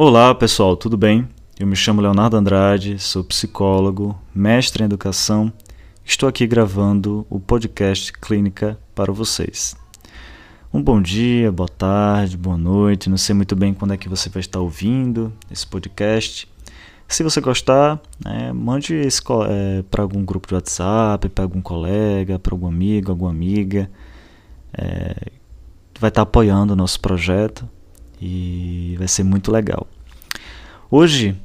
Olá 0.00 0.32
pessoal, 0.32 0.76
tudo 0.76 0.96
bem? 0.96 1.28
Eu 1.58 1.66
me 1.66 1.74
chamo 1.74 2.00
Leonardo 2.00 2.36
Andrade, 2.36 3.00
sou 3.00 3.24
psicólogo, 3.24 4.16
mestre 4.32 4.84
em 4.84 4.86
educação. 4.86 5.52
Estou 6.04 6.28
aqui 6.28 6.46
gravando 6.46 7.26
o 7.28 7.40
podcast 7.40 8.12
Clínica 8.12 8.78
para 8.94 9.12
vocês. 9.12 9.76
Um 10.72 10.80
bom 10.80 11.02
dia, 11.02 11.50
boa 11.50 11.68
tarde, 11.68 12.36
boa 12.36 12.56
noite. 12.56 13.10
Não 13.10 13.16
sei 13.16 13.34
muito 13.34 13.56
bem 13.56 13.74
quando 13.74 13.92
é 13.92 13.96
que 13.96 14.08
você 14.08 14.28
vai 14.28 14.38
estar 14.38 14.60
ouvindo 14.60 15.32
esse 15.50 15.66
podcast. 15.66 16.48
Se 17.08 17.24
você 17.24 17.40
gostar, 17.40 18.00
é, 18.24 18.52
mande 18.52 18.94
é, 18.94 19.82
para 19.90 20.02
algum 20.04 20.24
grupo 20.24 20.46
de 20.46 20.54
WhatsApp, 20.54 21.28
para 21.28 21.42
algum 21.42 21.60
colega, 21.60 22.38
para 22.38 22.54
algum 22.54 22.68
amigo, 22.68 23.10
alguma 23.10 23.32
amiga. 23.32 23.90
É, 24.72 25.32
vai 25.98 26.06
estar 26.06 26.22
apoiando 26.22 26.74
o 26.74 26.76
nosso 26.76 27.00
projeto 27.00 27.68
e 28.20 28.94
vai 28.98 29.08
ser 29.08 29.24
muito 29.24 29.50
legal. 29.50 29.86
Hoje 30.90 31.36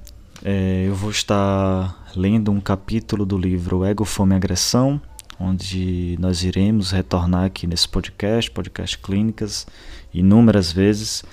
é, 0.44 0.86
eu 0.88 0.95
vou 0.95 1.12
estar 1.12 2.04
lendo 2.16 2.52
um 2.52 2.59
capítulo 2.59 3.26
do 3.26 3.38
livro 3.38 3.86
Ego, 3.86 4.05
Fome 4.05 4.34
e 4.34 4.38
Agressão, 4.38 5.02
onde 5.40 6.17
nós 6.20 6.44
iremos 6.44 6.91
retornar 6.91 7.45
aqui 7.45 7.66
nesse 7.67 7.88
podcast, 7.88 8.52
podcast 8.52 8.98
Clínicas, 8.98 9.66
inúmeras 10.14 10.72
vezes, 10.72 11.23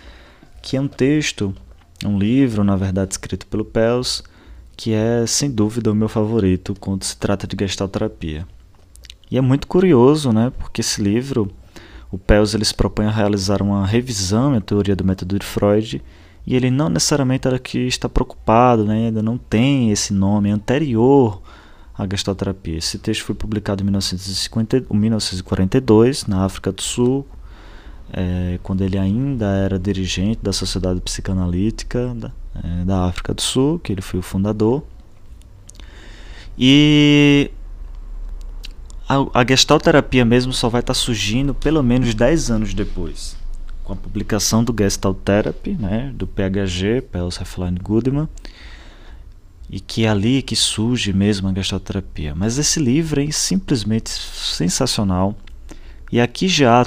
que 0.62 0.76
é 0.76 0.80
um 0.80 0.88
texto, 0.88 1.54
um 2.04 2.18
livro, 2.18 2.64
na 2.64 2.76
verdade, 2.76 3.12
escrito 3.12 3.46
pelo 3.46 3.64
Pels, 3.64 4.22
que 4.76 4.92
é 4.92 5.26
sem 5.26 5.50
dúvida 5.50 5.92
o 5.92 5.94
meu 5.94 6.08
favorito 6.08 6.74
quando 6.80 7.04
se 7.04 7.16
trata 7.16 7.46
de 7.46 7.56
gestalterapia. 7.58 8.46
E 9.30 9.36
é 9.36 9.40
muito 9.40 9.66
curioso, 9.66 10.32
né, 10.32 10.52
porque 10.58 10.80
esse 10.80 11.02
livro 11.02 11.50
o 12.10 12.18
Pels 12.18 12.54
ele 12.54 12.64
se 12.64 12.74
propõe 12.74 13.06
a 13.06 13.10
realizar 13.10 13.62
uma 13.62 13.86
revisão 13.86 14.52
da 14.52 14.60
teoria 14.60 14.96
do 14.96 15.04
método 15.04 15.38
de 15.38 15.46
Freud 15.46 16.02
e 16.46 16.56
ele 16.56 16.70
não 16.70 16.88
necessariamente 16.88 17.46
era 17.46 17.58
que 17.58 17.78
está 17.78 18.08
preocupado, 18.08 18.84
né, 18.84 19.06
ainda 19.06 19.22
não 19.22 19.38
tem 19.38 19.90
esse 19.90 20.12
nome 20.12 20.50
anterior 20.50 21.40
à 21.96 22.06
gestalterapia. 22.08 22.78
Esse 22.78 22.98
texto 22.98 23.24
foi 23.24 23.34
publicado 23.34 23.82
em 23.82 23.84
1950, 23.84 24.86
1942 24.90 26.26
na 26.26 26.44
África 26.44 26.72
do 26.72 26.82
Sul, 26.82 27.26
é, 28.12 28.58
quando 28.62 28.82
ele 28.82 28.98
ainda 28.98 29.46
era 29.46 29.78
dirigente 29.78 30.40
da 30.42 30.52
Sociedade 30.52 31.00
Psicanalítica 31.00 32.12
da, 32.16 32.32
é, 32.64 32.84
da 32.84 33.04
África 33.04 33.32
do 33.32 33.42
Sul, 33.42 33.78
que 33.78 33.92
ele 33.92 34.02
foi 34.02 34.18
o 34.18 34.22
fundador. 34.22 34.82
E 36.58 37.50
a, 39.10 39.40
a 39.40 39.44
gestalterapia 39.44 40.24
mesmo 40.24 40.52
só 40.52 40.68
vai 40.68 40.80
estar 40.80 40.94
tá 40.94 40.98
surgindo 40.98 41.52
pelo 41.52 41.82
menos 41.82 42.14
10 42.14 42.48
anos 42.52 42.72
depois, 42.72 43.36
com 43.82 43.92
a 43.92 43.96
publicação 43.96 44.62
do 44.62 44.72
Gestalt 44.78 45.18
Therapy, 45.24 45.72
né, 45.72 46.12
do 46.14 46.28
PHG, 46.28 47.02
Pels 47.10 47.40
Hefline 47.40 47.80
Goodman, 47.80 48.28
e 49.68 49.80
que 49.80 50.04
é 50.04 50.08
ali 50.08 50.42
que 50.42 50.54
surge 50.54 51.12
mesmo 51.12 51.48
a 51.48 51.52
gestalterapia. 51.52 52.36
Mas 52.36 52.56
esse 52.56 52.78
livro 52.78 53.20
é 53.20 53.32
simplesmente 53.32 54.10
sensacional, 54.10 55.34
e 56.12 56.20
aqui 56.20 56.46
já 56.46 56.86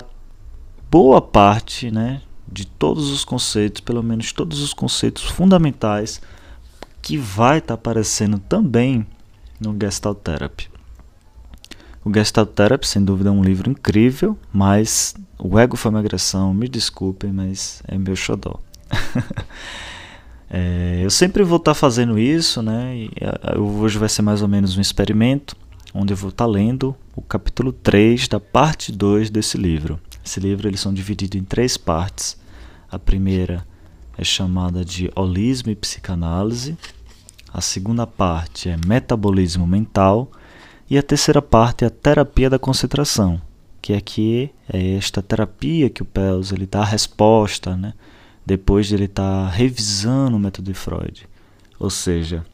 boa 0.89 1.21
parte, 1.21 1.91
né, 1.91 2.21
de 2.49 2.65
todos 2.65 3.09
os 3.09 3.25
conceitos, 3.25 3.81
pelo 3.81 4.02
menos 4.02 4.31
todos 4.31 4.61
os 4.61 4.73
conceitos 4.73 5.23
fundamentais 5.23 6.21
que 7.02 7.17
vai 7.17 7.58
estar 7.58 7.67
tá 7.67 7.73
aparecendo 7.73 8.39
também 8.39 9.05
no 9.59 9.75
Gestalt 9.77 10.19
Therapy. 10.19 10.72
O 12.05 12.13
Gestalt 12.13 12.49
Therapy, 12.49 12.85
sem 12.85 13.03
dúvida, 13.03 13.29
é 13.29 13.31
um 13.31 13.41
livro 13.41 13.69
incrível, 13.69 14.37
mas 14.51 15.15
o 15.39 15.57
Ego 15.57 15.77
foi 15.77 15.89
uma 15.89 15.99
agressão, 15.99 16.53
me 16.53 16.67
desculpem, 16.67 17.31
mas 17.31 17.81
é 17.87 17.97
meu 17.97 18.15
xodó. 18.15 18.59
é, 20.51 20.99
eu 21.02 21.09
sempre 21.09 21.43
vou 21.43 21.58
estar 21.58 21.71
tá 21.71 21.75
fazendo 21.75 22.19
isso, 22.19 22.61
né? 22.61 22.97
E 22.97 23.09
hoje 23.58 23.97
vai 23.97 24.09
ser 24.09 24.21
mais 24.21 24.42
ou 24.42 24.49
menos 24.49 24.77
um 24.77 24.81
experimento, 24.81 25.55
onde 25.93 26.11
eu 26.11 26.17
vou 26.17 26.30
estar 26.30 26.43
tá 26.43 26.52
lendo 26.52 26.93
o 27.15 27.21
capítulo 27.21 27.71
3 27.71 28.27
da 28.27 28.39
parte 28.39 28.92
2 28.92 29.30
desse 29.30 29.58
livro. 29.58 29.97
Esse 30.25 30.42
livro 30.42 30.67
eles 30.67 30.81
são 30.81 30.93
divididos 30.93 31.39
em 31.39 31.43
três 31.43 31.77
partes. 31.77 32.37
A 32.92 32.99
primeira 32.99 33.65
é 34.17 34.25
chamada 34.25 34.83
de 34.83 35.09
Holismo 35.15 35.71
e 35.71 35.75
Psicanálise. 35.75 36.77
A 37.53 37.61
segunda 37.61 38.05
parte 38.05 38.67
é 38.67 38.77
Metabolismo 38.86 39.65
Mental 39.65 40.30
e 40.89 40.98
a 40.98 41.04
terceira 41.04 41.42
parte 41.42 41.83
é 41.83 41.88
a 41.88 41.92
terapia 41.92 42.49
da 42.49 42.60
concentração, 42.60 43.42
que 43.82 43.94
aqui 43.94 44.52
é 44.71 44.95
esta 44.95 45.21
terapia 45.21 45.89
que 45.89 46.02
o 46.02 46.05
Pels 46.05 46.52
ele 46.52 46.66
dá 46.66 46.82
a 46.82 46.86
resposta, 46.86 47.76
né? 47.76 47.94
depois 48.45 48.88
de 48.88 48.95
ele 48.95 49.05
estar 49.05 49.45
tá 49.45 49.49
revisando 49.49 50.38
o 50.38 50.39
método 50.39 50.72
de 50.72 50.77
Freud. 50.77 51.27
Ou 51.80 51.89
seja, 51.89 52.45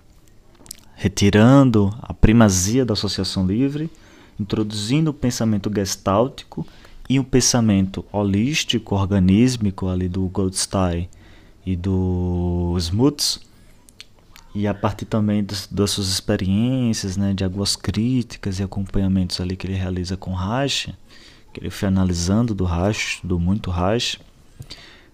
retirando 0.95 1.94
a 2.01 2.13
primazia 2.13 2.85
da 2.85 2.94
associação 2.94 3.45
livre, 3.45 3.89
introduzindo 4.39 5.12
o 5.12 5.13
pensamento 5.13 5.72
gestáltico 5.73 6.66
e 7.09 7.19
o 7.19 7.23
pensamento 7.23 8.06
holístico, 8.12 8.95
organísmico 8.95 9.88
ali 9.88 10.07
do 10.07 10.28
Goldstein 10.28 11.09
e 11.66 11.75
do 11.75 12.75
Smuts, 12.78 13.39
e 14.53 14.67
a 14.67 14.73
partir 14.73 15.05
também 15.05 15.43
das, 15.43 15.91
suas 15.91 16.07
experiências, 16.07 17.15
né, 17.15 17.33
de 17.33 17.43
algumas 17.43 17.75
críticas 17.75 18.59
e 18.59 18.63
acompanhamentos 18.63 19.39
ali 19.39 19.55
que 19.55 19.67
ele 19.67 19.75
realiza 19.75 20.17
com 20.17 20.33
Reich, 20.33 20.93
que 21.53 21.59
ele 21.59 21.69
foi 21.69 21.87
analisando 21.87 22.55
do 22.55 22.65
Reich, 22.65 23.19
do 23.23 23.39
muito 23.39 23.69
Reich. 23.69 24.19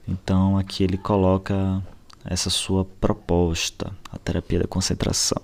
Então 0.08 0.58
aqui 0.58 0.84
ele 0.84 0.98
coloca 0.98 1.84
essa 2.24 2.50
sua 2.50 2.86
proposta, 2.86 3.92
a 4.12 4.18
terapia 4.18 4.60
da 4.60 4.68
concentração. 4.68 5.42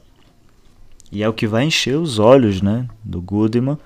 E 1.11 1.21
é 1.21 1.27
o 1.27 1.33
que 1.33 1.45
vai 1.45 1.65
encher 1.65 1.97
os 1.97 2.17
olhos, 2.17 2.61
né, 2.61 2.87
do 3.03 3.21
Goodman, 3.21 3.77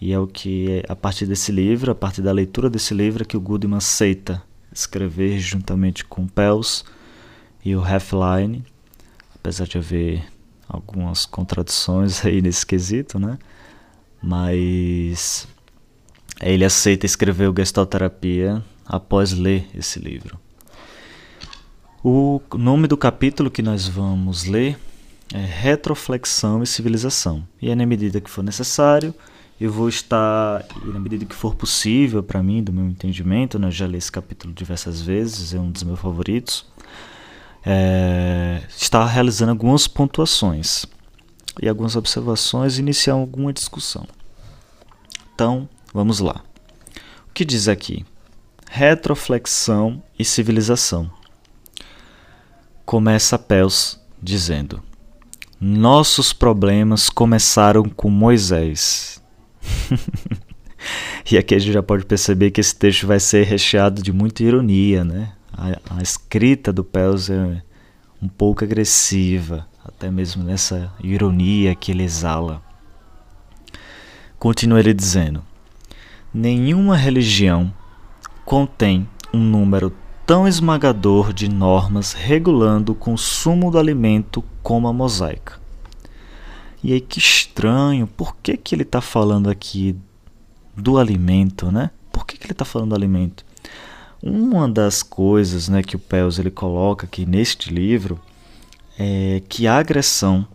e 0.00 0.12
é 0.12 0.18
o 0.18 0.26
que 0.26 0.82
a 0.88 0.96
partir 0.96 1.26
desse 1.26 1.52
livro, 1.52 1.92
a 1.92 1.94
partir 1.94 2.22
da 2.22 2.32
leitura 2.32 2.70
desse 2.70 2.94
livro 2.94 3.22
é 3.22 3.26
que 3.26 3.36
o 3.36 3.40
Goodman 3.40 3.76
aceita 3.76 4.42
escrever 4.72 5.38
juntamente 5.38 6.04
com 6.04 6.26
Pels 6.26 6.84
e 7.64 7.76
o 7.76 7.82
Hefline 7.86 8.64
apesar 9.44 9.66
de 9.66 9.76
haver 9.76 10.24
algumas 10.66 11.26
contradições 11.26 12.24
aí 12.24 12.40
nesse 12.40 12.64
quesito, 12.64 13.18
né? 13.18 13.38
Mas 14.22 15.46
ele 16.40 16.64
aceita 16.64 17.04
escrever 17.04 17.50
o 17.50 17.54
Gestalterapia 17.54 18.64
após 18.86 19.32
ler 19.32 19.68
esse 19.74 19.98
livro. 19.98 20.40
O 22.02 22.40
nome 22.54 22.88
do 22.88 22.96
capítulo 22.96 23.50
que 23.50 23.60
nós 23.60 23.86
vamos 23.86 24.44
ler 24.44 24.78
é 25.30 25.44
Retroflexão 25.44 26.62
e 26.62 26.66
Civilização. 26.66 27.46
E 27.60 27.68
é 27.68 27.74
na 27.74 27.84
medida 27.84 28.22
que 28.22 28.30
for 28.30 28.42
necessário, 28.42 29.14
eu 29.60 29.70
vou 29.70 29.90
estar, 29.90 30.64
na 30.86 30.98
medida 30.98 31.26
que 31.26 31.34
for 31.34 31.54
possível 31.54 32.22
para 32.22 32.42
mim, 32.42 32.62
do 32.62 32.72
meu 32.72 32.86
entendimento, 32.86 33.58
né, 33.58 33.66
eu 33.66 33.72
já 33.72 33.86
li 33.86 33.98
esse 33.98 34.10
capítulo 34.10 34.54
diversas 34.54 35.02
vezes, 35.02 35.52
é 35.52 35.60
um 35.60 35.70
dos 35.70 35.82
meus 35.82 36.00
favoritos 36.00 36.66
é, 37.64 38.62
está 38.68 39.04
realizando 39.06 39.50
algumas 39.50 39.88
pontuações 39.88 40.84
e 41.62 41.68
algumas 41.68 41.96
observações 41.96 42.76
e 42.76 42.80
iniciar 42.80 43.14
alguma 43.14 43.52
discussão. 43.52 44.06
Então, 45.34 45.68
vamos 45.92 46.20
lá. 46.20 46.42
O 47.28 47.32
que 47.32 47.44
diz 47.44 47.68
aqui? 47.68 48.04
Retroflexão 48.70 50.02
e 50.18 50.24
civilização. 50.24 51.10
Começa 52.84 53.38
Pels 53.38 54.00
dizendo: 54.22 54.82
Nossos 55.60 56.32
problemas 56.32 57.08
começaram 57.08 57.84
com 57.84 58.10
Moisés. 58.10 59.22
e 61.30 61.38
aqui 61.38 61.54
a 61.54 61.58
gente 61.58 61.72
já 61.72 61.82
pode 61.82 62.04
perceber 62.04 62.50
que 62.50 62.60
esse 62.60 62.76
texto 62.76 63.06
vai 63.06 63.18
ser 63.18 63.44
recheado 63.44 64.02
de 64.02 64.12
muita 64.12 64.42
ironia, 64.42 65.04
né? 65.04 65.32
A, 65.56 65.98
a 65.98 66.02
escrita 66.02 66.72
do 66.72 66.84
Pels 66.84 67.30
é 67.30 67.62
um 68.20 68.28
pouco 68.28 68.64
agressiva, 68.64 69.66
até 69.84 70.10
mesmo 70.10 70.42
nessa 70.42 70.92
ironia 71.02 71.74
que 71.74 71.92
ele 71.92 72.02
exala. 72.02 72.62
Continua 74.38 74.80
ele 74.80 74.92
dizendo: 74.92 75.42
Nenhuma 76.32 76.96
religião 76.96 77.72
contém 78.44 79.08
um 79.32 79.38
número 79.38 79.92
tão 80.26 80.48
esmagador 80.48 81.32
de 81.32 81.48
normas 81.48 82.12
regulando 82.12 82.92
o 82.92 82.96
consumo 82.96 83.70
do 83.70 83.78
alimento 83.78 84.42
como 84.62 84.88
a 84.88 84.92
mosaica. 84.92 85.60
E 86.82 86.92
aí 86.92 87.00
que 87.00 87.18
estranho, 87.18 88.06
por 88.06 88.36
que, 88.36 88.56
que 88.56 88.74
ele 88.74 88.82
está 88.82 89.00
falando 89.00 89.48
aqui 89.48 89.96
do 90.76 90.98
alimento, 90.98 91.70
né? 91.70 91.90
Por 92.12 92.26
que, 92.26 92.36
que 92.36 92.44
ele 92.44 92.52
está 92.52 92.64
falando 92.64 92.90
do 92.90 92.94
alimento? 92.94 93.44
Uma 94.26 94.66
das 94.66 95.02
coisas 95.02 95.68
né, 95.68 95.82
que 95.82 95.96
o 95.96 95.98
Pels 95.98 96.38
ele 96.38 96.50
coloca 96.50 97.04
aqui 97.04 97.26
neste 97.26 97.68
livro 97.68 98.18
é 98.98 99.42
que 99.50 99.66
a 99.66 99.76
agressão, 99.76 100.48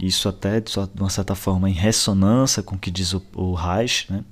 isso 0.00 0.28
até 0.28 0.58
de 0.60 0.76
uma 0.98 1.08
certa 1.08 1.36
forma 1.36 1.70
em 1.70 1.72
ressonância 1.72 2.60
com 2.60 2.74
o 2.74 2.78
que 2.78 2.90
diz 2.90 3.14
o, 3.14 3.22
o 3.36 3.54
Reich, 3.54 4.12
né, 4.12 4.24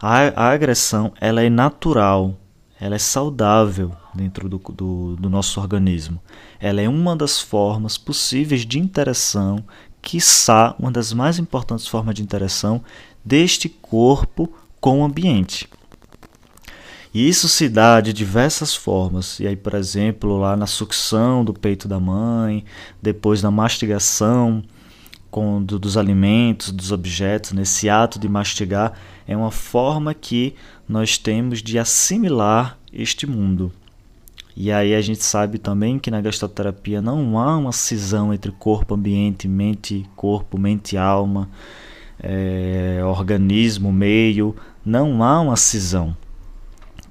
a, 0.00 0.44
a 0.44 0.50
agressão 0.52 1.12
ela 1.20 1.42
é 1.42 1.50
natural, 1.50 2.38
ela 2.80 2.94
é 2.94 2.98
saudável 3.00 3.90
dentro 4.14 4.48
do, 4.48 4.58
do, 4.58 5.16
do 5.16 5.28
nosso 5.28 5.60
organismo. 5.60 6.20
Ela 6.60 6.82
é 6.82 6.88
uma 6.88 7.16
das 7.16 7.40
formas 7.40 7.98
possíveis 7.98 8.64
de 8.64 8.78
interação, 8.78 9.64
quiçá 10.00 10.76
uma 10.78 10.92
das 10.92 11.12
mais 11.12 11.40
importantes 11.40 11.88
formas 11.88 12.14
de 12.14 12.22
interação 12.22 12.80
deste 13.24 13.68
corpo 13.68 14.54
com 14.80 15.00
o 15.00 15.04
ambiente. 15.04 15.68
E 17.14 17.28
isso 17.28 17.48
se 17.48 17.68
dá 17.68 18.00
de 18.00 18.12
diversas 18.12 18.74
formas. 18.74 19.38
E 19.38 19.46
aí, 19.46 19.54
por 19.54 19.74
exemplo, 19.74 20.36
lá 20.36 20.56
na 20.56 20.66
sucção 20.66 21.44
do 21.44 21.54
peito 21.54 21.86
da 21.86 22.00
mãe, 22.00 22.64
depois 23.00 23.40
na 23.40 23.52
mastigação 23.52 24.64
com, 25.30 25.62
do, 25.62 25.78
dos 25.78 25.96
alimentos, 25.96 26.72
dos 26.72 26.90
objetos, 26.90 27.52
nesse 27.52 27.88
ato 27.88 28.18
de 28.18 28.28
mastigar, 28.28 28.94
é 29.28 29.36
uma 29.36 29.52
forma 29.52 30.12
que 30.12 30.56
nós 30.88 31.16
temos 31.16 31.62
de 31.62 31.78
assimilar 31.78 32.76
este 32.92 33.28
mundo. 33.28 33.70
E 34.56 34.72
aí 34.72 34.92
a 34.92 35.00
gente 35.00 35.22
sabe 35.22 35.58
também 35.58 36.00
que 36.00 36.10
na 36.10 36.20
gastroterapia 36.20 37.00
não 37.00 37.38
há 37.38 37.56
uma 37.56 37.72
cisão 37.72 38.34
entre 38.34 38.50
corpo, 38.50 38.94
ambiente, 38.94 39.46
mente, 39.46 40.04
corpo, 40.16 40.58
mente, 40.58 40.96
alma, 40.96 41.48
é, 42.20 43.00
organismo, 43.04 43.92
meio. 43.92 44.54
Não 44.84 45.22
há 45.22 45.40
uma 45.40 45.56
cisão. 45.56 46.16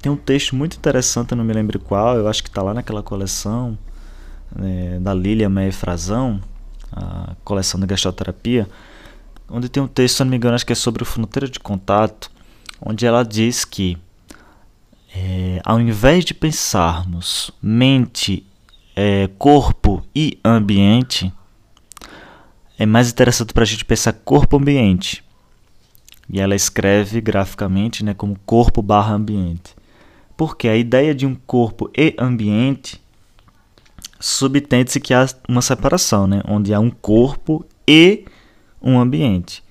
Tem 0.04 0.12
um 0.12 0.18
texto 0.18 0.54
muito 0.54 0.76
interessante, 0.76 1.34
não 1.34 1.46
me 1.46 1.54
lembro 1.54 1.80
qual, 1.80 2.18
eu 2.18 2.28
acho 2.28 2.44
que 2.44 2.50
está 2.50 2.62
lá 2.62 2.74
naquela 2.74 3.02
coleção 3.02 3.78
é, 4.62 5.00
da 5.00 5.14
Lilia 5.14 5.48
Meia 5.48 5.72
Frazão, 5.72 6.42
a 6.92 7.38
coleção 7.42 7.80
de 7.80 7.88
gastroterapia, 7.88 8.68
onde 9.50 9.70
tem 9.70 9.82
um 9.82 9.88
texto, 9.88 10.18
se 10.18 10.24
não 10.26 10.30
me 10.30 10.36
engano, 10.36 10.56
acho 10.56 10.66
que 10.66 10.74
é 10.74 10.76
sobre 10.76 11.04
o 11.04 11.06
fronteira 11.06 11.48
de 11.48 11.58
contato, 11.58 12.30
onde 12.82 13.06
ela 13.06 13.24
diz 13.24 13.64
que 13.64 13.98
é, 15.16 15.62
ao 15.64 15.80
invés 15.80 16.26
de 16.26 16.34
pensarmos 16.34 17.50
mente, 17.62 18.46
é, 18.98 19.30
corpo 19.38 20.06
e 20.14 20.38
ambiente, 20.44 21.32
é 22.78 22.86
mais 22.86 23.10
interessante 23.10 23.54
para 23.54 23.64
a 23.64 23.66
gente 23.66 23.86
pensar 23.86 24.12
corpo-ambiente. 24.12 25.24
E 26.30 26.42
ela 26.42 26.56
escreve 26.56 27.22
graficamente 27.22 28.04
né, 28.04 28.14
como 28.14 28.38
corpo 28.46 28.82
barra 28.82 29.14
ambiente. 29.14 29.74
Porque 30.36 30.68
a 30.68 30.76
ideia 30.76 31.14
de 31.14 31.26
um 31.26 31.36
corpo 31.36 31.90
e 31.96 32.16
ambiente 32.18 33.02
subtende-se 34.24 35.02
que 35.02 35.14
há 35.14 35.28
uma 35.50 35.62
separação, 35.62 36.26
né? 36.26 36.42
onde 36.48 36.74
há 36.74 36.80
um 36.80 36.90
corpo 36.90 37.66
e 37.86 38.24
um 38.82 38.98
ambiente. 38.98 39.62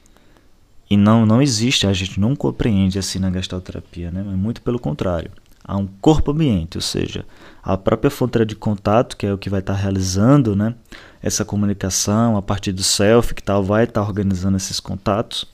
E 0.91 0.97
não, 0.97 1.25
não 1.25 1.41
existe, 1.41 1.87
a 1.87 1.93
gente 1.95 2.21
não 2.21 2.37
compreende 2.37 2.99
assim 2.99 3.19
na 3.19 3.31
gastroterapia, 3.31 4.11
né? 4.11 4.23
mas 4.23 4.37
muito 4.37 4.61
pelo 4.61 4.79
contrário. 4.79 5.31
Há 5.65 5.77
um 5.77 5.87
corpo-ambiente, 5.87 6.77
ou 6.77 6.83
seja, 6.83 7.25
a 7.63 7.79
própria 7.79 8.11
fronteira 8.11 8.45
de 8.45 8.55
contato, 8.55 9.17
que 9.17 9.25
é 9.25 9.33
o 9.33 9.39
que 9.39 9.49
vai 9.49 9.61
estar 9.61 9.75
realizando 9.75 10.55
né? 10.55 10.75
essa 11.23 11.47
comunicação 11.47 12.37
a 12.37 12.43
partir 12.43 12.73
do 12.73 12.83
self, 12.83 13.33
que 13.33 13.43
tal 13.43 13.63
vai 13.63 13.85
estar 13.85 14.03
organizando 14.03 14.59
esses 14.59 14.81
contatos, 14.81 15.47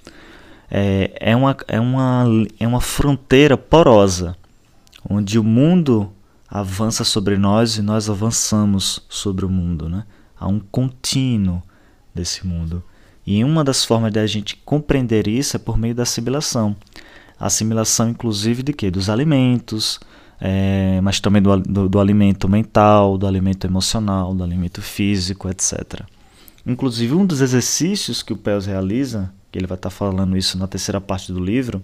é, 0.68 1.12
é, 1.20 1.36
uma, 1.36 1.56
é, 1.68 1.78
uma, 1.78 2.24
é 2.58 2.66
uma 2.66 2.80
fronteira 2.80 3.56
porosa 3.56 4.36
onde 5.08 5.38
o 5.38 5.44
mundo 5.44 6.12
avança 6.48 7.04
sobre 7.04 7.36
nós 7.36 7.76
e 7.76 7.82
nós 7.82 8.08
avançamos 8.08 9.04
sobre 9.08 9.44
o 9.44 9.48
mundo, 9.48 9.88
né? 9.88 10.04
Há 10.38 10.46
um 10.46 10.60
contínuo 10.60 11.62
desse 12.14 12.46
mundo. 12.46 12.82
E 13.26 13.44
uma 13.44 13.62
das 13.62 13.84
formas 13.84 14.12
de 14.12 14.18
a 14.18 14.26
gente 14.26 14.56
compreender 14.64 15.28
isso 15.28 15.56
é 15.56 15.58
por 15.58 15.76
meio 15.76 15.94
da 15.94 16.04
assimilação. 16.04 16.74
Assimilação, 17.38 18.08
inclusive, 18.08 18.62
de 18.62 18.72
quê? 18.72 18.90
Dos 18.90 19.10
alimentos, 19.10 20.00
é, 20.40 21.00
mas 21.02 21.20
também 21.20 21.42
do, 21.42 21.56
do, 21.58 21.88
do, 21.88 22.00
alimento 22.00 22.48
mental, 22.48 23.18
do 23.18 23.26
alimento 23.26 23.66
emocional, 23.66 24.34
do 24.34 24.42
alimento 24.42 24.80
físico, 24.80 25.48
etc. 25.48 26.02
Inclusive, 26.66 27.14
um 27.14 27.26
dos 27.26 27.40
exercícios 27.40 28.22
que 28.22 28.32
o 28.32 28.36
Pels 28.36 28.66
realiza, 28.66 29.32
que 29.50 29.58
ele 29.58 29.66
vai 29.66 29.76
estar 29.76 29.90
falando 29.90 30.36
isso 30.36 30.56
na 30.56 30.66
terceira 30.66 31.00
parte 31.00 31.32
do 31.32 31.40
livro, 31.40 31.82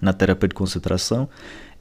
na 0.00 0.12
terapia 0.12 0.48
de 0.48 0.54
concentração, 0.54 1.28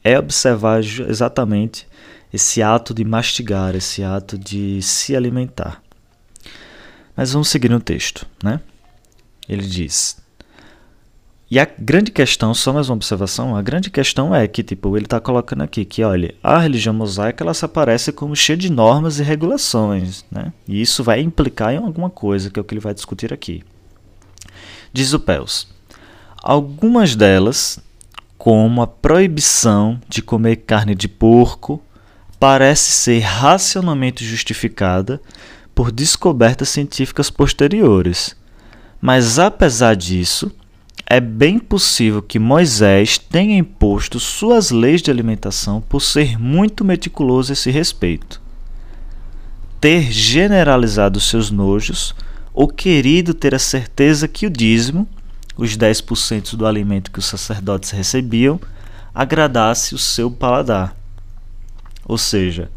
é 0.08 0.18
observar 0.20 0.80
exatamente 0.80 1.88
esse 2.34 2.62
ato 2.62 2.94
de 2.94 3.04
mastigar, 3.04 3.76
esse 3.76 4.04
ato 4.04 4.38
de 4.38 4.82
se 4.82 5.16
alimentar. 5.16 5.82
Mas 7.16 7.34
vamos 7.34 7.50
seguir 7.50 7.70
no 7.70 7.80
texto, 7.80 8.26
né? 8.44 8.60
Ele 9.48 9.66
diz: 9.66 10.18
e 11.50 11.60
a 11.60 11.66
grande 11.66 12.12
questão, 12.12 12.54
só 12.54 12.74
mais 12.74 12.90
uma 12.90 12.96
observação, 12.96 13.56
a 13.56 13.62
grande 13.62 13.90
questão 13.90 14.36
é 14.36 14.46
que, 14.50 14.62
tipo, 14.62 14.98
ele 14.98 15.06
está 15.06 15.18
colocando 15.18 15.62
aqui 15.62 15.86
que, 15.86 16.04
olha, 16.04 16.36
a 16.44 16.60
religião 16.60 16.94
mosaica 16.94 17.42
ela 17.42 17.54
se 17.54 17.64
aparece 17.64 18.12
como 18.12 18.36
cheia 18.36 18.58
de 18.58 18.70
normas 18.70 19.18
e 19.18 19.24
regulações, 19.24 20.26
né? 20.30 20.52
E 20.68 20.82
isso 20.82 21.06
vai 21.06 21.22
implicar 21.22 21.74
em 21.74 21.78
alguma 21.78 22.10
coisa, 22.10 22.50
que 22.50 22.60
é 22.60 22.62
o 22.62 22.66
que 22.66 22.74
ele 22.74 22.82
vai 22.82 22.94
discutir 22.94 23.32
aqui. 23.32 23.64
Diz 24.92 25.14
o 25.14 25.20
Pels. 25.22 25.70
Algumas 26.44 27.16
delas 27.16 27.80
como 28.38 28.82
a 28.82 28.88
proibição 28.88 30.00
de 30.08 30.22
comer 30.22 30.58
carne 30.58 30.94
de 30.94 31.08
porco 31.08 31.82
parece 32.40 32.92
ser 32.92 33.20
racionalmente 33.20 34.24
justificada 34.26 35.20
por 35.74 35.92
descobertas 35.92 36.70
científicas 36.70 37.30
posteriores. 37.30 38.36
Mas 39.02 39.40
apesar 39.40 39.96
disso, 39.96 40.52
é 41.10 41.20
bem 41.20 41.58
possível 41.58 42.22
que 42.22 42.38
Moisés 42.38 43.18
tenha 43.18 43.58
imposto 43.58 44.20
suas 44.20 44.72
leis 44.72 45.02
de 45.02 45.10
alimentação 45.10 45.82
por 45.82 46.02
ser 46.02 46.38
muito 46.38 46.84
meticuloso 46.84 47.52
a 47.52 47.54
esse 47.54 47.72
respeito. 47.72 48.42
Ter 49.80 50.12
generalizado 50.12 51.20
seus 51.20 51.50
nojos, 51.50 52.14
ou 52.54 52.68
querido 52.68 53.34
ter 53.34 53.54
a 53.54 53.60
certeza 53.60 54.28
que 54.28 54.48
o 54.48 54.50
dízimo 54.50 55.08
os 55.58 55.76
10% 55.76 56.56
do 56.56 56.66
alimento 56.66 57.12
que 57.12 57.20
os 57.20 57.26
sacerdotes 57.26 57.92
recebiam 57.92 58.60
agradasse 59.14 59.96
o 59.96 59.98
seu 59.98 60.30
paladar. 60.30 60.96
Ou 62.06 62.18
seja, 62.18 62.70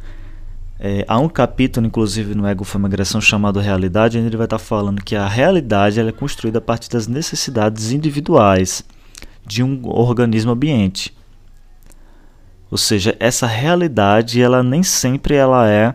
é, 0.78 1.04
há 1.06 1.18
um 1.18 1.28
capítulo, 1.28 1.86
inclusive, 1.86 2.34
no 2.34 2.46
Ego 2.46 2.64
Fama 2.64 2.88
Agressão 2.88 3.20
chamado 3.20 3.60
Realidade, 3.60 4.16
onde 4.16 4.28
ele 4.28 4.36
vai 4.38 4.46
estar 4.46 4.58
falando 4.58 5.04
que 5.04 5.14
a 5.14 5.28
realidade 5.28 6.00
é 6.00 6.12
construída 6.12 6.58
a 6.58 6.62
partir 6.62 6.88
das 6.88 7.06
necessidades 7.06 7.92
individuais 7.92 8.82
de 9.46 9.62
um 9.62 9.86
organismo 9.86 10.52
ambiente. 10.52 11.14
Ou 12.70 12.78
seja, 12.78 13.14
essa 13.20 13.46
realidade 13.46 14.40
ela 14.40 14.62
nem 14.62 14.82
sempre 14.82 15.34
ela 15.34 15.68
é 15.68 15.94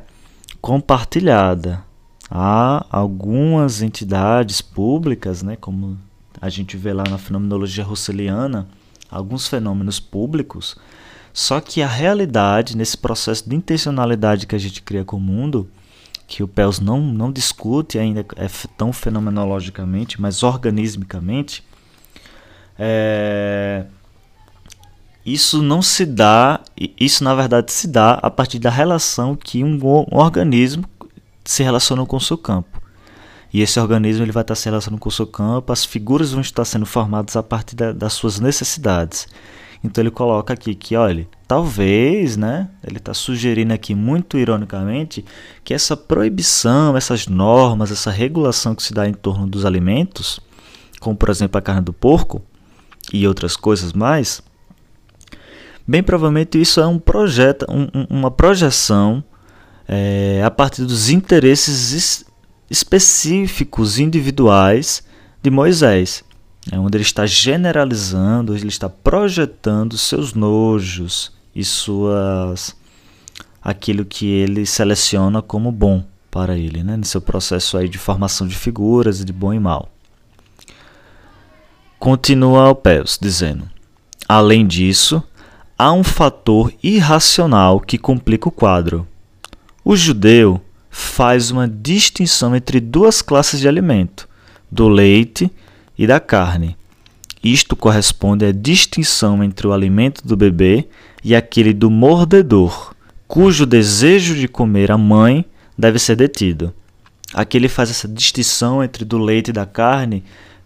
compartilhada. 0.62 1.84
Há 2.30 2.86
algumas 2.90 3.82
entidades 3.82 4.62
públicas, 4.62 5.42
né, 5.42 5.56
como 5.56 5.98
a 6.46 6.50
gente 6.50 6.78
vê 6.78 6.94
lá 6.94 7.04
na 7.10 7.18
fenomenologia 7.18 7.84
russeliana 7.84 8.68
alguns 9.10 9.48
fenômenos 9.48 10.00
públicos, 10.00 10.76
só 11.34 11.60
que 11.60 11.82
a 11.82 11.88
realidade, 11.88 12.78
nesse 12.78 12.98
processo 12.98 13.50
de 13.50 13.56
intencionalidade 13.56 14.46
que 14.46 14.56
a 14.56 14.60
gente 14.60 14.82
cria 14.82 15.04
com 15.04 15.18
o 15.18 15.20
mundo, 15.20 15.70
que 16.28 16.44
o 16.44 16.48
Pels 16.48 16.80
não, 16.80 17.02
não 17.02 17.32
discute 17.32 17.98
ainda 18.00 18.26
é 18.36 18.48
tão 18.78 18.94
fenomenologicamente, 18.94 20.22
mas 20.22 20.44
organismicamente, 20.44 21.64
é, 22.78 23.86
isso 25.26 25.62
não 25.62 25.82
se 25.82 26.06
dá, 26.06 26.62
isso 27.00 27.24
na 27.24 27.34
verdade 27.34 27.72
se 27.72 27.88
dá 27.88 28.14
a 28.14 28.30
partir 28.30 28.60
da 28.60 28.70
relação 28.70 29.36
que 29.36 29.64
um, 29.64 29.80
organismo 30.12 30.86
se 31.44 31.64
relaciona 31.64 32.06
com 32.06 32.18
o 32.18 32.22
seu 32.22 32.38
campo. 32.38 32.75
E 33.56 33.62
esse 33.62 33.80
organismo 33.80 34.22
ele 34.22 34.34
vai 34.34 34.42
estar 34.42 34.54
se 34.54 34.66
relacionando 34.66 35.00
com 35.00 35.08
o 35.08 35.12
seu 35.14 35.26
campo, 35.26 35.72
as 35.72 35.86
figuras 35.86 36.34
vão 36.34 36.42
estar 36.42 36.66
sendo 36.66 36.86
formadas 36.86 37.38
a 37.38 37.42
partir 37.42 37.74
da, 37.74 37.94
das 37.94 38.12
suas 38.12 38.38
necessidades. 38.38 39.30
Então 39.82 40.02
ele 40.04 40.12
coloca 40.12 40.54
aqui 40.54 40.76
que, 40.76 40.94
olha, 40.98 41.26
talvez, 41.48 42.36
né? 42.36 42.68
Ele 42.86 42.98
está 42.98 43.14
sugerindo 43.14 43.74
aqui 43.74 43.96
muito 43.96 44.38
ironicamente 44.38 45.24
que 45.64 45.74
essa 45.74 45.96
proibição, 45.96 46.98
essas 46.98 47.28
normas, 47.28 47.92
essa 47.92 48.12
regulação 48.12 48.76
que 48.76 48.84
se 48.84 48.94
dá 48.94 49.08
em 49.08 49.14
torno 49.14 49.48
dos 49.48 49.64
alimentos, 49.64 50.38
como 51.00 51.16
por 51.16 51.30
exemplo 51.30 51.58
a 51.58 51.62
carne 51.62 51.82
do 51.82 51.94
porco 51.94 52.42
e 53.14 53.26
outras 53.26 53.56
coisas 53.56 53.94
mais, 53.94 54.42
bem 55.88 56.04
provavelmente 56.04 56.60
isso 56.60 56.82
é 56.82 56.86
um 56.86 57.00
projeto, 57.00 57.66
um, 57.70 57.88
uma 58.10 58.32
projeção 58.32 59.24
é, 59.88 60.42
a 60.44 60.52
partir 60.52 60.84
dos 60.84 61.10
interesses 61.10 62.26
específicos, 62.70 64.00
individuais 64.00 65.04
de 65.42 65.50
Moisés, 65.50 66.24
é 66.72 66.80
onde 66.80 66.98
ele 66.98 67.04
está 67.04 67.26
generalizando, 67.26 68.56
ele 68.56 68.68
está 68.68 68.90
projetando 68.90 69.98
seus 69.98 70.34
nojos 70.34 71.32
e 71.56 71.64
suas 71.64 72.76
aquilo 73.62 74.06
que 74.06 74.28
ele 74.28 74.66
seleciona 74.66 75.42
como 75.42 75.72
bom 75.72 76.04
para 76.30 76.58
ele, 76.58 76.84
né, 76.84 76.98
no 76.98 77.06
seu 77.06 77.22
processo 77.22 77.78
aí 77.78 77.88
de 77.88 77.98
formação 77.98 78.48
de 78.48 78.56
figuras 78.56 79.24
de 79.24 79.32
bom 79.32 79.54
e 79.54 79.60
mal. 79.60 79.90
Continua 81.98 82.68
Alpeus 82.68 83.18
dizendo: 83.20 83.70
Além 84.28 84.68
disso, 84.68 85.24
há 85.78 85.92
um 85.94 86.04
fator 86.04 86.74
irracional 86.84 87.80
que 87.80 87.98
complica 87.98 88.50
o 88.50 88.52
quadro. 88.52 89.08
O 89.84 89.96
judeu 89.96 90.62
faz 90.98 91.52
uma 91.52 91.68
distinção 91.68 92.56
entre 92.56 92.80
duas 92.80 93.22
classes 93.22 93.60
de 93.60 93.68
alimento, 93.68 94.30
do 94.72 94.88
leite 94.88 95.52
e 95.98 96.08
da 96.08 96.22
carne. 96.22 96.78
Isto 97.44 97.76
corresponde 97.76 98.46
à 98.46 98.52
distinção 98.54 99.44
entre 99.44 99.68
o 99.68 99.74
alimento 99.74 100.26
do 100.26 100.38
bebê 100.38 100.88
e 101.22 101.36
aquele 101.36 101.74
do 101.74 101.92
mordedor, 101.92 102.96
cujo 103.28 103.66
desejo 103.66 104.36
de 104.36 104.48
comer 104.48 104.90
a 104.90 104.98
mãe 104.98 105.44
deve 105.78 106.00
ser 106.00 106.16
detido. 106.16 106.74
Aqui 107.34 107.58
ele 107.58 107.68
faz 107.68 107.90
essa 107.90 108.08
distinção 108.08 108.82
entre 108.82 109.04
do 109.04 109.18
leite 109.18 109.50
e 109.50 109.54
da 109.54 109.66
carne, 109.66 110.24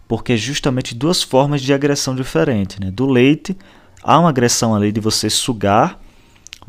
porque 0.07 0.33
é 0.33 0.37
justamente 0.37 0.93
duas 0.93 1.23
formas 1.23 1.59
de 1.59 1.73
agressão 1.73 2.13
diferentes. 2.13 2.77
Né? 2.77 2.91
Do 2.91 3.07
leite, 3.07 3.57
há 4.03 4.19
uma 4.19 4.29
agressão 4.29 4.75
ali 4.75 4.91
de 4.91 4.99
você 4.99 5.27
sugar, 5.27 5.99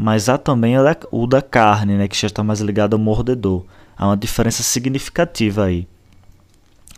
mas 0.03 0.31
há 0.31 0.39
também 0.39 0.77
o 1.11 1.27
da 1.27 1.43
carne, 1.43 1.95
né? 1.95 2.09
que 2.09 2.17
já 2.17 2.27
está 2.27 2.43
mais 2.43 2.61
ligado 2.61 2.95
ao 2.95 2.99
mordedor. 2.99 3.67
Há 3.95 4.07
uma 4.07 4.17
diferença 4.17 4.63
significativa 4.63 5.67
aí. 5.67 5.87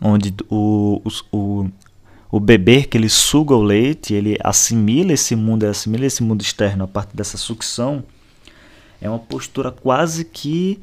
Onde 0.01 0.33
o, 0.49 1.01
o, 1.29 1.69
o, 2.31 2.39
bebê 2.39 2.83
que 2.83 2.97
ele 2.97 3.09
suga 3.09 3.53
o 3.53 3.61
leite, 3.61 4.13
ele 4.13 4.37
assimila 4.41 5.11
esse 5.11 5.35
mundo, 5.35 5.65
assimila 5.65 6.05
esse 6.05 6.23
mundo 6.23 6.41
externo 6.41 6.85
a 6.85 6.87
partir 6.87 7.13
dessa 7.13 7.35
sucção, 7.35 8.05
é 9.01 9.09
uma 9.09 9.19
postura 9.19 9.69
quase 9.69 10.23
que 10.23 10.79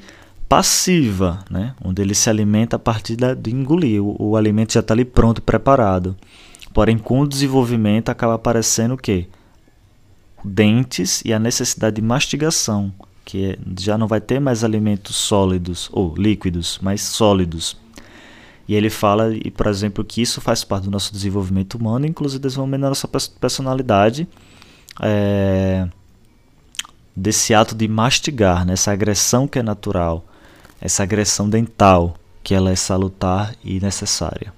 passiva, 0.47 1.43
né? 1.50 1.75
onde 1.83 2.03
ele 2.03 2.15
se 2.15 2.29
alimenta 2.29 2.77
a 2.77 2.79
partir 2.79 3.17
da, 3.17 3.33
de 3.33 3.50
engolir. 3.50 4.05
O, 4.05 4.15
o 4.19 4.37
alimento 4.37 4.75
já 4.75 4.81
está 4.81 4.93
ali 4.93 5.07
pronto, 5.07 5.41
preparado. 5.41 6.15
Porém, 6.75 6.99
com 6.99 7.21
o 7.21 7.27
desenvolvimento 7.27 8.11
acaba 8.11 8.35
aparecendo 8.35 8.93
o 8.93 8.99
quê? 8.99 9.27
Dentes 10.44 11.23
e 11.25 11.32
a 11.32 11.38
necessidade 11.38 11.97
de 11.97 12.02
mastigação, 12.02 12.92
que 13.25 13.52
é, 13.52 13.59
já 13.78 13.97
não 13.99 14.06
vai 14.06 14.20
ter 14.20 14.40
mais 14.40 14.64
alimentos 14.64 15.16
sólidos 15.16 15.88
ou 15.92 16.14
líquidos, 16.16 16.78
mas 16.82 17.02
sólidos. 17.02 17.76
E 18.66 18.75
ele 18.75 18.88
fala, 18.88 19.35
e, 19.35 19.50
por 19.50 19.66
exemplo, 19.66 20.04
que 20.04 20.23
isso 20.23 20.40
faz 20.40 20.62
parte 20.62 20.85
do 20.85 20.90
nosso 20.90 21.12
desenvolvimento 21.12 21.75
humano, 21.75 22.06
inclusive 22.06 22.40
desenvolvimento 22.40 22.82
da 22.82 22.88
nossa 22.88 23.09
personalidade. 23.09 24.28
É, 25.02 25.88
desse 27.14 27.52
ato 27.52 27.75
de 27.75 27.87
mastigar, 27.87 28.64
né? 28.64 28.73
essa 28.73 28.92
agressão 28.92 29.47
que 29.47 29.59
é 29.59 29.62
natural, 29.62 30.25
essa 30.80 31.02
agressão 31.02 31.49
dental, 31.49 32.14
que 32.42 32.54
ela 32.54 32.70
é 32.70 32.76
salutar 32.76 33.54
e 33.62 33.78
necessária. 33.80 34.52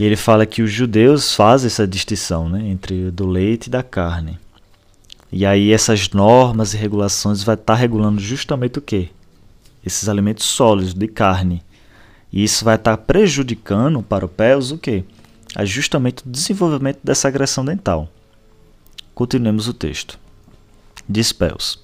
E 0.00 0.02
ele 0.02 0.16
fala 0.16 0.46
que 0.46 0.62
os 0.62 0.72
judeus 0.72 1.34
fazem 1.34 1.66
essa 1.66 1.86
distinção 1.86 2.48
né, 2.48 2.66
entre 2.66 3.10
do 3.10 3.26
leite 3.26 3.66
e 3.66 3.70
da 3.70 3.82
carne. 3.82 4.38
E 5.30 5.44
aí 5.44 5.74
essas 5.74 6.08
normas 6.08 6.72
e 6.72 6.78
regulações 6.78 7.42
vai 7.42 7.54
estar 7.54 7.74
tá 7.74 7.78
regulando 7.78 8.18
justamente 8.18 8.78
o 8.78 8.82
quê? 8.82 9.10
Esses 9.84 10.08
alimentos 10.08 10.46
sólidos 10.46 10.94
de 10.94 11.06
carne. 11.06 11.62
E 12.32 12.42
isso 12.42 12.64
vai 12.64 12.76
estar 12.76 12.96
tá 12.96 13.02
prejudicando 13.02 14.02
para 14.02 14.24
o 14.24 14.28
pés 14.28 14.70
o 14.70 14.78
quê? 14.78 15.04
É 15.54 15.66
justamente 15.66 16.26
o 16.26 16.30
desenvolvimento 16.30 17.00
dessa 17.04 17.28
agressão 17.28 17.62
dental. 17.62 18.08
Continuemos 19.14 19.68
o 19.68 19.74
texto. 19.74 20.18
Diz 21.06 21.30
Pels. 21.30 21.78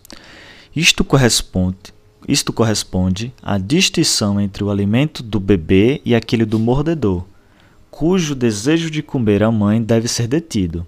Isto 0.74 1.04
corresponde 1.04 1.94
isto 2.26 2.50
corresponde 2.50 3.32
à 3.42 3.58
distinção 3.58 4.40
entre 4.40 4.64
o 4.64 4.70
alimento 4.70 5.22
do 5.22 5.38
bebê 5.38 6.00
e 6.02 6.12
aquele 6.12 6.44
do 6.44 6.58
mordedor, 6.58 7.22
cujo 7.96 8.34
desejo 8.34 8.90
de 8.90 9.02
comer 9.02 9.42
a 9.42 9.50
mãe 9.50 9.82
deve 9.82 10.06
ser 10.06 10.28
detido. 10.28 10.86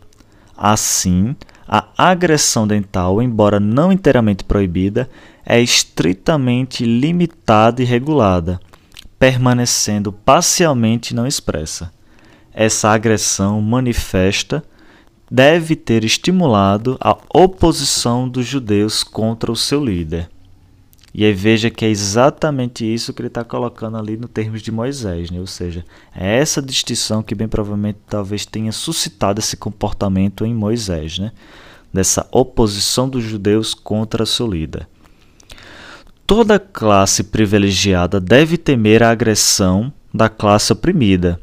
Assim, 0.54 1.34
a 1.66 1.86
agressão 1.96 2.66
dental, 2.66 3.22
embora 3.22 3.58
não 3.58 3.90
inteiramente 3.90 4.44
proibida, 4.44 5.08
é 5.42 5.58
estritamente 5.58 6.84
limitada 6.84 7.80
e 7.80 7.84
regulada, 7.86 8.60
permanecendo 9.18 10.12
parcialmente 10.12 11.14
não 11.14 11.26
expressa. 11.26 11.90
Essa 12.52 12.90
agressão 12.90 13.58
manifesta 13.62 14.62
deve 15.30 15.76
ter 15.76 16.04
estimulado 16.04 16.98
a 17.00 17.16
oposição 17.32 18.28
dos 18.28 18.44
judeus 18.44 19.02
contra 19.02 19.50
o 19.50 19.56
seu 19.56 19.82
líder. 19.82 20.28
E 21.18 21.24
aí 21.24 21.32
veja 21.32 21.68
que 21.68 21.84
é 21.84 21.88
exatamente 21.88 22.84
isso 22.84 23.12
que 23.12 23.20
ele 23.20 23.26
está 23.26 23.42
colocando 23.42 23.96
ali 23.96 24.16
no 24.16 24.28
termos 24.28 24.62
de 24.62 24.70
Moisés, 24.70 25.32
né? 25.32 25.40
ou 25.40 25.48
seja, 25.48 25.84
é 26.14 26.38
essa 26.38 26.62
distinção 26.62 27.24
que 27.24 27.34
bem 27.34 27.48
provavelmente 27.48 27.98
talvez 28.08 28.46
tenha 28.46 28.70
suscitado 28.70 29.40
esse 29.40 29.56
comportamento 29.56 30.46
em 30.46 30.54
Moisés, 30.54 31.18
né? 31.18 31.32
dessa 31.92 32.24
oposição 32.30 33.08
dos 33.08 33.24
judeus 33.24 33.74
contra 33.74 34.24
seu 34.24 34.46
líder. 34.46 34.86
Toda 36.24 36.56
classe 36.56 37.24
privilegiada 37.24 38.20
deve 38.20 38.56
temer 38.56 39.02
a 39.02 39.10
agressão 39.10 39.92
da 40.14 40.28
classe 40.28 40.72
oprimida. 40.72 41.40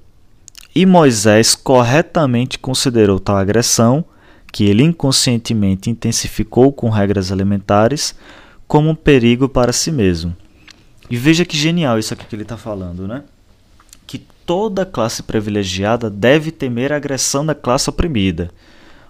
E 0.74 0.86
Moisés 0.86 1.54
corretamente 1.54 2.58
considerou 2.58 3.20
tal 3.20 3.36
agressão, 3.36 4.06
que 4.54 4.64
ele 4.64 4.84
inconscientemente 4.84 5.90
intensificou 5.90 6.72
com 6.72 6.90
regras 6.90 7.30
alimentares, 7.30 8.16
como 8.68 8.90
um 8.90 8.96
perigo 8.96 9.48
para 9.48 9.74
si 9.74 9.92
mesmo. 9.92 10.36
E 11.10 11.18
veja 11.18 11.46
que 11.46 11.58
genial 11.58 12.00
isso 12.00 12.14
aqui 12.14 12.26
que 12.26 12.36
ele 12.36 12.44
está 12.44 12.58
falando, 12.58 13.08
né? 13.08 13.24
Que 14.08 14.18
toda 14.18 14.86
classe 14.86 15.24
privilegiada 15.24 16.10
deve 16.10 16.52
temer 16.52 16.92
a 16.92 16.96
agressão 16.96 17.46
da 17.46 17.54
classe 17.54 17.90
oprimida. 17.90 18.50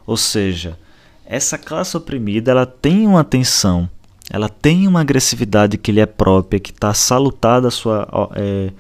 Ou 0.05 0.17
seja, 0.17 0.77
essa 1.25 1.57
classe 1.57 1.95
oprimida 1.95 2.51
ela 2.51 2.65
tem 2.65 3.07
uma 3.07 3.23
tensão, 3.23 3.89
ela 4.29 4.49
tem 4.49 4.87
uma 4.87 5.01
agressividade 5.01 5.77
que 5.77 5.91
lhe 5.91 5.99
é 5.99 6.05
própria, 6.05 6.59
que 6.59 6.71
está 6.71 6.93
salutada 6.93 7.63
da 7.63 7.71
sua, 7.71 8.07
é, 8.35 8.71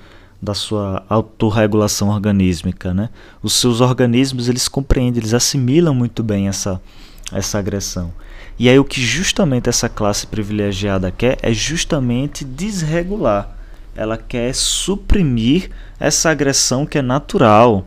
da 0.41 0.53
sua 0.53 1.03
autorregulação 1.09 2.09
organísmica. 2.09 2.93
Né? 2.93 3.09
Os 3.41 3.53
seus 3.53 3.81
organismos 3.81 4.49
eles 4.49 4.67
compreendem, 4.67 5.21
eles 5.21 5.33
assimilam 5.33 5.93
muito 5.93 6.21
bem 6.21 6.47
essa, 6.47 6.81
essa 7.31 7.57
agressão. 7.57 8.13
E 8.57 8.69
aí 8.69 8.79
o 8.79 8.85
que 8.85 9.01
justamente 9.01 9.67
essa 9.67 9.89
classe 9.89 10.25
privilegiada 10.25 11.11
quer 11.11 11.37
é 11.41 11.53
justamente 11.53 12.45
desregular. 12.45 13.55
Ela 13.95 14.17
quer 14.17 14.53
suprimir 14.53 15.69
essa 15.99 16.29
agressão 16.29 16.85
que 16.85 16.97
é 16.97 17.01
natural 17.01 17.85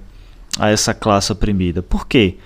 a 0.58 0.70
essa 0.70 0.92
classe 0.92 1.32
oprimida. 1.32 1.82
Por 1.82 2.06
quê? 2.06 2.36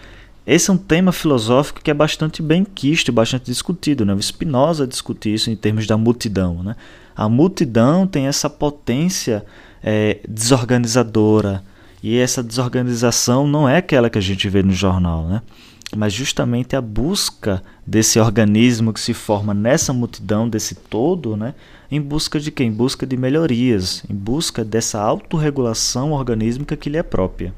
Esse 0.46 0.70
é 0.70 0.72
um 0.72 0.78
tema 0.78 1.12
filosófico 1.12 1.80
que 1.80 1.90
é 1.90 1.94
bastante 1.94 2.42
bem 2.42 2.64
quisto 2.64 3.08
e 3.08 3.12
bastante 3.12 3.44
discutido. 3.46 4.04
Né? 4.04 4.12
O 4.12 4.22
Spinoza 4.22 4.86
discute 4.86 5.32
isso 5.32 5.50
em 5.50 5.56
termos 5.56 5.86
da 5.86 5.96
multidão. 5.96 6.62
Né? 6.62 6.76
A 7.14 7.28
multidão 7.28 8.06
tem 8.06 8.26
essa 8.26 8.50
potência 8.50 9.44
é, 9.82 10.18
desorganizadora. 10.28 11.62
E 12.02 12.18
essa 12.18 12.42
desorganização 12.42 13.46
não 13.46 13.68
é 13.68 13.76
aquela 13.76 14.10
que 14.10 14.18
a 14.18 14.22
gente 14.22 14.48
vê 14.48 14.62
no 14.62 14.72
jornal. 14.72 15.24
Né? 15.26 15.42
Mas 15.96 16.12
justamente 16.12 16.74
a 16.74 16.80
busca 16.80 17.62
desse 17.86 18.18
organismo 18.18 18.92
que 18.92 19.00
se 19.00 19.12
forma 19.12 19.52
nessa 19.52 19.92
multidão, 19.92 20.48
desse 20.48 20.74
todo, 20.74 21.36
né, 21.36 21.54
em 21.90 22.00
busca 22.00 22.40
de 22.40 22.50
quem? 22.50 22.68
Em 22.68 22.72
busca 22.72 23.06
de 23.06 23.16
melhorias, 23.16 24.02
em 24.08 24.14
busca 24.14 24.64
dessa 24.64 25.00
autorregulação 25.00 26.12
organísmica 26.12 26.76
que 26.76 26.88
lhe 26.88 26.96
é 26.96 27.02
própria. 27.02 27.54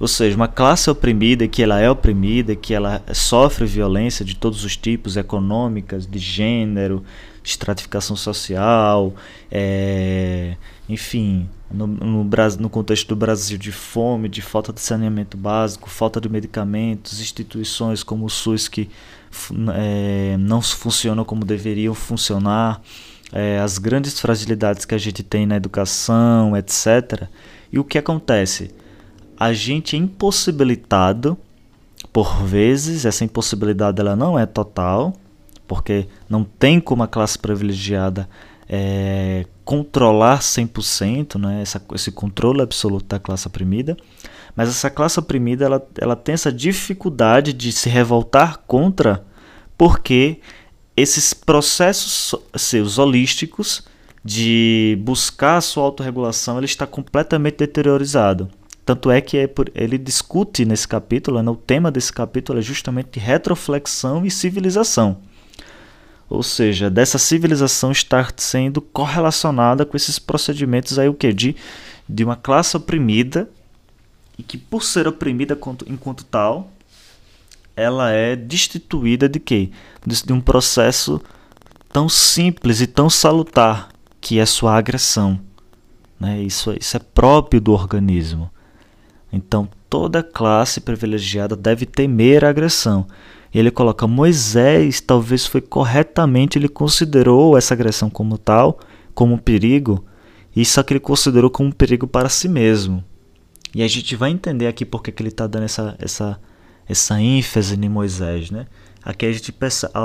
Ou 0.00 0.08
seja, 0.08 0.34
uma 0.34 0.48
classe 0.48 0.88
oprimida 0.88 1.46
que 1.46 1.62
ela 1.62 1.78
é 1.78 1.90
oprimida, 1.90 2.56
que 2.56 2.72
ela 2.72 3.02
sofre 3.12 3.66
violência 3.66 4.24
de 4.24 4.34
todos 4.34 4.64
os 4.64 4.74
tipos, 4.74 5.14
econômicas, 5.14 6.06
de 6.06 6.18
gênero, 6.18 7.04
estratificação 7.44 8.16
social, 8.16 9.14
é, 9.50 10.56
enfim, 10.88 11.46
no, 11.70 11.86
no, 11.86 12.24
no, 12.24 12.70
contexto 12.70 13.08
do 13.08 13.16
Brasil 13.16 13.58
de 13.58 13.70
fome, 13.70 14.26
de 14.26 14.40
falta 14.40 14.72
de 14.72 14.80
saneamento 14.80 15.36
básico, 15.36 15.90
falta 15.90 16.18
de 16.18 16.30
medicamentos, 16.30 17.20
instituições 17.20 18.02
como 18.02 18.24
o 18.24 18.30
SUS 18.30 18.68
que 18.68 18.88
é, 19.74 20.36
não 20.38 20.62
funcionam 20.62 21.24
como 21.26 21.44
deveriam 21.44 21.94
funcionar, 21.94 22.80
é, 23.32 23.58
as 23.58 23.76
grandes 23.76 24.18
fragilidades 24.18 24.86
que 24.86 24.94
a 24.94 24.98
gente 24.98 25.22
tem 25.22 25.44
na 25.44 25.56
educação, 25.56 26.56
etc. 26.56 27.28
E 27.70 27.78
o 27.78 27.84
que 27.84 27.98
acontece? 27.98 28.70
A 29.40 29.54
gente 29.54 29.96
é 29.96 29.98
impossibilitado, 29.98 31.34
por 32.12 32.44
vezes, 32.44 33.06
essa 33.06 33.24
impossibilidade 33.24 33.98
ela 33.98 34.14
não 34.14 34.38
é 34.38 34.44
total, 34.44 35.14
porque 35.66 36.06
não 36.28 36.44
tem 36.44 36.78
como 36.78 37.02
a 37.02 37.08
classe 37.08 37.38
privilegiada 37.38 38.28
é, 38.68 39.46
controlar 39.64 40.40
100%, 40.40 41.40
né, 41.40 41.62
essa, 41.62 41.82
esse 41.94 42.12
controle 42.12 42.60
absoluto 42.60 43.06
da 43.06 43.18
classe 43.18 43.46
oprimida, 43.46 43.96
mas 44.54 44.68
essa 44.68 44.90
classe 44.90 45.18
oprimida 45.18 45.64
ela, 45.64 45.88
ela 45.98 46.16
tem 46.16 46.34
essa 46.34 46.52
dificuldade 46.52 47.54
de 47.54 47.72
se 47.72 47.88
revoltar 47.88 48.58
contra, 48.66 49.24
porque 49.78 50.40
esses 50.94 51.32
processos 51.32 52.34
seus 52.56 52.98
holísticos 52.98 53.84
de 54.22 54.98
buscar 55.00 55.56
a 55.56 55.60
sua 55.62 55.84
autorregulação 55.84 56.58
ele 56.58 56.66
está 56.66 56.86
completamente 56.86 57.56
deteriorizado. 57.56 58.50
Tanto 58.84 59.10
é 59.10 59.20
que 59.20 59.36
é 59.36 59.46
por, 59.46 59.70
ele 59.74 59.98
discute 59.98 60.64
nesse 60.64 60.86
capítulo, 60.86 61.42
né, 61.42 61.50
o 61.50 61.56
tema 61.56 61.90
desse 61.90 62.12
capítulo 62.12 62.58
é 62.58 62.62
justamente 62.62 63.18
retroflexão 63.18 64.24
e 64.24 64.30
civilização. 64.30 65.18
Ou 66.28 66.42
seja, 66.42 66.88
dessa 66.88 67.18
civilização 67.18 67.90
estar 67.90 68.32
sendo 68.36 68.80
correlacionada 68.80 69.84
com 69.84 69.96
esses 69.96 70.18
procedimentos 70.18 70.98
aí 70.98 71.08
o 71.08 71.14
que 71.14 71.32
de 71.32 71.56
de 72.08 72.24
uma 72.24 72.34
classe 72.34 72.76
oprimida 72.76 73.48
e 74.36 74.42
que 74.42 74.58
por 74.58 74.82
ser 74.82 75.06
oprimida 75.06 75.56
enquanto 75.86 76.24
tal, 76.24 76.72
ela 77.76 78.10
é 78.10 78.34
destituída 78.34 79.28
de 79.28 79.38
quê? 79.38 79.70
De 80.04 80.32
um 80.32 80.40
processo 80.40 81.20
tão 81.92 82.08
simples 82.08 82.80
e 82.80 82.86
tão 82.86 83.08
salutar 83.08 83.90
que 84.20 84.38
é 84.38 84.46
sua 84.46 84.76
agressão. 84.76 85.38
Né? 86.18 86.42
Isso, 86.42 86.74
isso 86.78 86.96
é 86.96 87.00
próprio 87.00 87.60
do 87.60 87.72
organismo. 87.72 88.50
Então 89.32 89.68
toda 89.88 90.22
classe 90.22 90.80
privilegiada 90.80 91.56
deve 91.56 91.86
temer 91.86 92.44
a 92.44 92.50
agressão. 92.50 93.06
E 93.52 93.58
ele 93.58 93.70
coloca 93.70 94.06
Moisés, 94.06 95.00
talvez 95.00 95.44
foi 95.44 95.60
corretamente, 95.60 96.56
ele 96.56 96.68
considerou 96.68 97.58
essa 97.58 97.74
agressão 97.74 98.08
como 98.08 98.38
tal, 98.38 98.78
como 99.12 99.34
um 99.34 99.38
perigo, 99.38 100.04
e 100.54 100.64
só 100.64 100.82
que 100.82 100.92
ele 100.92 101.00
considerou 101.00 101.50
como 101.50 101.68
um 101.68 101.72
perigo 101.72 102.06
para 102.06 102.28
si 102.28 102.48
mesmo. 102.48 103.04
E 103.74 103.82
a 103.82 103.88
gente 103.88 104.14
vai 104.16 104.30
entender 104.30 104.66
aqui 104.66 104.84
porque 104.84 105.12
que 105.12 105.22
ele 105.22 105.28
está 105.28 105.46
dando 105.46 105.64
essa, 105.64 105.96
essa, 105.98 106.40
essa 106.88 107.20
ênfase 107.20 107.74
em 107.74 107.88
Moisés. 107.88 108.50
Né? 108.50 108.66
Aqui 109.04 109.26
a 109.26 109.32
gente 109.32 109.54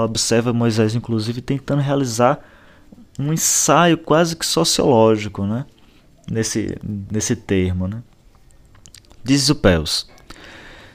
observa 0.04 0.54
Moisés, 0.54 0.96
inclusive, 0.96 1.42
tentando 1.42 1.82
realizar 1.82 2.40
um 3.20 3.34
ensaio 3.34 3.98
quase 3.98 4.36
que 4.36 4.46
sociológico 4.46 5.46
né? 5.46 5.66
nesse, 6.30 6.78
nesse 7.12 7.36
termo. 7.36 7.88
Né? 7.88 8.02
Diz 9.26 9.50
o 9.50 9.56
Pels. 9.56 10.08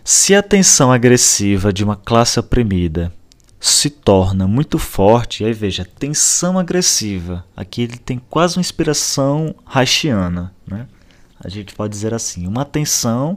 Se 0.04 0.37
a 0.37 0.40
tensão 0.40 0.92
agressiva 0.92 1.72
de 1.72 1.82
uma 1.82 1.96
classe 1.96 2.38
oprimida 2.38 3.12
se 3.58 3.90
torna 3.90 4.46
muito 4.46 4.78
forte, 4.78 5.44
aí 5.44 5.52
veja, 5.52 5.84
tensão 5.84 6.56
agressiva. 6.56 7.44
Aqui 7.56 7.82
ele 7.82 7.99
tem 7.99 8.22
quase 8.30 8.56
uma 8.56 8.60
inspiração 8.60 9.52
haitiana, 9.66 10.54
né? 10.64 10.87
A 11.42 11.49
gente 11.49 11.75
pode 11.75 11.92
dizer 11.92 12.14
assim, 12.14 12.46
uma 12.46 12.64
tensão 12.64 13.37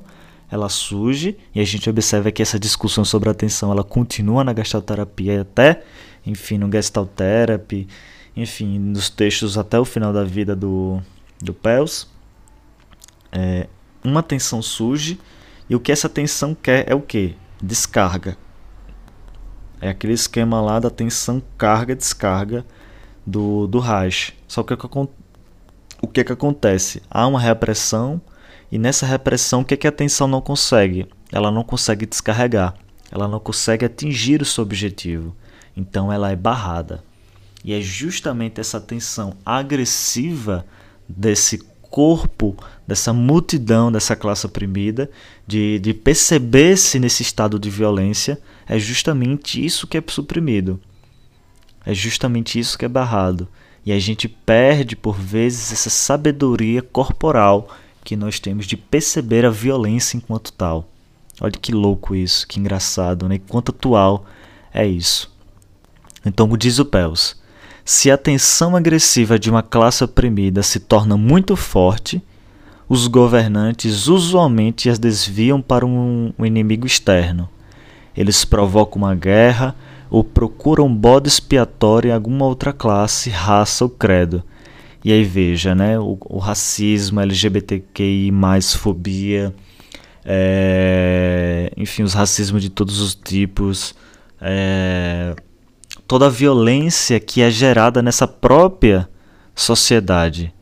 ela 0.51 0.69
surge 0.69 1.35
e 1.55 1.59
a 1.59 1.63
gente 1.63 1.89
observa 1.89 2.31
que 2.31 2.43
essa 2.43 2.59
discussão 2.59 3.03
sobre 3.03 3.31
a 3.31 3.33
tensão 3.33 3.71
ela 3.71 3.83
continua 3.83 4.43
na 4.43 4.53
gestalterapia 4.53 5.41
até, 5.41 5.81
enfim, 6.23 6.59
no 6.59 6.71
Gestalt 6.71 7.09
Therapy, 7.15 7.87
enfim, 8.37 8.77
nos 8.77 9.09
textos 9.09 9.57
até 9.57 9.79
o 9.79 9.85
final 9.85 10.13
da 10.13 10.23
vida 10.23 10.55
do, 10.55 11.01
do 11.41 11.51
Pels. 11.51 12.07
É, 13.31 13.67
uma 14.03 14.23
tensão 14.23 14.61
surge 14.61 15.19
e 15.69 15.75
o 15.75 15.79
que 15.79 15.91
essa 15.91 16.09
tensão 16.09 16.53
quer 16.53 16.89
é 16.89 16.95
o 16.95 17.01
que? 17.01 17.35
Descarga. 17.61 18.37
É 19.79 19.89
aquele 19.89 20.13
esquema 20.13 20.61
lá 20.61 20.79
da 20.79 20.89
tensão 20.89 21.41
carga-descarga 21.57 22.65
do, 23.25 23.67
do 23.67 23.79
Reich. 23.79 24.33
Só 24.47 24.63
que 24.63 24.73
o 24.73 26.07
que, 26.07 26.23
que 26.23 26.31
acontece? 26.31 27.01
Há 27.09 27.27
uma 27.27 27.39
repressão 27.39 28.21
e 28.71 28.77
nessa 28.77 29.05
repressão 29.05 29.61
o 29.61 29.65
que, 29.65 29.77
que 29.77 29.87
a 29.87 29.91
tensão 29.91 30.27
não 30.27 30.41
consegue? 30.41 31.07
Ela 31.31 31.51
não 31.51 31.63
consegue 31.63 32.05
descarregar. 32.05 32.75
Ela 33.11 33.27
não 33.27 33.39
consegue 33.39 33.85
atingir 33.85 34.41
o 34.41 34.45
seu 34.45 34.63
objetivo. 34.63 35.35
Então 35.75 36.11
ela 36.11 36.31
é 36.31 36.35
barrada. 36.35 37.03
E 37.63 37.73
é 37.73 37.79
justamente 37.79 38.59
essa 38.59 38.81
tensão 38.81 39.35
agressiva 39.45 40.65
desse 41.07 41.63
corpo 41.93 42.57
dessa 42.87 43.13
multidão, 43.13 43.91
dessa 43.91 44.15
classe 44.15 44.47
oprimida, 44.47 45.11
de, 45.45 45.77
de 45.77 45.93
perceber-se 45.93 46.99
nesse 46.99 47.21
estado 47.21 47.59
de 47.59 47.69
violência, 47.69 48.41
é 48.67 48.79
justamente 48.79 49.63
isso 49.63 49.85
que 49.85 49.95
é 49.95 50.03
suprimido. 50.07 50.81
É 51.85 51.93
justamente 51.93 52.57
isso 52.57 52.79
que 52.79 52.85
é 52.85 52.87
barrado. 52.87 53.47
E 53.85 53.91
a 53.91 53.99
gente 53.99 54.27
perde, 54.27 54.95
por 54.95 55.15
vezes, 55.15 55.71
essa 55.71 55.91
sabedoria 55.91 56.81
corporal 56.81 57.69
que 58.03 58.15
nós 58.15 58.39
temos 58.39 58.65
de 58.65 58.75
perceber 58.75 59.45
a 59.45 59.51
violência 59.51 60.17
enquanto 60.17 60.51
tal. 60.51 60.89
Olha 61.39 61.51
que 61.51 61.71
louco 61.71 62.15
isso, 62.15 62.47
que 62.47 62.59
engraçado, 62.59 63.29
né? 63.29 63.39
Quanto 63.47 63.69
atual 63.69 64.25
é 64.73 64.87
isso. 64.87 65.31
Então, 66.25 66.49
diz 66.57 66.79
o 66.79 66.85
Pels, 66.85 67.39
se 67.85 68.09
a 68.09 68.17
tensão 68.17 68.75
agressiva 68.75 69.37
de 69.37 69.49
uma 69.49 69.61
classe 69.61 70.03
oprimida 70.03 70.63
se 70.63 70.79
torna 70.79 71.17
muito 71.17 71.55
forte, 71.55 72.21
os 72.87 73.07
governantes 73.07 74.07
usualmente 74.07 74.89
as 74.89 74.99
desviam 74.99 75.61
para 75.61 75.85
um, 75.85 76.31
inimigo 76.39 76.85
externo. 76.85 77.49
Eles 78.15 78.45
provocam 78.45 79.01
uma 79.01 79.15
guerra 79.15 79.75
ou 80.09 80.23
procuram 80.23 80.93
bode 80.93 81.27
expiatório 81.27 82.09
em 82.09 82.13
alguma 82.13 82.45
outra 82.45 82.71
classe, 82.71 83.29
raça 83.29 83.83
ou 83.83 83.89
credo. 83.89 84.43
E 85.03 85.11
aí 85.11 85.23
veja, 85.23 85.75
né, 85.75 85.99
o, 85.99 86.17
o 86.21 86.37
racismo, 86.37 87.19
LGBTQI, 87.19 88.31
fobia, 88.77 89.53
é, 90.23 91.73
enfim, 91.75 92.03
os 92.03 92.13
racismos 92.13 92.61
de 92.61 92.69
todos 92.69 93.01
os 93.01 93.13
tipos, 93.13 93.93
é, 94.39 95.35
toda 96.07 96.27
a 96.27 96.29
violência 96.29 97.19
que 97.19 97.41
é 97.41 97.49
gerada 97.49 98.01
nessa 98.01 98.27
própria 98.27 99.09
sociedade, 99.55 100.53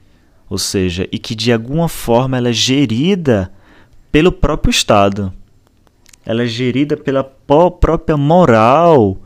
ou 0.49 0.57
seja, 0.57 1.07
e 1.11 1.17
que 1.17 1.33
de 1.33 1.51
alguma 1.51 1.87
forma 1.87 2.37
ela 2.37 2.49
é 2.49 2.53
gerida 2.53 3.51
pelo 4.11 4.31
próprio 4.31 4.69
Estado, 4.69 5.33
ela 6.25 6.43
é 6.43 6.47
gerida 6.47 6.95
pela 6.95 7.23
própria 7.23 8.17
moral 8.17 9.17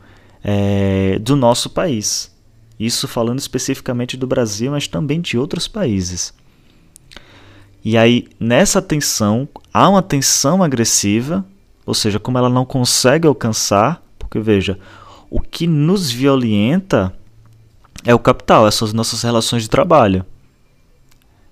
é, 0.42 1.18
do 1.18 1.36
nosso 1.36 1.68
país. 1.70 2.34
Isso 2.78 3.08
falando 3.08 3.38
especificamente 3.38 4.16
do 4.16 4.26
Brasil, 4.26 4.70
mas 4.70 4.86
também 4.86 5.20
de 5.20 5.38
outros 5.38 5.66
países. 5.66 6.32
E 7.84 7.96
aí, 7.96 8.26
nessa 8.38 8.82
tensão, 8.82 9.48
há 9.72 9.88
uma 9.88 10.02
tensão 10.02 10.62
agressiva, 10.62 11.44
ou 11.84 11.94
seja, 11.94 12.18
como 12.18 12.36
ela 12.36 12.48
não 12.48 12.64
consegue 12.64 13.28
alcançar, 13.28 14.02
porque 14.18 14.40
veja, 14.40 14.78
o 15.36 15.40
que 15.40 15.66
nos 15.66 16.10
violenta 16.10 17.12
é 18.02 18.14
o 18.14 18.18
capital, 18.18 18.70
são 18.72 18.88
as 18.88 18.94
nossas 18.94 19.20
relações 19.20 19.64
de 19.64 19.68
trabalho. 19.68 20.24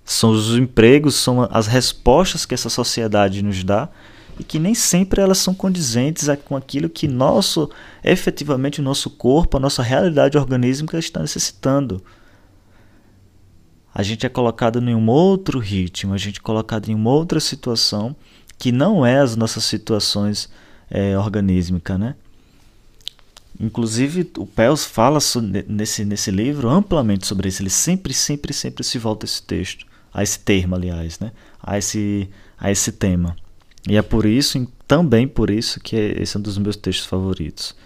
São 0.02 0.30
os 0.30 0.56
empregos, 0.56 1.16
são 1.16 1.46
as 1.50 1.66
respostas 1.66 2.46
que 2.46 2.54
essa 2.54 2.70
sociedade 2.70 3.42
nos 3.42 3.62
dá 3.62 3.90
e 4.40 4.44
que 4.44 4.58
nem 4.58 4.74
sempre 4.74 5.20
elas 5.20 5.36
são 5.36 5.54
condizentes 5.54 6.26
com 6.46 6.56
aquilo 6.56 6.88
que 6.88 7.06
nosso, 7.06 7.68
efetivamente, 8.02 8.80
o 8.80 8.82
nosso 8.82 9.10
corpo, 9.10 9.58
a 9.58 9.60
nossa 9.60 9.82
realidade 9.82 10.38
orgânica 10.38 10.98
está 10.98 11.20
necessitando. 11.20 12.02
A 13.94 14.02
gente 14.02 14.24
é 14.24 14.30
colocado 14.30 14.80
em 14.80 14.94
um 14.94 15.10
outro 15.10 15.58
ritmo, 15.58 16.14
a 16.14 16.18
gente 16.18 16.40
é 16.40 16.42
colocado 16.42 16.88
em 16.88 16.94
uma 16.94 17.10
outra 17.10 17.38
situação 17.38 18.16
que 18.58 18.72
não 18.72 19.04
é 19.04 19.18
as 19.18 19.36
nossas 19.36 19.64
situações 19.64 20.48
é, 20.90 21.14
né? 21.98 22.14
Inclusive, 23.58 24.30
o 24.38 24.46
Pels 24.46 24.84
fala 24.84 25.18
nesse, 25.68 26.04
nesse 26.04 26.30
livro 26.30 26.68
amplamente 26.68 27.26
sobre 27.26 27.48
isso. 27.48 27.62
Ele 27.62 27.70
sempre, 27.70 28.12
sempre, 28.12 28.52
sempre 28.52 28.82
se 28.82 28.98
volta 28.98 29.24
a 29.24 29.28
esse 29.28 29.42
texto, 29.42 29.86
a 30.12 30.22
esse 30.22 30.38
termo, 30.40 30.74
aliás, 30.74 31.20
né? 31.20 31.30
a, 31.62 31.78
esse, 31.78 32.28
a 32.58 32.70
esse 32.70 32.92
tema. 32.92 33.36
E 33.88 33.96
é 33.96 34.02
por 34.02 34.26
isso, 34.26 34.66
também 34.88 35.28
por 35.28 35.50
isso, 35.50 35.78
que 35.80 35.94
esse 35.94 36.36
é 36.36 36.40
um 36.40 36.42
dos 36.42 36.58
meus 36.58 36.76
textos 36.76 37.06
favoritos. 37.06 37.76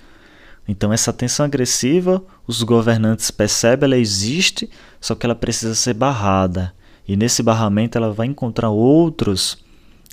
Então, 0.66 0.92
essa 0.92 1.12
tensão 1.12 1.46
agressiva, 1.46 2.22
os 2.46 2.62
governantes 2.62 3.30
percebem, 3.30 3.86
ela 3.86 3.98
existe, 3.98 4.68
só 5.00 5.14
que 5.14 5.24
ela 5.24 5.34
precisa 5.34 5.74
ser 5.74 5.94
barrada. 5.94 6.74
E 7.06 7.16
nesse 7.16 7.42
barramento 7.42 7.96
ela 7.96 8.12
vai 8.12 8.26
encontrar 8.26 8.68
outros, 8.68 9.56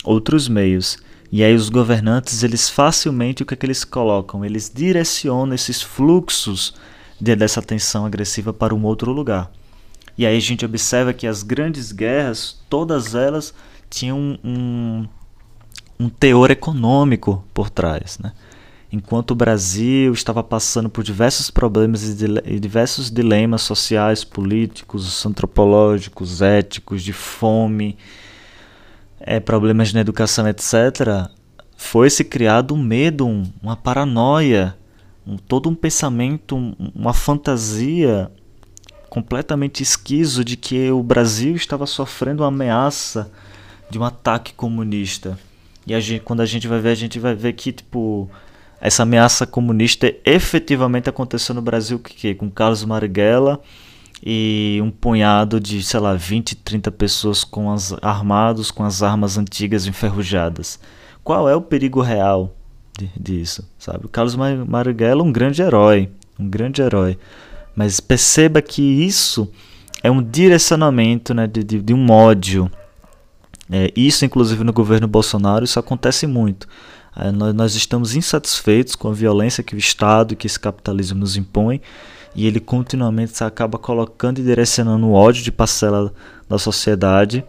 outros 0.04 0.48
meios. 0.48 0.98
E 1.32 1.44
aí 1.44 1.54
os 1.56 1.70
governantes, 1.70 2.44
eles 2.44 2.70
facilmente 2.70 3.44
o 3.44 3.46
que, 3.46 3.54
é 3.54 3.58
que 3.58 3.66
eles 3.66 3.84
colocam? 3.84 4.46
Eles 4.46 4.72
direcionam 4.74 5.54
esses 5.54 5.82
fluxos 5.82 6.74
de, 7.20 7.36
dessa 7.36 7.62
tensão 7.62 8.06
agressiva 8.06 8.54
para 8.54 8.74
um 8.74 8.84
outro 8.84 9.12
lugar. 9.12 9.52
E 10.18 10.26
aí 10.26 10.38
a 10.38 10.42
gente 10.42 10.66
observa 10.66 11.14
que 11.14 11.28
as 11.28 11.44
grandes 11.44 11.92
guerras, 11.92 12.58
todas 12.70 13.16
elas 13.16 13.54
tinham 13.90 14.40
um, 14.44 15.06
um 16.00 16.10
teor 16.10 16.52
econômico 16.52 17.44
por 17.54 17.70
trás. 17.70 18.18
Né? 18.20 18.32
Enquanto 18.92 19.32
o 19.32 19.36
Brasil 19.36 20.14
estava 20.14 20.42
passando 20.42 20.90
por 20.90 21.04
diversos 21.04 21.50
problemas 21.50 22.04
e 22.04 22.60
diversos 22.60 23.12
dilemas 23.12 23.62
sociais, 23.62 24.24
políticos, 24.24 25.26
antropológicos, 25.26 26.42
éticos, 26.42 27.04
de 27.04 27.12
fome, 27.12 27.98
é, 29.20 29.40
problemas 29.40 29.94
na 29.94 30.02
educação, 30.02 30.48
etc., 30.48 31.30
foi-se 31.78 32.24
criado 32.24 32.74
um 32.74 32.82
medo, 32.82 33.28
um, 33.28 33.44
uma 33.62 33.76
paranoia, 33.76 34.76
um, 35.28 35.38
todo 35.38 35.70
um 35.70 35.76
pensamento, 35.76 36.56
um, 36.56 36.74
uma 36.96 37.14
fantasia 37.14 38.32
completamente 39.10 39.82
esquiso 39.82 40.44
de 40.44 40.58
que 40.58 40.90
o 40.92 41.04
Brasil 41.04 41.56
estava 41.56 41.86
sofrendo 41.86 42.44
uma 42.44 42.50
ameaça 42.50 43.32
de 43.90 44.00
um 44.00 44.04
ataque 44.04 44.54
comunista. 44.54 45.38
E 45.86 45.94
a 45.94 46.00
gente, 46.00 46.22
quando 46.22 46.42
a 46.42 46.46
gente 46.46 46.68
vai 46.68 46.80
ver, 46.80 46.90
a 46.90 46.96
gente 46.96 47.20
vai 47.20 47.36
ver 47.36 47.54
que 47.54 47.72
tipo 47.72 48.30
essa 48.82 49.04
ameaça 49.04 49.48
comunista 49.48 50.14
efetivamente 50.26 51.10
aconteceu 51.10 51.56
no 51.56 51.62
Brasil 51.62 51.98
que 51.98 52.36
com 52.36 52.50
Carlos 52.52 52.84
Marighella 52.84 53.60
e 54.26 54.80
um 54.82 54.90
punhado 54.90 55.60
de, 55.60 55.84
sei 55.84 56.00
lá, 56.00 56.16
20, 56.16 56.56
30 56.56 56.92
pessoas 56.92 57.44
com 57.44 57.72
as 57.72 57.94
armados 58.02 58.72
com 58.72 58.84
as 58.84 59.04
armas 59.04 59.38
antigas 59.38 59.86
enferrujadas. 59.86 60.80
Qual 61.24 61.48
é 61.48 61.56
o 61.56 61.62
perigo 61.62 62.02
real 62.02 62.56
de, 62.98 63.12
disso, 63.20 63.70
sabe? 63.78 64.06
O 64.06 64.10
Carlos 64.10 64.36
Marighella 64.36 65.22
é 65.22 65.24
um 65.24 65.32
grande 65.32 65.62
herói, 65.62 66.10
um 66.40 66.50
grande 66.50 66.82
herói. 66.82 67.20
Mas 67.76 68.00
perceba 68.00 68.62
que 68.62 68.82
isso 68.82 69.52
é 70.02 70.10
um 70.10 70.24
direcionamento 70.24 71.34
né, 71.34 71.46
de, 71.46 71.64
de, 71.64 71.82
de 71.82 71.94
um 71.94 72.10
ódio. 72.10 72.72
É, 73.70 73.92
isso, 73.96 74.26
inclusive, 74.26 74.64
no 74.64 74.74
governo 74.74 75.08
Bolsonaro, 75.08 75.66
isso 75.66 75.80
acontece 75.80 76.26
muito. 76.26 76.68
É, 77.16 77.32
nós, 77.32 77.54
nós 77.54 77.76
estamos 77.76 78.16
insatisfeitos 78.16 78.96
com 78.96 79.10
a 79.10 79.14
violência 79.14 79.64
que 79.64 79.76
o 79.76 79.78
Estado 79.78 80.34
e 80.34 80.36
que 80.36 80.48
esse 80.48 80.60
capitalismo 80.60 81.20
nos 81.20 81.38
impõe 81.38 81.82
e 82.36 82.46
ele 82.46 82.60
continuamente 82.60 83.44
acaba 83.44 83.78
colocando 83.78 84.40
e 84.40 84.44
direcionando 84.44 85.08
o 85.08 85.14
ódio 85.14 85.44
de 85.44 85.52
parcela 85.52 86.14
da 86.50 86.58
sociedade 86.58 87.44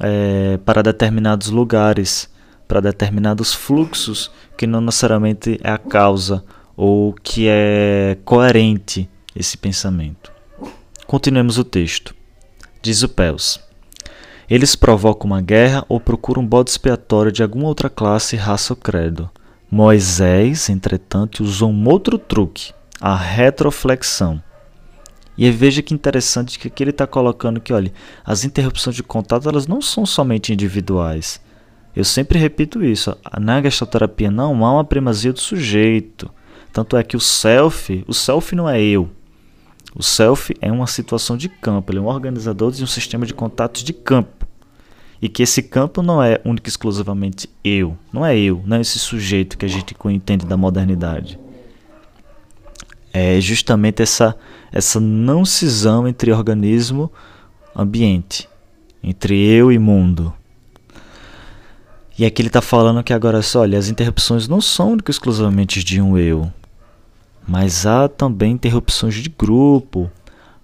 é, 0.00 0.58
para 0.64 0.82
determinados 0.82 1.48
lugares, 1.50 2.28
para 2.66 2.80
determinados 2.80 3.54
fluxos 3.54 4.30
que 4.56 4.66
não 4.66 4.80
necessariamente 4.80 5.60
é 5.62 5.70
a 5.70 5.78
causa 5.78 6.44
ou 6.76 7.12
que 7.12 7.46
é 7.48 8.18
coerente 8.24 9.08
esse 9.34 9.56
pensamento. 9.56 10.32
Continuemos 11.06 11.58
o 11.58 11.64
texto. 11.64 12.14
Diz 12.82 13.02
o 13.02 13.08
Pels. 13.08 13.60
Eles 14.48 14.76
provocam 14.76 15.30
uma 15.30 15.40
guerra 15.40 15.84
ou 15.88 15.98
procuram 16.00 16.42
um 16.42 16.46
bode 16.46 16.70
expiatório 16.70 17.32
de 17.32 17.42
alguma 17.42 17.66
outra 17.66 17.88
classe, 17.88 18.36
raça 18.36 18.72
ou 18.72 18.76
credo. 18.76 19.30
Moisés, 19.70 20.68
entretanto, 20.68 21.42
usou 21.42 21.70
um 21.70 21.88
outro 21.88 22.18
truque, 22.18 22.72
a 23.06 23.14
retroflexão. 23.14 24.42
E 25.36 25.50
veja 25.50 25.82
que 25.82 25.92
interessante 25.92 26.58
que 26.58 26.68
aqui 26.68 26.82
ele 26.82 26.88
está 26.88 27.06
colocando 27.06 27.60
que, 27.60 27.70
olha, 27.70 27.92
as 28.24 28.44
interrupções 28.44 28.96
de 28.96 29.02
contato 29.02 29.46
elas 29.46 29.66
não 29.66 29.82
são 29.82 30.06
somente 30.06 30.54
individuais. 30.54 31.38
Eu 31.94 32.02
sempre 32.02 32.38
repito 32.38 32.82
isso. 32.82 33.14
Na 33.38 33.60
gestalterapia 33.60 34.30
não 34.30 34.64
há 34.64 34.72
uma 34.72 34.84
primazia 34.86 35.34
do 35.34 35.38
sujeito. 35.38 36.30
Tanto 36.72 36.96
é 36.96 37.02
que 37.02 37.14
o 37.14 37.20
self, 37.20 38.02
o 38.08 38.14
self 38.14 38.56
não 38.56 38.66
é 38.70 38.80
eu. 38.80 39.10
O 39.94 40.02
self 40.02 40.54
é 40.58 40.72
uma 40.72 40.86
situação 40.86 41.36
de 41.36 41.50
campo, 41.50 41.92
ele 41.92 41.98
é 41.98 42.02
um 42.02 42.06
organizador 42.06 42.72
de 42.72 42.82
um 42.82 42.86
sistema 42.86 43.26
de 43.26 43.34
contatos 43.34 43.84
de 43.84 43.92
campo. 43.92 44.46
E 45.20 45.28
que 45.28 45.42
esse 45.42 45.62
campo 45.62 46.00
não 46.00 46.22
é 46.22 46.40
único 46.42 46.66
e 46.66 46.70
exclusivamente 46.70 47.50
eu, 47.62 47.98
não 48.10 48.24
é 48.24 48.34
eu, 48.38 48.62
não 48.64 48.78
é 48.78 48.80
esse 48.80 48.98
sujeito 48.98 49.58
que 49.58 49.66
a 49.66 49.68
gente 49.68 49.94
entende 50.06 50.46
da 50.46 50.56
modernidade. 50.56 51.43
É 53.16 53.40
justamente 53.40 54.02
essa, 54.02 54.36
essa 54.72 54.98
não 54.98 55.44
cisão 55.44 56.08
entre 56.08 56.32
organismo 56.32 57.12
ambiente, 57.74 58.48
entre 59.00 59.40
eu 59.40 59.70
e 59.70 59.78
mundo. 59.78 60.34
E 62.18 62.26
aqui 62.26 62.42
ele 62.42 62.48
está 62.48 62.60
falando 62.60 63.04
que 63.04 63.12
agora 63.12 63.40
só, 63.40 63.60
olha, 63.60 63.78
as 63.78 63.88
interrupções 63.88 64.48
não 64.48 64.60
são 64.60 64.96
exclusivamente 65.08 65.84
de 65.84 66.00
um 66.00 66.18
eu, 66.18 66.52
mas 67.46 67.86
há 67.86 68.08
também 68.08 68.52
interrupções 68.52 69.14
de 69.14 69.28
grupo, 69.28 70.10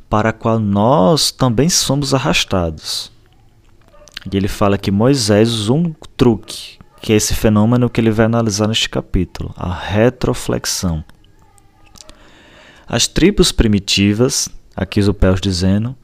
para 0.08 0.30
a 0.30 0.32
qual 0.32 0.58
nós 0.58 1.30
também 1.30 1.68
somos 1.68 2.12
arrastados. 2.12 3.12
E 4.30 4.36
ele 4.36 4.48
fala 4.48 4.76
que 4.76 4.90
Moisés 4.90 5.50
usou 5.50 5.78
um 5.78 5.94
truque, 6.16 6.78
que 7.00 7.12
é 7.12 7.16
esse 7.16 7.32
fenômeno 7.32 7.88
que 7.88 8.00
ele 8.00 8.10
vai 8.10 8.26
analisar 8.26 8.66
neste 8.66 8.88
capítulo, 8.88 9.54
a 9.56 9.72
retroflexão. 9.72 11.04
As 12.92 13.06
tribos 13.06 13.52
primitivas, 13.52 14.48
aqui 14.74 15.00
o 15.00 15.14
Pels 15.14 15.40
dizendo, 15.40 15.94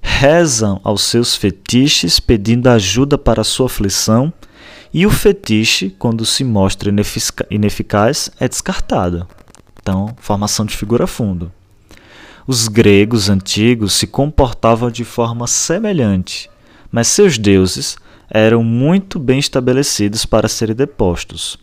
rezam 0.00 0.80
aos 0.84 1.02
seus 1.02 1.34
fetiches 1.34 2.20
pedindo 2.20 2.68
ajuda 2.68 3.18
para 3.18 3.42
sua 3.42 3.66
aflição, 3.66 4.32
e 4.94 5.04
o 5.04 5.10
fetiche, 5.10 5.90
quando 5.98 6.24
se 6.24 6.44
mostra 6.44 6.94
ineficaz, 7.50 8.30
é 8.38 8.46
descartado. 8.48 9.26
Então, 9.82 10.14
formação 10.20 10.64
de 10.64 10.76
figura 10.76 11.04
fundo. 11.08 11.50
Os 12.46 12.68
gregos 12.68 13.28
antigos 13.28 13.94
se 13.94 14.06
comportavam 14.06 14.88
de 14.88 15.02
forma 15.04 15.48
semelhante, 15.48 16.48
mas 16.92 17.08
seus 17.08 17.38
deuses 17.38 17.96
eram 18.30 18.62
muito 18.62 19.18
bem 19.18 19.40
estabelecidos 19.40 20.24
para 20.24 20.46
serem 20.46 20.76
depostos. 20.76 21.58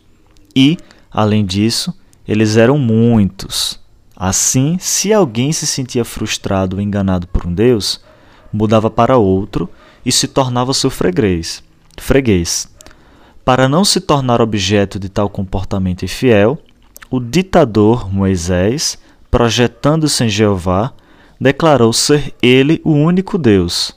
E, 0.54 0.76
além 1.10 1.42
disso, 1.42 1.98
eles 2.28 2.58
eram 2.58 2.76
muitos. 2.76 3.82
Assim, 4.16 4.76
se 4.80 5.12
alguém 5.12 5.52
se 5.52 5.66
sentia 5.66 6.04
frustrado 6.04 6.76
ou 6.76 6.82
enganado 6.82 7.26
por 7.26 7.46
um 7.46 7.52
deus, 7.52 8.00
mudava 8.52 8.88
para 8.88 9.16
outro 9.16 9.68
e 10.06 10.12
se 10.12 10.28
tornava 10.28 10.72
seu 10.72 10.90
freguês. 10.90 11.62
freguês. 11.98 12.68
Para 13.44 13.68
não 13.68 13.84
se 13.84 14.00
tornar 14.00 14.40
objeto 14.40 14.98
de 14.98 15.08
tal 15.08 15.28
comportamento 15.28 16.04
infiel, 16.04 16.58
o 17.10 17.20
ditador 17.20 18.12
Moisés, 18.12 18.98
projetando-se 19.30 20.24
em 20.24 20.28
Jeová, 20.28 20.92
declarou 21.40 21.92
ser 21.92 22.34
ele 22.40 22.80
o 22.84 22.92
único 22.92 23.36
Deus. 23.36 23.94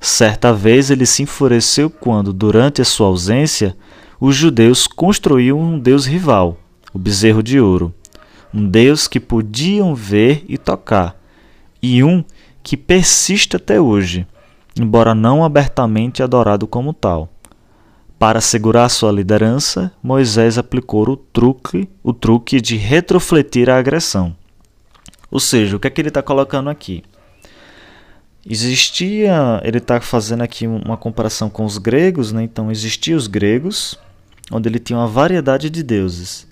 Certa 0.00 0.52
vez 0.52 0.90
ele 0.90 1.06
se 1.06 1.22
enfureceu 1.22 1.88
quando, 1.88 2.32
durante 2.32 2.82
a 2.82 2.84
sua 2.84 3.06
ausência, 3.06 3.76
os 4.18 4.34
judeus 4.34 4.86
construíram 4.86 5.60
um 5.60 5.78
deus 5.78 6.06
rival, 6.06 6.58
o 6.92 6.98
bezerro 6.98 7.42
de 7.42 7.60
ouro, 7.60 7.94
um 8.52 8.68
deus 8.68 9.08
que 9.08 9.18
podiam 9.18 9.94
ver 9.94 10.44
e 10.48 10.58
tocar, 10.58 11.16
e 11.82 12.04
um 12.04 12.24
que 12.62 12.76
persiste 12.76 13.56
até 13.56 13.80
hoje, 13.80 14.26
embora 14.78 15.14
não 15.14 15.44
abertamente 15.44 16.22
adorado 16.22 16.66
como 16.66 16.92
tal. 16.92 17.28
Para 18.18 18.38
assegurar 18.38 18.88
sua 18.88 19.10
liderança, 19.10 19.92
Moisés 20.00 20.56
aplicou 20.56 21.08
o 21.08 21.16
truque, 21.16 21.88
o 22.04 22.12
truque 22.12 22.60
de 22.60 22.76
retrofletir 22.76 23.68
a 23.68 23.78
agressão. 23.78 24.36
Ou 25.28 25.40
seja, 25.40 25.76
o 25.76 25.80
que 25.80 25.88
é 25.88 25.90
que 25.90 26.00
ele 26.00 26.08
está 26.08 26.22
colocando 26.22 26.70
aqui? 26.70 27.02
Existia, 28.48 29.60
ele 29.64 29.78
está 29.78 30.00
fazendo 30.00 30.42
aqui 30.42 30.66
uma 30.66 30.96
comparação 30.96 31.48
com 31.48 31.64
os 31.64 31.78
gregos, 31.78 32.32
né? 32.32 32.42
então 32.42 32.70
existiam 32.70 33.16
os 33.16 33.26
gregos, 33.26 33.98
onde 34.50 34.68
ele 34.68 34.78
tinha 34.78 34.98
uma 34.98 35.08
variedade 35.08 35.70
de 35.70 35.82
deuses. 35.82 36.46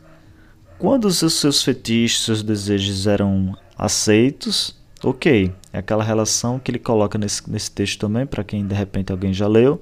Quando 0.81 1.05
os 1.05 1.19
seus 1.19 1.63
fetiches, 1.63 2.25
seus 2.25 2.43
desejos 2.43 3.07
eram 3.07 3.57
aceitos, 3.79 4.77
ok, 5.05 5.53
é 5.73 5.79
aquela 5.79 6.03
relação 6.03 6.59
que 6.59 6.73
ele 6.73 6.81
coloca 6.81 7.17
nesse, 7.17 7.49
nesse 7.49 7.71
texto 7.71 8.01
também, 8.01 8.27
para 8.27 8.43
quem 8.43 8.67
de 8.67 8.75
repente 8.75 9.13
alguém 9.13 9.33
já 9.33 9.47
leu 9.47 9.81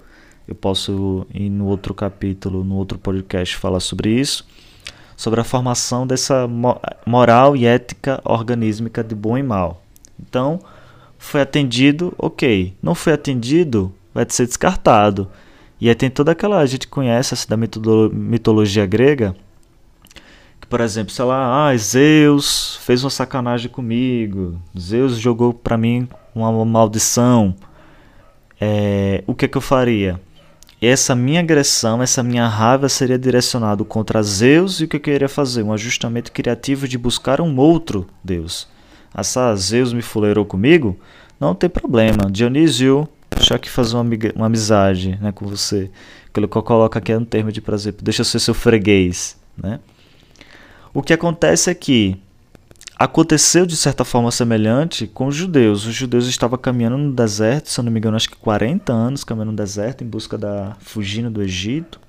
eu 0.48 0.54
posso 0.54 1.26
ir 1.32 1.50
no 1.50 1.66
outro 1.66 1.92
capítulo, 1.92 2.64
no 2.64 2.76
outro 2.76 2.98
podcast, 2.98 3.54
falar 3.54 3.80
sobre 3.80 4.18
isso. 4.18 4.46
Sobre 5.14 5.40
a 5.40 5.44
formação 5.44 6.06
dessa 6.06 6.48
moral 7.04 7.54
e 7.54 7.66
ética 7.66 8.18
organísmica 8.24 9.04
de 9.04 9.14
bom 9.14 9.36
e 9.36 9.42
mal. 9.42 9.82
Então, 10.18 10.58
foi 11.18 11.42
atendido, 11.42 12.14
ok. 12.16 12.74
Não 12.82 12.94
foi 12.94 13.12
atendido, 13.12 13.92
vai 14.14 14.24
ser 14.26 14.46
descartado. 14.46 15.28
E 15.78 15.88
aí 15.88 15.94
tem 15.94 16.08
toda 16.08 16.32
aquela. 16.32 16.60
A 16.60 16.66
gente 16.66 16.88
conhece 16.88 17.34
essa 17.34 17.46
da 17.46 17.56
mitologia 17.56 18.86
grega. 18.86 19.36
Que, 20.68 20.70
por 20.70 20.80
exemplo, 20.82 21.12
sei 21.12 21.24
lá, 21.24 21.68
ah, 21.68 21.76
Zeus 21.76 22.76
fez 22.82 23.02
uma 23.02 23.08
sacanagem 23.10 23.70
comigo. 23.70 24.60
Zeus 24.78 25.16
jogou 25.16 25.54
para 25.54 25.78
mim 25.78 26.06
uma 26.34 26.64
maldição. 26.64 27.54
É, 28.60 29.24
o 29.26 29.34
que, 29.34 29.46
é 29.46 29.48
que 29.48 29.56
eu 29.56 29.62
faria? 29.62 30.20
essa 30.80 31.12
minha 31.12 31.40
agressão, 31.40 32.00
essa 32.00 32.22
minha 32.22 32.46
raiva 32.46 32.88
seria 32.88 33.18
direcionado 33.18 33.84
contra 33.84 34.22
Zeus 34.22 34.80
e 34.80 34.84
o 34.84 34.88
que 34.88 34.94
eu 34.94 35.00
queria 35.00 35.28
fazer? 35.28 35.64
Um 35.64 35.72
ajustamento 35.72 36.30
criativo 36.30 36.86
de 36.86 36.96
buscar 36.96 37.40
um 37.40 37.56
outro 37.58 38.06
Deus. 38.22 38.68
Essa 39.12 39.56
Zeus 39.56 39.92
me 39.92 40.02
fuleirou 40.02 40.44
comigo? 40.44 40.96
Não 41.40 41.52
tem 41.52 41.68
problema. 41.68 42.30
Dionísio, 42.30 43.08
deixa 43.28 43.56
aqui 43.56 43.68
fazer 43.68 43.96
uma, 43.96 44.04
uma 44.36 44.46
amizade 44.46 45.18
né, 45.20 45.32
com 45.32 45.46
você. 45.46 45.90
Que 46.32 46.38
ele 46.38 46.46
coloca 46.46 47.00
aqui 47.00 47.10
é 47.10 47.18
um 47.18 47.24
termo 47.24 47.50
de 47.50 47.60
prazer. 47.60 47.94
Deixa 48.00 48.20
eu 48.20 48.24
ser 48.24 48.38
seu 48.38 48.54
freguês. 48.54 49.36
Né? 49.56 49.80
O 50.98 51.02
que 51.02 51.12
acontece 51.12 51.70
é 51.70 51.74
que 51.74 52.20
Aconteceu 52.98 53.64
de 53.64 53.76
certa 53.76 54.04
forma 54.04 54.32
semelhante 54.32 55.06
com 55.06 55.28
os 55.28 55.36
judeus. 55.36 55.86
Os 55.86 55.94
judeus 55.94 56.26
estavam 56.26 56.58
caminhando 56.58 56.98
no 56.98 57.12
deserto, 57.12 57.70
se 57.70 57.78
eu 57.78 57.84
não 57.84 57.92
me 57.92 58.00
engano, 58.00 58.16
acho 58.16 58.28
que 58.28 58.34
40 58.34 58.92
anos 58.92 59.22
caminhando 59.22 59.52
no 59.52 59.56
deserto 59.56 60.02
em 60.02 60.08
busca 60.08 60.36
da 60.36 60.76
fugindo 60.80 61.30
do 61.30 61.40
Egito, 61.40 62.00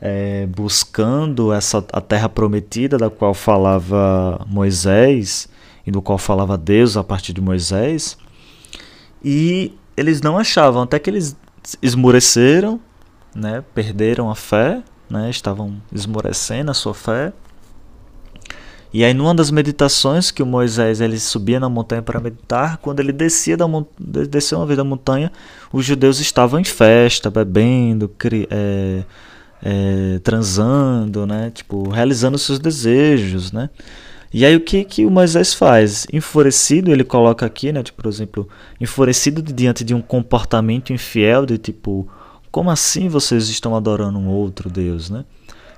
é, 0.00 0.46
buscando 0.46 1.52
essa 1.52 1.84
a 1.92 2.00
terra 2.00 2.28
prometida 2.28 2.96
da 2.96 3.10
qual 3.10 3.34
falava 3.34 4.46
Moisés 4.46 5.48
e 5.84 5.90
do 5.90 6.00
qual 6.00 6.18
falava 6.18 6.56
Deus 6.56 6.96
a 6.96 7.02
partir 7.02 7.32
de 7.32 7.40
Moisés. 7.40 8.16
E 9.24 9.76
eles 9.96 10.22
não 10.22 10.38
achavam, 10.38 10.82
até 10.82 11.00
que 11.00 11.10
eles 11.10 11.36
esmoreceram, 11.82 12.78
né, 13.34 13.64
perderam 13.74 14.30
a 14.30 14.36
fé, 14.36 14.80
né, 15.10 15.28
estavam 15.28 15.82
esmorecendo 15.92 16.70
a 16.70 16.74
sua 16.74 16.94
fé. 16.94 17.32
E 18.92 19.04
aí, 19.04 19.12
numa 19.12 19.34
das 19.34 19.50
meditações 19.50 20.30
que 20.30 20.42
o 20.42 20.46
Moisés 20.46 21.00
ele 21.00 21.18
subia 21.18 21.60
na 21.60 21.68
montanha 21.68 22.00
para 22.00 22.18
meditar, 22.20 22.78
quando 22.78 23.00
ele 23.00 23.12
descia 23.12 23.56
da 23.56 23.66
desceu 23.98 24.58
uma 24.58 24.66
vez 24.66 24.78
da 24.78 24.84
montanha, 24.84 25.30
os 25.72 25.84
judeus 25.84 26.20
estavam 26.20 26.58
em 26.58 26.64
festa, 26.64 27.30
bebendo, 27.30 28.10
é, 28.50 29.04
é, 29.62 30.18
transando, 30.20 31.26
né, 31.26 31.50
tipo, 31.54 31.88
realizando 31.90 32.38
seus 32.38 32.58
desejos, 32.58 33.52
né. 33.52 33.68
E 34.32 34.44
aí 34.44 34.54
o 34.56 34.60
que, 34.60 34.84
que 34.84 35.06
o 35.06 35.10
Moisés 35.10 35.54
faz? 35.54 36.06
Enfurecido, 36.12 36.90
ele 36.90 37.04
coloca 37.04 37.44
aqui, 37.44 37.72
né, 37.72 37.82
tipo, 37.82 38.02
por 38.02 38.08
exemplo, 38.08 38.48
enfurecido 38.80 39.42
diante 39.42 39.84
de 39.84 39.94
um 39.94 40.00
comportamento 40.00 40.92
infiel, 40.92 41.44
de 41.44 41.58
tipo, 41.58 42.08
como 42.50 42.70
assim 42.70 43.08
vocês 43.08 43.48
estão 43.48 43.76
adorando 43.76 44.18
um 44.18 44.28
outro 44.28 44.70
Deus, 44.70 45.10
né? 45.10 45.24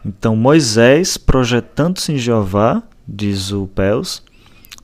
Então 0.05 0.35
Moisés, 0.35 1.17
projetando-se 1.17 2.13
em 2.13 2.17
Jeová, 2.17 2.83
diz 3.11 3.51
o 3.51 3.67
Pels, 3.67 4.23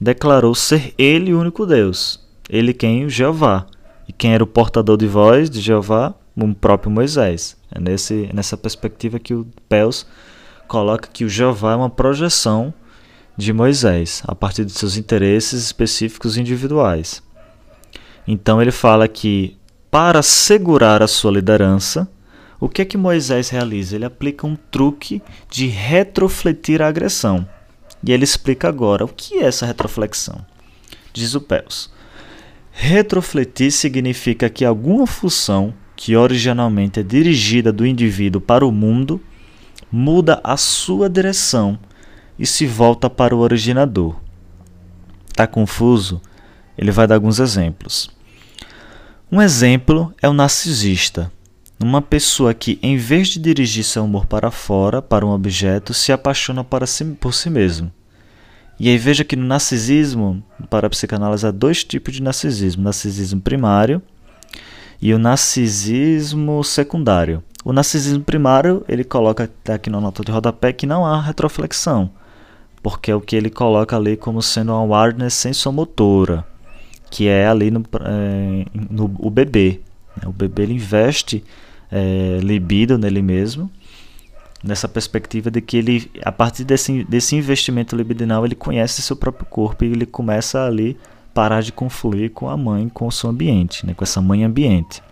declarou 0.00 0.54
ser 0.54 0.92
ele 0.98 1.32
o 1.32 1.40
único 1.40 1.64
Deus. 1.64 2.20
Ele 2.48 2.74
quem? 2.74 3.04
O 3.04 3.10
Jeová. 3.10 3.66
E 4.08 4.12
quem 4.12 4.34
era 4.34 4.42
o 4.42 4.46
portador 4.46 4.96
de 4.96 5.06
voz 5.06 5.48
de 5.48 5.60
Jeová? 5.60 6.14
O 6.36 6.54
próprio 6.54 6.90
Moisés. 6.90 7.56
É 7.70 7.80
nesse, 7.80 8.28
nessa 8.34 8.56
perspectiva 8.56 9.18
que 9.18 9.34
o 9.34 9.46
Pels 9.68 10.06
coloca 10.68 11.08
que 11.12 11.24
o 11.24 11.28
Jeová 11.28 11.72
é 11.72 11.76
uma 11.76 11.90
projeção 11.90 12.74
de 13.36 13.52
Moisés, 13.52 14.22
a 14.26 14.34
partir 14.34 14.64
de 14.64 14.72
seus 14.72 14.96
interesses 14.96 15.64
específicos 15.64 16.36
individuais. 16.36 17.22
Então 18.26 18.60
ele 18.60 18.72
fala 18.72 19.06
que 19.06 19.56
para 19.90 20.22
segurar 20.22 21.02
a 21.02 21.06
sua 21.06 21.30
liderança, 21.30 22.08
o 22.58 22.68
que 22.68 22.82
é 22.82 22.84
que 22.84 22.96
Moisés 22.96 23.50
realiza? 23.50 23.94
Ele 23.94 24.04
aplica 24.04 24.46
um 24.46 24.56
truque 24.56 25.22
de 25.50 25.66
retrofletir 25.66 26.80
a 26.82 26.88
agressão. 26.88 27.46
E 28.06 28.12
ele 28.12 28.22
explica 28.22 28.68
agora 28.68 29.04
o 29.04 29.08
que 29.08 29.38
é 29.38 29.46
essa 29.46 29.66
retroflexão. 29.66 30.46
Diz 31.12 31.34
o 31.34 31.40
Pels. 31.40 31.90
Retrofletir 32.70 33.72
significa 33.72 34.48
que 34.48 34.64
alguma 34.64 35.06
função 35.06 35.74
que 35.96 36.14
originalmente 36.14 37.00
é 37.00 37.02
dirigida 37.02 37.72
do 37.72 37.84
indivíduo 37.84 38.40
para 38.40 38.64
o 38.64 38.70
mundo 38.70 39.20
muda 39.90 40.40
a 40.44 40.56
sua 40.56 41.08
direção 41.08 41.78
e 42.38 42.46
se 42.46 42.66
volta 42.66 43.10
para 43.10 43.34
o 43.34 43.40
originador. 43.40 44.14
Está 45.28 45.46
confuso? 45.46 46.20
Ele 46.78 46.92
vai 46.92 47.06
dar 47.06 47.16
alguns 47.16 47.40
exemplos. 47.40 48.10
Um 49.32 49.42
exemplo 49.42 50.14
é 50.22 50.28
o 50.28 50.32
narcisista, 50.32 51.32
uma 51.78 52.00
pessoa 52.00 52.54
que, 52.54 52.78
em 52.82 52.96
vez 52.96 53.28
de 53.28 53.38
dirigir 53.38 53.84
seu 53.84 54.04
amor 54.04 54.26
para 54.26 54.50
fora, 54.50 55.02
para 55.02 55.26
um 55.26 55.30
objeto, 55.30 55.92
se 55.92 56.12
apaixona 56.12 56.64
para 56.64 56.86
si, 56.86 57.04
por 57.04 57.34
si 57.34 57.50
mesmo. 57.50 57.92
E 58.78 58.88
aí 58.88 58.98
veja 58.98 59.24
que 59.24 59.36
no 59.36 59.44
narcisismo, 59.44 60.42
para 60.68 60.86
a 60.86 60.90
psicanálise, 60.90 61.46
há 61.46 61.50
dois 61.50 61.82
tipos 61.84 62.14
de 62.14 62.22
narcisismo: 62.22 62.82
narcisismo 62.82 63.40
primário 63.40 64.02
e 65.00 65.12
o 65.14 65.18
narcisismo 65.18 66.62
secundário. 66.64 67.42
O 67.64 67.72
narcisismo 67.72 68.22
primário, 68.22 68.84
ele 68.88 69.04
coloca 69.04 69.50
aqui 69.68 69.90
na 69.90 70.00
nota 70.00 70.22
de 70.22 70.30
rodapé 70.30 70.72
que 70.72 70.86
não 70.86 71.04
há 71.04 71.20
retroflexão 71.20 72.10
porque 72.86 73.10
é 73.10 73.14
o 73.16 73.20
que 73.20 73.34
ele 73.34 73.50
coloca 73.50 73.96
ali 73.96 74.16
como 74.16 74.40
sendo 74.40 74.70
uma 74.70 74.78
awareness 74.78 75.34
sensomotora, 75.34 76.46
que 77.10 77.26
é 77.26 77.44
ali 77.44 77.68
no, 77.68 77.82
é, 78.00 78.64
no 78.72 79.12
o 79.18 79.28
bebê. 79.28 79.80
Né? 80.16 80.28
O 80.28 80.32
bebê 80.32 80.62
ele 80.62 80.74
investe 80.74 81.42
é, 81.90 82.38
libido 82.42 82.98
nele 82.98 83.22
mesmo, 83.22 83.70
nessa 84.62 84.88
perspectiva 84.88 85.50
de 85.50 85.60
que 85.60 85.76
ele, 85.76 86.10
a 86.22 86.32
partir 86.32 86.64
desse, 86.64 87.04
desse 87.04 87.36
investimento 87.36 87.94
libidinal, 87.94 88.44
ele 88.44 88.54
conhece 88.54 89.02
seu 89.02 89.16
próprio 89.16 89.46
corpo 89.46 89.84
e 89.84 89.92
ele 89.92 90.06
começa 90.06 90.64
ali 90.64 90.96
parar 91.32 91.60
de 91.60 91.70
confluir 91.70 92.30
com 92.30 92.48
a 92.48 92.56
mãe, 92.56 92.88
com 92.88 93.06
o 93.06 93.12
seu 93.12 93.30
ambiente, 93.30 93.84
né? 93.84 93.94
com 93.94 94.02
essa 94.02 94.20
mãe 94.20 94.42
ambiente. 94.42 95.02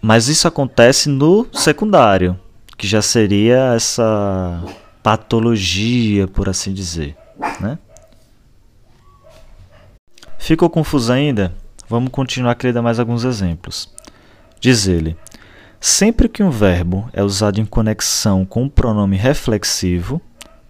Mas 0.00 0.28
isso 0.28 0.48
acontece 0.48 1.08
no 1.08 1.46
secundário, 1.52 2.38
que 2.76 2.86
já 2.86 3.02
seria 3.02 3.74
essa 3.74 4.64
patologia, 5.02 6.26
por 6.26 6.48
assim 6.48 6.72
dizer. 6.72 7.16
Né? 7.60 7.78
Ficou 10.38 10.70
confuso 10.70 11.12
ainda? 11.12 11.54
Vamos 11.88 12.10
continuar 12.10 12.56
a 12.58 12.72
dar 12.72 12.82
mais 12.82 12.98
alguns 12.98 13.24
exemplos. 13.24 13.92
Diz 14.60 14.88
ele: 14.88 15.16
sempre 15.80 16.28
que 16.28 16.42
um 16.42 16.50
verbo 16.50 17.08
é 17.12 17.22
usado 17.22 17.60
em 17.60 17.64
conexão 17.64 18.44
com 18.44 18.64
um 18.64 18.68
pronome 18.68 19.16
reflexivo, 19.16 20.20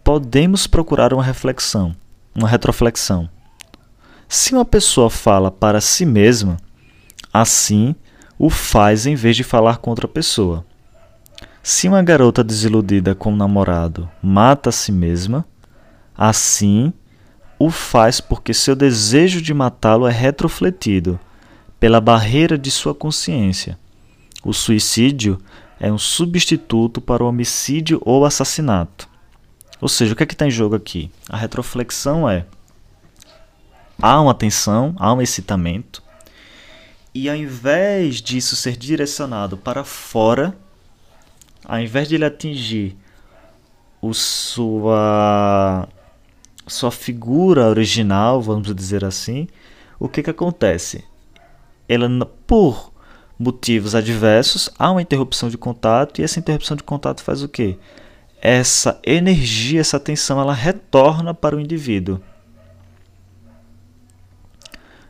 podemos 0.04 0.66
procurar 0.66 1.12
uma 1.14 1.22
reflexão, 1.22 1.94
uma 2.34 2.48
retroflexão. 2.48 3.28
Se 4.28 4.52
uma 4.52 4.64
pessoa 4.64 5.08
fala 5.08 5.50
para 5.50 5.80
si 5.80 6.04
mesma, 6.04 6.58
assim 7.32 7.94
o 8.38 8.50
faz 8.50 9.06
em 9.06 9.14
vez 9.14 9.36
de 9.36 9.42
falar 9.42 9.78
com 9.78 9.90
outra 9.90 10.06
pessoa. 10.06 10.64
Se 11.62 11.88
uma 11.88 12.02
garota 12.02 12.44
desiludida 12.44 13.14
com 13.14 13.32
um 13.32 13.36
namorado 13.36 14.08
mata 14.22 14.68
a 14.68 14.72
si 14.72 14.92
mesma, 14.92 15.44
assim 16.16 16.92
o 17.58 17.70
faz 17.70 18.20
porque 18.20 18.54
seu 18.54 18.76
desejo 18.76 19.42
de 19.42 19.52
matá-lo 19.52 20.06
é 20.06 20.12
retrofletido 20.12 21.18
pela 21.78 22.00
barreira 22.00 22.58
de 22.58 22.70
sua 22.70 22.94
consciência. 22.94 23.78
O 24.44 24.52
suicídio 24.52 25.40
é 25.80 25.92
um 25.92 25.98
substituto 25.98 27.00
para 27.00 27.22
o 27.22 27.28
homicídio 27.28 28.00
ou 28.04 28.24
assassinato. 28.24 29.08
Ou 29.80 29.88
seja, 29.88 30.12
o 30.12 30.16
que 30.16 30.22
é 30.22 30.26
que 30.26 30.34
está 30.34 30.46
em 30.46 30.50
jogo 30.50 30.74
aqui? 30.74 31.10
A 31.28 31.36
retroflexão 31.36 32.28
é: 32.28 32.46
há 34.00 34.20
uma 34.20 34.34
tensão, 34.34 34.94
há 34.98 35.12
um 35.12 35.22
excitamento, 35.22 36.02
e 37.14 37.28
ao 37.28 37.36
invés 37.36 38.20
disso 38.20 38.56
ser 38.56 38.76
direcionado 38.76 39.56
para 39.56 39.84
fora, 39.84 40.56
ao 41.64 41.80
invés 41.80 42.08
de 42.08 42.16
ele 42.16 42.24
atingir 42.24 42.96
o 44.00 44.12
sua 44.14 45.88
sua 46.66 46.90
figura 46.90 47.66
original, 47.66 48.42
vamos 48.42 48.74
dizer 48.74 49.04
assim, 49.04 49.48
o 49.98 50.08
que 50.08 50.22
que 50.22 50.30
acontece? 50.30 51.02
Ela 51.88 52.08
por 52.46 52.92
motivos 53.38 53.94
adversos 53.94 54.68
há 54.78 54.90
uma 54.90 55.02
interrupção 55.02 55.48
de 55.48 55.56
contato 55.56 56.20
e 56.20 56.24
essa 56.24 56.38
interrupção 56.38 56.76
de 56.76 56.82
contato 56.82 57.22
faz 57.22 57.42
o 57.42 57.48
quê? 57.48 57.78
Essa 58.40 59.00
energia, 59.04 59.80
essa 59.80 59.98
tensão, 59.98 60.40
ela 60.40 60.54
retorna 60.54 61.32
para 61.32 61.56
o 61.56 61.60
indivíduo. 61.60 62.20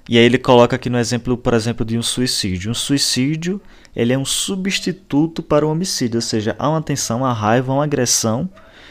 E 0.08 0.16
aí 0.16 0.24
ele 0.24 0.38
coloca 0.38 0.76
aqui 0.76 0.88
no 0.88 0.98
exemplo, 0.98 1.36
por 1.36 1.52
exemplo, 1.52 1.84
de 1.84 1.98
um 1.98 2.02
suicídio. 2.02 2.70
Um 2.70 2.74
suicídio 2.74 3.60
ele 3.94 4.12
é 4.12 4.18
um 4.18 4.24
substituto 4.24 5.42
para 5.42 5.66
o 5.66 5.70
homicídio, 5.70 6.18
ou 6.18 6.22
seja, 6.22 6.54
há 6.58 6.68
uma 6.68 6.80
tensão, 6.80 7.18
uma 7.18 7.32
raiva, 7.32 7.72
uma 7.72 7.84
agressão, 7.84 8.48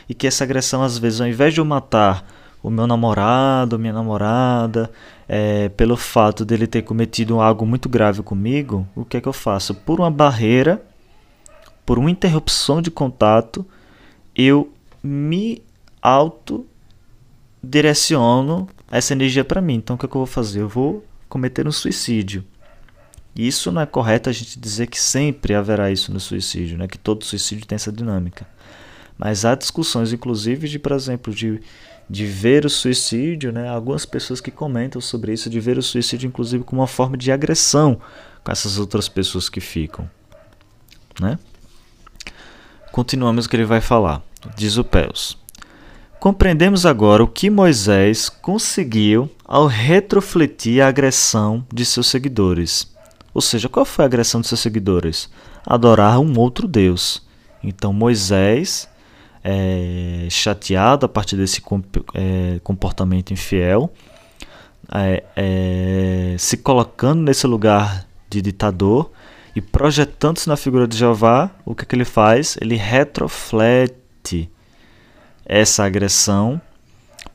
e 0.08 0.14
que 0.14 0.28
essa 0.28 0.44
agressão, 0.44 0.84
às 0.84 0.98
vezes, 0.98 1.22
ao 1.22 1.28
invés 1.28 1.54
de 1.54 1.60
eu 1.60 1.66
matar 1.66 2.28
o 2.62 2.70
meu 2.70 2.88
namorado, 2.88 3.80
minha 3.80 3.94
namorada, 3.94 4.92
é, 5.28 5.70
pelo 5.70 5.96
fato 5.96 6.44
dele 6.44 6.68
ter 6.68 6.82
cometido 6.82 7.40
algo 7.40 7.66
muito 7.66 7.88
grave 7.88 8.22
comigo, 8.22 8.88
o 8.96 9.06
que 9.06 9.18
é 9.18 9.22
que 9.22 9.28
eu 9.28 9.34
faço? 9.34 9.74
Por 9.74 10.00
uma 10.00 10.12
barreira, 10.12 10.82
por 11.86 11.98
uma 11.98 12.12
interrupção 12.12 12.82
de 12.82 12.92
contato, 12.92 13.66
eu 14.36 14.72
me 15.04 15.62
auto 16.02 16.66
direciono 17.64 18.68
essa 18.92 19.14
energia 19.14 19.44
para 19.44 19.62
mim. 19.62 19.76
Então 19.76 19.96
o 19.96 20.00
que, 20.00 20.06
é 20.06 20.10
que 20.10 20.16
eu 20.16 20.20
vou 20.20 20.26
fazer? 20.26 20.62
Eu 20.62 20.70
vou 20.70 21.06
cometer 21.30 21.68
um 21.68 21.72
suicídio. 21.72 22.44
Isso 23.36 23.72
não 23.72 23.82
é 23.82 23.86
correto 23.86 24.30
a 24.30 24.34
gente 24.34 24.60
dizer 24.60 24.88
que 24.88 25.00
sempre 25.00 25.54
haverá 25.54 25.92
isso 25.92 26.12
no 26.12 26.20
suicídio, 26.20 26.78
né? 26.78 26.88
que 26.88 26.98
todo 26.98 27.24
suicídio 27.24 27.68
tem 27.68 27.76
essa 27.76 27.92
dinâmica. 27.92 28.48
Mas 29.18 29.46
há 29.46 29.56
discussões, 29.56 30.12
inclusive, 30.12 30.68
de, 30.68 30.80
por 30.80 30.92
exemplo, 30.92 31.34
de, 31.34 31.60
de 32.10 32.26
ver 32.26 32.66
o 32.66 32.70
suicídio, 32.70 33.52
né? 33.52 33.68
algumas 33.68 34.06
pessoas 34.06 34.40
que 34.40 34.52
comentam 34.52 35.02
sobre 35.02 35.34
isso, 35.34 35.50
de 35.50 35.60
ver 35.60 35.78
o 35.78 35.84
suicídio, 35.84 36.28
inclusive, 36.28 36.64
como 36.64 36.82
uma 36.82 36.88
forma 36.88 37.18
de 37.18 37.32
agressão 37.32 38.00
com 38.44 38.52
essas 38.52 38.80
outras 38.80 39.10
pessoas 39.10 39.50
que 39.50 39.60
ficam. 39.60 40.10
Né? 41.20 41.38
Continuamos 42.92 43.46
o 43.46 43.50
que 43.50 43.56
ele 43.56 43.66
vai 43.66 43.82
falar. 43.82 44.22
Diz 44.56 44.78
o 44.78 44.84
Pels. 44.84 45.38
Compreendemos 46.20 46.86
agora 46.86 47.24
o 47.24 47.28
que 47.28 47.50
Moisés 47.50 48.28
conseguiu 48.30 49.30
ao 49.46 49.68
retrofletir 49.68 50.82
a 50.82 50.88
agressão 50.88 51.66
de 51.72 51.86
seus 51.86 52.08
seguidores. 52.08 52.92
Ou 53.34 53.42
seja, 53.42 53.70
qual 53.70 53.86
foi 53.86 54.04
a 54.04 54.08
agressão 54.08 54.42
de 54.42 54.48
seus 54.48 54.62
seguidores? 54.62 55.30
Adorar 55.66 56.20
um 56.20 56.40
outro 56.40 56.68
Deus. 56.68 57.22
Então 57.64 57.94
Moisés, 57.94 58.90
é, 59.50 60.28
chateado 60.30 61.06
a 61.06 61.10
partir 61.10 61.38
desse 61.38 61.64
é, 62.14 62.60
comportamento 62.66 63.32
infiel, 63.32 63.90
é, 64.94 65.24
é, 65.38 66.36
se 66.38 66.58
colocando 66.58 67.22
nesse 67.22 67.48
lugar 67.48 68.06
de 68.30 68.42
ditador, 68.42 69.10
E 69.56 69.62
projetando-se 69.62 70.48
na 70.48 70.56
figura 70.56 70.88
de 70.88 70.96
Jeová, 70.96 71.50
o 71.66 71.74
que, 71.74 71.82
é 71.82 71.86
que 71.88 71.96
ele 71.96 72.06
faz? 72.06 72.58
Ele 72.62 72.76
retroflete 72.76 74.52
essa 75.44 75.84
agressão 75.84 76.62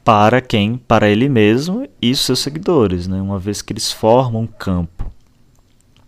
para 0.05 0.41
quem? 0.41 0.77
Para 0.77 1.09
ele 1.09 1.29
mesmo 1.29 1.89
e 2.01 2.15
seus 2.15 2.39
seguidores, 2.39 3.09
né? 3.09 3.21
uma 3.21 3.41
vez 3.41 3.61
que 3.61 3.73
eles 3.73 3.91
formam 3.91 4.43
um 4.43 4.47
campo, 4.47 5.11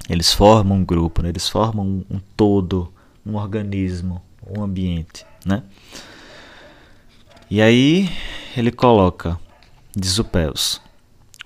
eles 0.09 0.33
formam 0.33 0.79
um 0.79 0.85
grupo, 0.85 1.21
né? 1.21 1.31
eles 1.31 1.49
formam 1.49 1.85
um, 1.85 2.05
um 2.09 2.21
todo, 2.37 2.93
um 3.27 3.35
organismo, 3.35 4.23
um 4.47 4.63
ambiente. 4.63 5.27
Né? 5.45 5.63
E 7.51 7.61
aí 7.61 8.11
ele 8.57 8.71
coloca, 8.73 9.39
diz 9.95 10.19
o 10.19 10.25
Pels, 10.25 10.81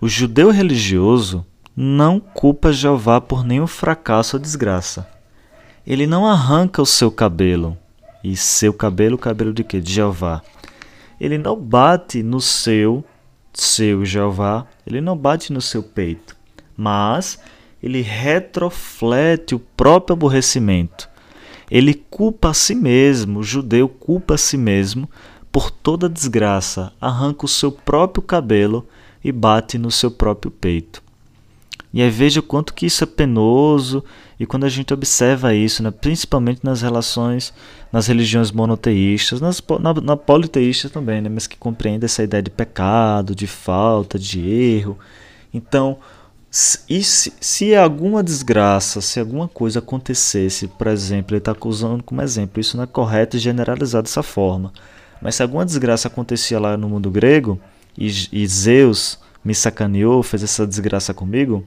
o 0.00 0.08
judeu 0.08 0.50
religioso 0.50 1.44
não 1.76 2.18
culpa 2.18 2.72
Jeová 2.72 3.20
por 3.20 3.44
nenhum 3.44 3.66
fracasso 3.66 4.36
ou 4.36 4.42
desgraça. 4.42 5.08
Ele 5.86 6.06
não 6.06 6.26
arranca 6.26 6.82
o 6.82 6.86
seu 6.86 7.10
cabelo. 7.10 7.76
E 8.22 8.36
seu 8.36 8.72
cabelo, 8.72 9.16
cabelo 9.16 9.52
de 9.52 9.64
quê? 9.64 9.80
De 9.80 9.92
Jeová. 9.92 10.42
Ele 11.20 11.38
não 11.38 11.56
bate 11.56 12.22
no 12.22 12.40
seu, 12.40 13.04
seu 13.52 14.04
Jeová, 14.04 14.66
ele 14.86 15.00
não 15.00 15.16
bate 15.16 15.52
no 15.52 15.60
seu 15.60 15.82
peito, 15.82 16.36
mas 16.76 17.40
ele 17.82 18.02
retroflete 18.02 19.54
o 19.54 19.58
próprio 19.58 20.14
aborrecimento. 20.14 21.08
Ele 21.70 21.94
culpa 21.94 22.50
a 22.50 22.54
si 22.54 22.74
mesmo, 22.74 23.40
o 23.40 23.44
judeu 23.44 23.88
culpa 23.88 24.34
a 24.34 24.38
si 24.38 24.56
mesmo 24.56 25.08
por 25.50 25.70
toda 25.70 26.08
desgraça, 26.08 26.92
arranca 27.00 27.44
o 27.44 27.48
seu 27.48 27.72
próprio 27.72 28.22
cabelo 28.22 28.86
e 29.24 29.32
bate 29.32 29.78
no 29.78 29.90
seu 29.90 30.10
próprio 30.10 30.50
peito. 30.50 31.02
E 31.92 32.02
aí 32.02 32.10
veja 32.10 32.42
quanto 32.42 32.74
que 32.74 32.86
isso 32.86 33.02
é 33.02 33.06
penoso 33.06 34.04
e 34.38 34.44
quando 34.44 34.64
a 34.64 34.68
gente 34.68 34.92
observa 34.92 35.54
isso, 35.54 35.82
né, 35.82 35.90
principalmente 35.90 36.60
nas 36.62 36.82
relações, 36.82 37.52
nas 37.90 38.06
religiões 38.06 38.52
monoteístas, 38.52 39.40
nas, 39.40 39.62
na, 39.80 39.94
na 39.94 40.16
politeísta 40.16 40.90
também, 40.90 41.22
né, 41.22 41.28
mas 41.28 41.46
que 41.46 41.56
compreende 41.56 42.04
essa 42.04 42.22
ideia 42.22 42.42
de 42.42 42.50
pecado, 42.50 43.34
de 43.34 43.46
falta, 43.46 44.18
de 44.18 44.40
erro. 44.48 44.98
Então, 45.52 45.96
se, 46.58 47.32
se 47.40 47.74
alguma 47.76 48.22
desgraça, 48.22 49.00
se 49.00 49.20
alguma 49.20 49.46
coisa 49.46 49.78
acontecesse, 49.78 50.66
por 50.66 50.88
exemplo, 50.88 51.34
ele 51.34 51.38
está 51.38 51.54
usando 51.64 52.02
como 52.02 52.20
exemplo, 52.20 52.60
isso 52.60 52.76
não 52.76 52.84
é 52.84 52.86
correto 52.86 53.36
e 53.36 53.40
generalizado 53.40 54.04
dessa 54.04 54.24
forma, 54.24 54.72
mas 55.22 55.36
se 55.36 55.42
alguma 55.42 55.64
desgraça 55.64 56.08
acontecia 56.08 56.58
lá 56.58 56.76
no 56.76 56.88
mundo 56.88 57.10
grego 57.10 57.60
e, 57.96 58.08
e 58.32 58.46
Zeus 58.46 59.20
me 59.44 59.54
sacaneou, 59.54 60.20
fez 60.22 60.42
essa 60.42 60.66
desgraça 60.66 61.14
comigo, 61.14 61.64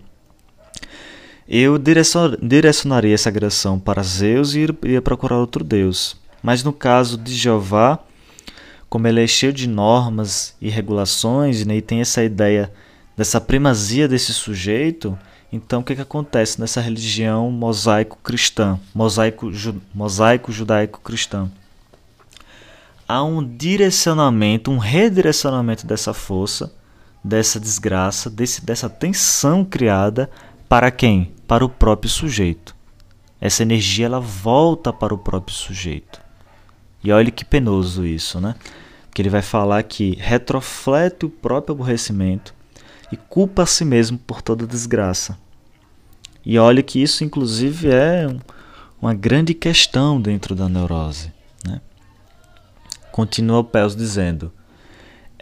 eu 1.48 1.78
direcionaria 1.78 3.14
essa 3.14 3.30
agressão 3.30 3.80
para 3.80 4.04
Zeus 4.04 4.56
e 4.56 4.60
iria 4.60 5.02
procurar 5.02 5.38
outro 5.38 5.64
deus. 5.64 6.18
Mas 6.44 6.64
no 6.64 6.72
caso 6.72 7.18
de 7.18 7.34
Jeová, 7.34 8.00
como 8.90 9.08
ele 9.08 9.24
é 9.24 9.28
cheio 9.28 9.54
de 9.54 9.68
normas 9.68 10.56
e 10.62 10.70
regulações 10.70 11.66
né, 11.66 11.78
e 11.78 11.82
tem 11.82 12.02
essa 12.02 12.24
ideia 12.24 12.72
dessa 13.16 13.40
primazia 13.40 14.08
desse 14.08 14.34
sujeito, 14.34 15.18
então 15.52 15.82
o 15.82 15.84
que, 15.84 15.96
que 15.96 16.02
acontece 16.02 16.60
nessa 16.60 16.82
religião 16.82 17.52
mosaico-cristã, 17.52 18.80
mosaico-judaico-cristã? 18.94 19.90
Mosaico, 19.94 20.52
judaico 20.52 21.02
há 23.12 23.24
um 23.26 23.44
direcionamento, 23.44 24.72
um 24.72 24.78
redirecionamento 24.78 25.86
dessa 25.86 26.14
força, 26.14 26.74
dessa 27.22 27.60
desgraça, 27.60 28.30
desse, 28.30 28.64
dessa 28.66 28.90
tensão 28.90 29.66
criada 29.66 30.30
para 30.70 30.90
quem? 30.90 31.34
Para 31.46 31.66
o 31.66 31.70
próprio 31.70 32.10
sujeito. 32.10 32.74
Essa 33.42 33.64
energia 33.64 34.06
ela 34.06 34.22
volta 34.22 34.94
para 34.94 35.14
o 35.14 35.18
próprio 35.18 35.54
sujeito. 35.54 36.22
E 37.04 37.12
olha 37.12 37.30
que 37.30 37.44
penoso 37.44 38.06
isso, 38.06 38.40
né? 38.40 38.56
Que 39.14 39.22
ele 39.22 39.30
vai 39.30 39.42
falar 39.42 39.84
que 39.84 40.16
retroflete 40.18 41.26
o 41.26 41.30
próprio 41.30 41.74
aborrecimento 41.74 42.54
e 43.12 43.18
culpa 43.18 43.64
a 43.64 43.66
si 43.66 43.84
mesmo 43.84 44.18
por 44.18 44.42
toda 44.42 44.68
desgraça. 44.68 45.38
E 46.46 46.58
olha 46.58 46.82
que 46.82 47.02
isso, 47.02 47.24
inclusive, 47.24 47.90
é 47.90 48.28
uma 49.02 49.14
grande 49.14 49.54
questão 49.54 50.20
dentro 50.20 50.56
da 50.56 50.68
neurose. 50.68 51.32
Né? 51.66 51.82
Continua 53.12 53.60
o 53.60 53.64
Pels 53.64 53.96
dizendo: 53.96 54.52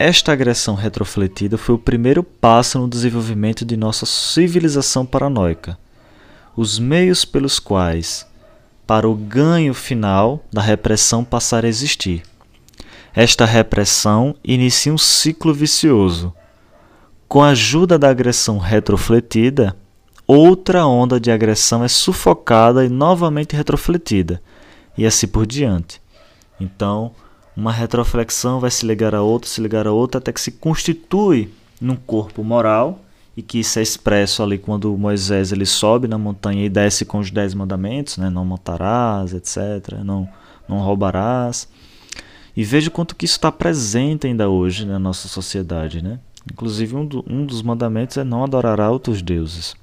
esta 0.02 0.32
agressão 0.32 0.76
retrofletida 0.76 1.58
foi 1.58 1.76
o 1.76 1.78
primeiro 1.78 2.24
passo 2.24 2.80
no 2.80 2.88
desenvolvimento 2.88 3.66
de 3.66 3.76
nossa 3.76 4.06
civilização 4.06 5.06
paranoica. 5.06 5.78
Os 6.56 6.80
meios 6.80 7.26
pelos 7.26 7.60
quais, 7.60 8.26
para 8.88 9.10
o 9.10 9.14
ganho 9.14 9.74
final 9.74 10.42
da 10.54 10.62
repressão, 10.62 11.26
passar 11.26 11.66
a 11.66 11.68
existir. 11.68 12.24
Esta 13.14 13.44
repressão 13.44 14.34
inicia 14.42 14.94
um 14.94 14.98
ciclo 14.98 15.54
vicioso. 15.54 16.34
Com 17.30 17.44
a 17.44 17.50
ajuda 17.50 18.00
da 18.00 18.10
agressão 18.10 18.58
retrofletida, 18.58 19.76
outra 20.26 20.88
onda 20.88 21.20
de 21.20 21.30
agressão 21.30 21.84
é 21.84 21.88
sufocada 21.88 22.84
e 22.84 22.90
novamente 22.90 23.56
retrofletida, 23.56 24.42
e 24.98 25.06
assim 25.06 25.28
por 25.28 25.46
diante. 25.46 26.02
Então, 26.60 27.12
uma 27.56 27.72
retroflexão 27.72 28.60
vai 28.60 28.72
se 28.72 28.84
ligar 28.84 29.14
a 29.14 29.22
outra, 29.22 29.48
se 29.48 29.62
ligar 29.62 29.86
a 29.86 29.92
outra, 29.92 30.18
até 30.18 30.34
que 30.34 30.42
se 30.42 30.54
constitui 30.54 31.54
num 31.80 31.96
corpo 31.96 32.44
moral 32.44 33.00
e 33.38 33.44
que 33.44 33.60
isso 33.60 33.78
é 33.78 33.84
expresso 33.84 34.42
ali 34.42 34.58
quando 34.58 34.98
Moisés 34.98 35.52
ele 35.52 35.68
sobe 35.68 36.08
na 36.08 36.18
montanha 36.18 36.66
e 36.66 36.70
desce 36.70 37.06
com 37.06 37.20
os 37.20 37.30
dez 37.30 37.54
mandamentos, 37.54 38.18
né? 38.18 38.28
não 38.32 38.44
matarás, 38.44 39.36
etc., 39.36 40.00
não, 40.04 40.28
não 40.68 40.80
roubarás. 40.80 41.70
E 42.58 42.64
veja 42.64 42.90
quanto 42.90 43.16
que 43.16 43.26
isso 43.26 43.36
está 43.36 43.52
presente 43.52 44.26
ainda 44.26 44.50
hoje 44.50 44.84
na 44.84 44.98
nossa 44.98 45.28
sociedade. 45.28 46.02
Né? 46.02 46.20
Inclusive 46.52 46.96
um, 46.96 47.06
do, 47.06 47.26
um 47.28 47.46
dos 47.46 47.62
mandamentos 47.62 48.18
é 48.18 48.24
não 48.24 48.44
adorará 48.44 48.90
outros 48.90 49.22
deuses. 49.22 49.76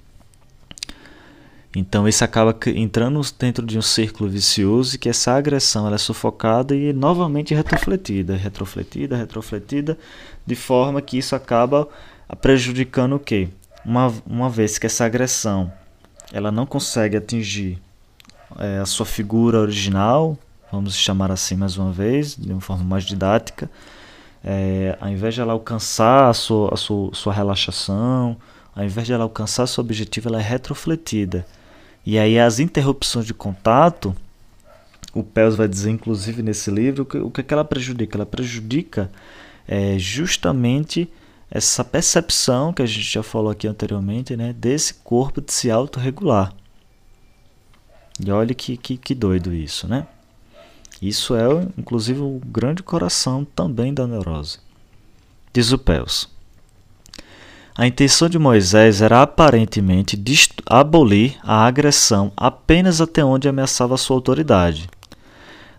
Então 1.74 2.08
isso 2.08 2.24
acaba 2.24 2.56
entrando 2.74 3.20
dentro 3.38 3.66
de 3.66 3.76
um 3.76 3.82
círculo 3.82 4.30
vicioso 4.30 4.94
e 4.94 4.98
que 4.98 5.10
essa 5.10 5.32
agressão 5.32 5.92
é 5.92 5.98
sufocada 5.98 6.74
e 6.74 6.90
novamente 6.90 7.54
retrofletida, 7.54 8.34
retrofletida, 8.34 9.14
retrofletida, 9.14 9.98
de 10.46 10.54
forma 10.54 11.02
que 11.02 11.18
isso 11.18 11.36
acaba 11.36 11.86
prejudicando 12.40 13.16
o 13.16 13.20
quê? 13.20 13.48
Uma, 13.84 14.10
uma 14.26 14.48
vez 14.48 14.78
que 14.78 14.86
essa 14.86 15.04
agressão 15.04 15.70
ela 16.32 16.50
não 16.50 16.64
consegue 16.64 17.16
atingir 17.16 17.78
é, 18.58 18.78
a 18.78 18.86
sua 18.86 19.04
figura 19.04 19.58
original, 19.58 20.38
vamos 20.72 20.96
chamar 20.96 21.30
assim 21.30 21.56
mais 21.56 21.76
uma 21.76 21.92
vez, 21.92 22.34
de 22.34 22.52
uma 22.52 22.60
forma 22.60 22.84
mais 22.84 23.04
didática, 23.04 23.70
é, 24.48 24.96
ao 25.00 25.08
invés 25.08 25.34
de 25.34 25.40
ela 25.40 25.52
alcançar 25.52 26.30
a 26.30 26.32
sua, 26.32 26.72
a 26.72 26.76
sua, 26.76 27.12
sua 27.12 27.32
relaxação, 27.32 28.36
ao 28.72 28.84
invés 28.84 29.04
de 29.04 29.12
ela 29.12 29.24
alcançar 29.24 29.66
seu 29.66 29.82
objetivo, 29.82 30.28
ela 30.28 30.38
é 30.38 30.42
retrofletida. 30.42 31.44
E 32.04 32.16
aí 32.16 32.38
as 32.38 32.60
interrupções 32.60 33.26
de 33.26 33.34
contato, 33.34 34.14
o 35.12 35.24
Pels 35.24 35.56
vai 35.56 35.66
dizer 35.66 35.90
inclusive 35.90 36.42
nesse 36.42 36.70
livro, 36.70 37.08
o 37.24 37.30
que, 37.30 37.42
que 37.42 37.52
ela 37.52 37.64
prejudica? 37.64 38.16
Ela 38.16 38.26
prejudica 38.26 39.10
é, 39.66 39.98
justamente 39.98 41.10
essa 41.50 41.82
percepção 41.82 42.72
que 42.72 42.82
a 42.82 42.86
gente 42.86 43.02
já 43.02 43.24
falou 43.24 43.50
aqui 43.50 43.66
anteriormente, 43.66 44.36
né, 44.36 44.52
desse 44.52 44.94
corpo 44.94 45.40
de 45.40 45.52
se 45.52 45.72
autorregular. 45.72 46.52
E 48.24 48.30
olha 48.30 48.54
que, 48.54 48.76
que, 48.76 48.96
que 48.96 49.14
doido 49.14 49.52
isso, 49.52 49.88
né? 49.88 50.06
Isso 51.00 51.34
é, 51.34 51.68
inclusive, 51.76 52.20
o 52.20 52.40
grande 52.44 52.82
coração 52.82 53.44
também 53.44 53.92
da 53.92 54.06
neurose. 54.06 54.58
Diz 55.52 55.72
o 55.72 55.78
Pels. 55.78 56.28
A 57.78 57.86
intenção 57.86 58.28
de 58.28 58.38
Moisés 58.38 59.02
era 59.02 59.20
aparentemente 59.20 60.18
abolir 60.64 61.36
a 61.42 61.66
agressão 61.66 62.32
apenas 62.34 63.02
até 63.02 63.22
onde 63.22 63.48
ameaçava 63.48 63.98
sua 63.98 64.16
autoridade. 64.16 64.88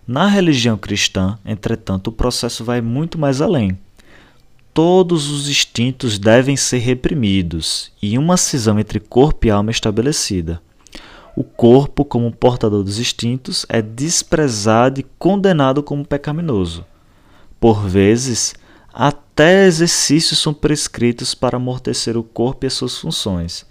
Na 0.08 0.28
religião 0.28 0.78
cristã, 0.78 1.40
entretanto, 1.44 2.08
o 2.08 2.12
processo 2.12 2.64
vai 2.64 2.82
muito 2.82 3.18
mais 3.18 3.42
além. 3.42 3.78
Todos 4.74 5.28
os 5.28 5.50
instintos 5.50 6.20
devem 6.20 6.56
ser 6.56 6.78
reprimidos 6.78 7.92
e 8.00 8.16
uma 8.16 8.38
cisão 8.38 8.80
entre 8.80 9.00
corpo 9.00 9.48
e 9.48 9.50
alma 9.50 9.72
estabelecida. 9.72 10.62
O 11.38 11.44
corpo, 11.44 12.04
como 12.04 12.32
portador 12.32 12.84
dos 12.84 12.98
instintos, 12.98 13.64
é 13.70 13.80
desprezado 13.80 15.00
e 15.00 15.06
condenado 15.20 15.84
como 15.84 16.04
pecaminoso. 16.04 16.84
Por 17.60 17.88
vezes, 17.88 18.56
até 18.92 19.68
exercícios 19.68 20.40
são 20.40 20.52
prescritos 20.52 21.36
para 21.36 21.58
amortecer 21.58 22.18
o 22.18 22.24
corpo 22.24 22.66
e 22.66 22.68
as 22.68 22.74
suas 22.74 22.98
funções. 22.98 23.68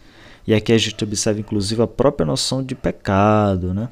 E 0.46 0.54
aqui 0.54 0.72
a 0.72 0.78
gente 0.78 1.02
observa 1.02 1.40
inclusive 1.40 1.82
a 1.82 1.88
própria 1.88 2.24
noção 2.24 2.62
de 2.62 2.76
pecado, 2.76 3.74
né? 3.74 3.88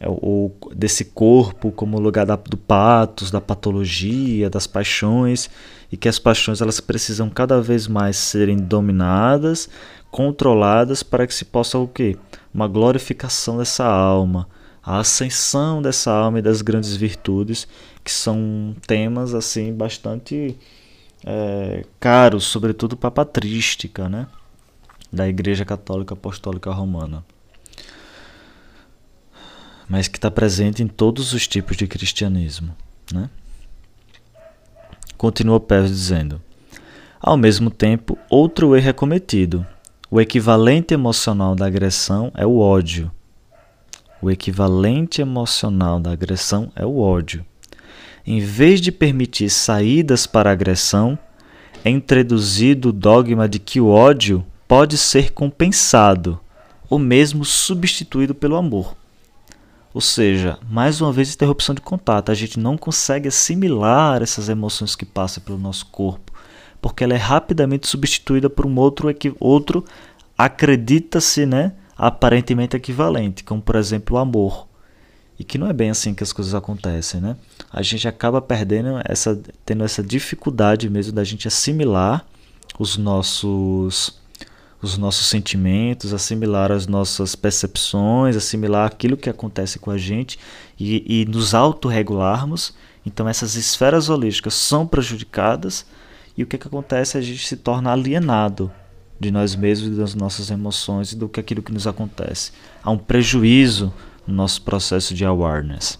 É 0.00 0.08
ou 0.08 0.56
desse 0.74 1.04
corpo 1.04 1.70
como 1.70 2.00
lugar 2.00 2.24
da, 2.24 2.36
do 2.36 2.56
patos, 2.56 3.30
da 3.30 3.38
patologia, 3.38 4.48
das 4.48 4.66
paixões, 4.66 5.50
e 5.92 5.96
que 5.98 6.08
as 6.08 6.18
paixões 6.18 6.62
elas 6.62 6.80
precisam 6.80 7.28
cada 7.28 7.60
vez 7.60 7.86
mais 7.86 8.16
serem 8.16 8.56
dominadas, 8.56 9.68
controladas 10.10 11.02
para 11.02 11.26
que 11.26 11.34
se 11.34 11.44
possa 11.44 11.78
o 11.78 11.86
quê? 11.86 12.16
Uma 12.52 12.66
glorificação 12.66 13.58
dessa 13.58 13.84
alma, 13.84 14.48
a 14.82 14.98
ascensão 14.98 15.80
dessa 15.80 16.10
alma 16.10 16.38
e 16.38 16.42
das 16.42 16.62
grandes 16.62 16.96
virtudes, 16.96 17.68
que 18.02 18.10
são 18.10 18.74
temas 18.86 19.34
assim 19.34 19.72
bastante 19.72 20.56
é, 21.24 21.84
caros, 21.98 22.44
sobretudo 22.44 22.96
para 22.96 23.08
a 23.08 23.12
patrística, 23.12 24.08
né? 24.08 24.26
da 25.12 25.28
Igreja 25.28 25.64
Católica 25.64 26.14
Apostólica 26.14 26.70
Romana, 26.70 27.24
mas 29.88 30.06
que 30.06 30.18
está 30.18 30.30
presente 30.30 30.82
em 30.82 30.86
todos 30.86 31.32
os 31.32 31.48
tipos 31.48 31.76
de 31.76 31.86
cristianismo. 31.86 32.76
Né? 33.12 33.28
Continua 35.16 35.58
Pérez 35.58 35.90
dizendo: 35.90 36.40
ao 37.20 37.36
mesmo 37.36 37.70
tempo, 37.70 38.16
outro 38.28 38.76
erro 38.76 38.88
é 38.88 38.92
cometido. 38.92 39.66
O 40.12 40.20
equivalente 40.20 40.92
emocional 40.92 41.54
da 41.54 41.66
agressão 41.66 42.32
é 42.34 42.44
o 42.44 42.58
ódio. 42.58 43.12
O 44.20 44.28
equivalente 44.28 45.20
emocional 45.20 46.00
da 46.00 46.10
agressão 46.10 46.72
é 46.74 46.84
o 46.84 46.98
ódio. 46.98 47.46
Em 48.26 48.40
vez 48.40 48.80
de 48.80 48.90
permitir 48.90 49.48
saídas 49.48 50.26
para 50.26 50.50
a 50.50 50.52
agressão, 50.52 51.16
é 51.84 51.90
introduzido 51.90 52.88
o 52.88 52.92
dogma 52.92 53.48
de 53.48 53.60
que 53.60 53.80
o 53.80 53.86
ódio 53.86 54.44
pode 54.66 54.98
ser 54.98 55.30
compensado, 55.30 56.40
ou 56.88 56.98
mesmo 56.98 57.44
substituído 57.44 58.34
pelo 58.34 58.56
amor. 58.56 58.96
Ou 59.94 60.00
seja, 60.00 60.58
mais 60.68 61.00
uma 61.00 61.12
vez 61.12 61.32
interrupção 61.32 61.72
de 61.72 61.80
contato, 61.80 62.32
a 62.32 62.34
gente 62.34 62.58
não 62.58 62.76
consegue 62.76 63.28
assimilar 63.28 64.22
essas 64.22 64.48
emoções 64.48 64.96
que 64.96 65.06
passam 65.06 65.40
pelo 65.40 65.56
nosso 65.56 65.86
corpo, 65.86 66.29
porque 66.80 67.04
ela 67.04 67.14
é 67.14 67.18
rapidamente 67.18 67.86
substituída 67.86 68.48
por 68.48 68.66
um 68.66 68.78
outro 68.78 69.08
outro 69.38 69.84
acredita-se, 70.36 71.44
né, 71.44 71.72
aparentemente 71.96 72.76
equivalente, 72.76 73.44
como 73.44 73.60
por 73.60 73.76
exemplo 73.76 74.16
o 74.16 74.18
amor. 74.18 74.66
E 75.38 75.44
que 75.44 75.56
não 75.56 75.66
é 75.68 75.72
bem 75.72 75.90
assim 75.90 76.12
que 76.14 76.22
as 76.22 76.34
coisas 76.34 76.54
acontecem, 76.54 77.18
né? 77.18 77.34
A 77.72 77.82
gente 77.82 78.06
acaba 78.06 78.42
perdendo 78.42 79.00
essa 79.06 79.40
tendo 79.64 79.84
essa 79.84 80.02
dificuldade 80.02 80.88
mesmo 80.90 81.14
da 81.14 81.24
gente 81.24 81.48
assimilar 81.48 82.26
os 82.78 82.98
nossos 82.98 84.20
os 84.82 84.96
nossos 84.96 85.26
sentimentos, 85.26 86.14
assimilar 86.14 86.72
as 86.72 86.86
nossas 86.86 87.34
percepções, 87.34 88.36
assimilar 88.36 88.86
aquilo 88.86 89.16
que 89.16 89.28
acontece 89.28 89.78
com 89.78 89.90
a 89.90 89.98
gente 89.98 90.38
e, 90.78 91.22
e 91.22 91.24
nos 91.26 91.54
autorregularmos. 91.54 92.74
Então 93.04 93.28
essas 93.28 93.56
esferas 93.56 94.08
holísticas 94.08 94.54
são 94.54 94.86
prejudicadas 94.86 95.86
e 96.36 96.42
o 96.42 96.46
que, 96.46 96.58
que 96.58 96.66
acontece? 96.66 97.18
A 97.18 97.20
gente 97.20 97.46
se 97.46 97.56
torna 97.56 97.92
alienado 97.92 98.70
de 99.18 99.30
nós 99.30 99.54
mesmos 99.54 99.96
das 99.96 100.14
nossas 100.14 100.50
emoções 100.50 101.12
e 101.12 101.16
do 101.16 101.28
que 101.28 101.40
aquilo 101.40 101.62
que 101.62 101.72
nos 101.72 101.86
acontece. 101.86 102.52
Há 102.82 102.90
um 102.90 102.98
prejuízo 102.98 103.92
no 104.26 104.34
nosso 104.34 104.62
processo 104.62 105.14
de 105.14 105.24
awareness. 105.24 105.98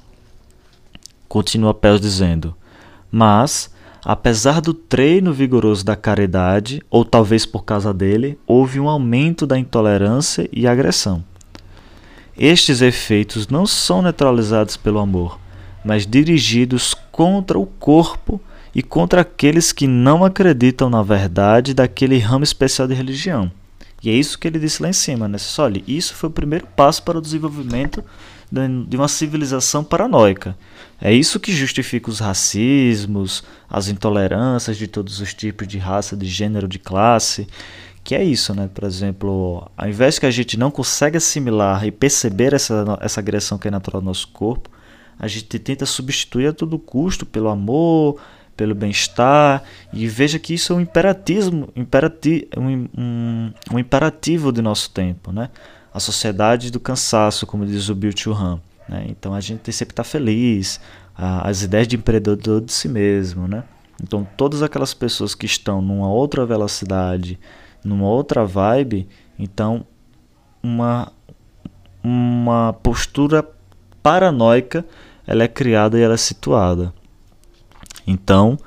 Continua 1.29 1.75
Pels 1.75 2.01
dizendo, 2.01 2.55
mas 3.11 3.71
Apesar 4.05 4.63
do 4.63 4.73
treino 4.73 5.31
vigoroso 5.31 5.85
da 5.85 5.95
caridade, 5.95 6.83
ou 6.89 7.05
talvez 7.05 7.45
por 7.45 7.65
causa 7.65 7.93
dele, 7.93 8.39
houve 8.47 8.81
um 8.81 8.89
aumento 8.89 9.47
da 9.47 9.59
intolerância 9.59 10.49
e 10.51 10.67
agressão. 10.67 11.23
Estes 12.37 12.81
efeitos 12.81 13.49
não 13.49 13.67
são 13.67 14.01
neutralizados 14.01 14.75
pelo 14.75 14.99
amor, 14.99 15.39
mas 15.85 16.07
dirigidos 16.07 16.95
contra 17.13 17.59
o 17.59 17.67
corpo 17.67 18.41
e 18.75 18.83
contra 18.83 19.23
aqueles 19.23 19.73
que 19.73 19.87
não 19.87 20.25
acreditam 20.25 20.89
na 20.89 21.03
verdade 21.03 21.75
daquele 21.75 22.19
ramo 22.19 22.45
especial 22.45 22.87
de 22.87 22.95
religião. 22.95 23.51
E 24.03 24.09
é 24.09 24.13
isso 24.13 24.39
que 24.39 24.49
ele 24.49 24.59
disse 24.59 24.83
lá 24.83 24.89
em 24.89 24.95
cima, 24.95 25.29
né? 25.29 25.37
Olha, 25.59 25.83
isso 25.87 26.15
foi 26.15 26.29
o 26.31 26.33
primeiro 26.33 26.67
passo 26.69 27.03
para 27.03 27.19
o 27.19 27.21
desenvolvimento 27.21 28.03
de 28.89 28.97
uma 28.97 29.09
civilização 29.09 29.85
paranoica. 29.85 30.57
É 31.01 31.13
isso 31.13 31.39
que 31.39 31.53
justifica 31.53 32.11
os 32.11 32.19
racismos, 32.19 33.45
as 33.69 33.89
intolerâncias 33.89 34.77
de 34.77 34.87
todos 34.87 35.21
os 35.21 35.33
tipos 35.33 35.69
de 35.69 35.79
raça, 35.79 36.17
de 36.17 36.27
gênero, 36.27 36.67
de 36.67 36.79
classe. 36.79 37.47
Que 38.03 38.15
é 38.15 38.25
isso, 38.25 38.55
né? 38.55 38.69
Por 38.73 38.85
exemplo, 38.85 39.71
ao 39.77 39.89
invés 39.89 40.19
que 40.19 40.27
a 40.27 40.31
gente 40.31 40.59
não 40.59 40.71
consegue 40.71 41.19
assimilar 41.19 41.87
e 41.87 41.93
perceber 41.93 42.55
essa, 42.55 42.99
essa 43.01 43.21
agressão 43.21 43.59
que 43.59 43.69
é 43.69 43.71
natural 43.71 44.01
do 44.01 44.07
nosso 44.07 44.29
corpo, 44.29 44.71
a 45.19 45.29
gente 45.29 45.59
tenta 45.59 45.85
substituir 45.85 46.49
a 46.49 46.53
todo 46.53 46.79
custo 46.79 47.27
pelo 47.27 47.51
amor, 47.51 48.19
pelo 48.61 48.75
bem-estar, 48.75 49.63
e 49.91 50.07
veja 50.07 50.39
que 50.39 50.53
isso 50.53 50.75
é 50.75 50.77
um 50.77 50.81
imperativo, 50.83 51.71
imperati, 51.75 52.47
um, 52.55 52.87
um, 52.95 53.53
um 53.73 53.79
imperativo 53.79 54.53
do 54.53 54.61
nosso 54.61 54.91
tempo, 54.91 55.33
né? 55.33 55.49
a 55.95 55.99
sociedade 55.99 56.71
do 56.71 56.79
cansaço, 56.79 57.47
como 57.47 57.65
diz 57.65 57.89
o 57.89 57.95
Bill 57.95 58.13
Churran. 58.15 58.61
Né? 58.87 59.07
Então 59.09 59.33
a 59.33 59.41
gente 59.41 59.61
tem 59.61 59.73
sempre 59.73 59.95
estar 59.95 60.03
tá 60.03 60.09
feliz, 60.11 60.79
a, 61.17 61.49
as 61.49 61.63
ideias 61.63 61.89
de 61.89 61.97
empreendedor 61.97 62.61
de 62.61 62.71
si 62.71 62.87
mesmo. 62.87 63.49
Né? 63.49 63.65
Então 64.03 64.29
todas 64.37 64.63
aquelas 64.63 64.93
pessoas 64.93 65.35
que 65.35 65.47
estão 65.47 65.81
numa 65.81 66.11
outra 66.11 66.45
velocidade, 66.45 67.39
numa 67.83 68.09
outra 68.09 68.45
vibe, 68.45 69.09
então 69.39 69.87
uma, 70.63 71.11
uma 72.05 72.75
postura 72.75 73.43
paranoica 74.03 74.85
ela 75.27 75.45
é 75.45 75.49
criada 75.49 75.99
e 75.99 76.03
ela 76.03 76.13
é 76.13 76.19
situada. 76.19 76.93
Então, 78.11 78.59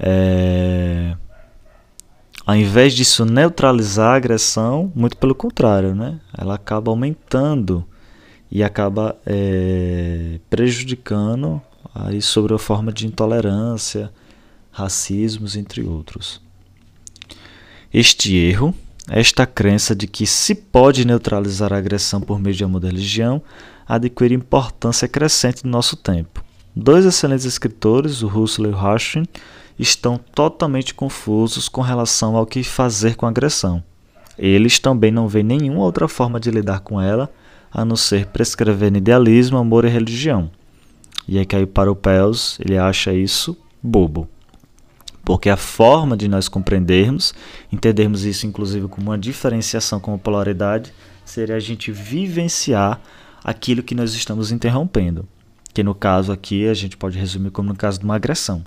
é, 0.00 1.14
ao 2.46 2.56
invés 2.56 2.94
disso 2.94 3.26
neutralizar 3.26 4.14
a 4.14 4.16
agressão, 4.16 4.90
muito 4.94 5.16
pelo 5.18 5.34
contrário, 5.34 5.94
né? 5.94 6.18
ela 6.36 6.54
acaba 6.54 6.90
aumentando 6.90 7.84
e 8.50 8.62
acaba 8.64 9.14
é, 9.26 10.40
prejudicando 10.48 11.60
aí 11.94 12.22
sobre 12.22 12.54
a 12.54 12.58
forma 12.58 12.90
de 12.90 13.06
intolerância, 13.06 14.10
racismos, 14.70 15.56
entre 15.56 15.82
outros. 15.82 16.40
Este 17.92 18.36
erro, 18.36 18.74
esta 19.10 19.44
crença 19.46 19.94
de 19.94 20.06
que 20.06 20.26
se 20.26 20.54
pode 20.54 21.06
neutralizar 21.06 21.72
a 21.72 21.76
agressão 21.78 22.20
por 22.20 22.38
meio 22.38 22.54
de 22.54 22.64
da 22.64 22.88
religião, 22.88 23.42
adquire 23.86 24.34
importância 24.34 25.06
crescente 25.06 25.64
no 25.64 25.70
nosso 25.70 25.96
tempo. 25.96 26.47
Dois 26.80 27.04
excelentes 27.04 27.44
escritores, 27.44 28.22
o 28.22 28.28
Russell 28.28 28.66
e 28.66 28.68
o 28.68 28.76
Hashim, 28.76 29.24
estão 29.76 30.16
totalmente 30.16 30.94
confusos 30.94 31.68
com 31.68 31.80
relação 31.80 32.36
ao 32.36 32.46
que 32.46 32.62
fazer 32.62 33.16
com 33.16 33.26
a 33.26 33.30
agressão. 33.30 33.82
Eles 34.38 34.78
também 34.78 35.10
não 35.10 35.26
veem 35.26 35.44
nenhuma 35.44 35.80
outra 35.80 36.06
forma 36.06 36.38
de 36.38 36.52
lidar 36.52 36.78
com 36.78 37.00
ela 37.00 37.28
a 37.72 37.84
não 37.84 37.96
ser 37.96 38.26
prescrevendo 38.26 38.96
idealismo, 38.96 39.58
amor 39.58 39.86
e 39.86 39.88
religião. 39.88 40.52
E 41.26 41.44
que 41.44 41.56
aí 41.56 41.66
para 41.66 41.90
o 41.90 41.96
Pels 41.96 42.60
ele 42.60 42.78
acha 42.78 43.12
isso 43.12 43.56
bobo. 43.82 44.28
Porque 45.24 45.50
a 45.50 45.56
forma 45.56 46.16
de 46.16 46.28
nós 46.28 46.46
compreendermos, 46.46 47.34
entendermos 47.72 48.24
isso 48.24 48.46
inclusive 48.46 48.86
como 48.86 49.10
uma 49.10 49.18
diferenciação 49.18 49.98
como 49.98 50.16
polaridade, 50.16 50.94
seria 51.24 51.56
a 51.56 51.60
gente 51.60 51.90
vivenciar 51.90 53.00
aquilo 53.42 53.82
que 53.82 53.96
nós 53.96 54.14
estamos 54.14 54.52
interrompendo. 54.52 55.26
Que 55.72 55.82
no 55.82 55.94
caso 55.94 56.32
aqui 56.32 56.66
a 56.68 56.74
gente 56.74 56.96
pode 56.96 57.18
resumir 57.18 57.50
como 57.50 57.68
no 57.68 57.76
caso 57.76 57.98
de 57.98 58.04
uma 58.04 58.16
agressão 58.16 58.64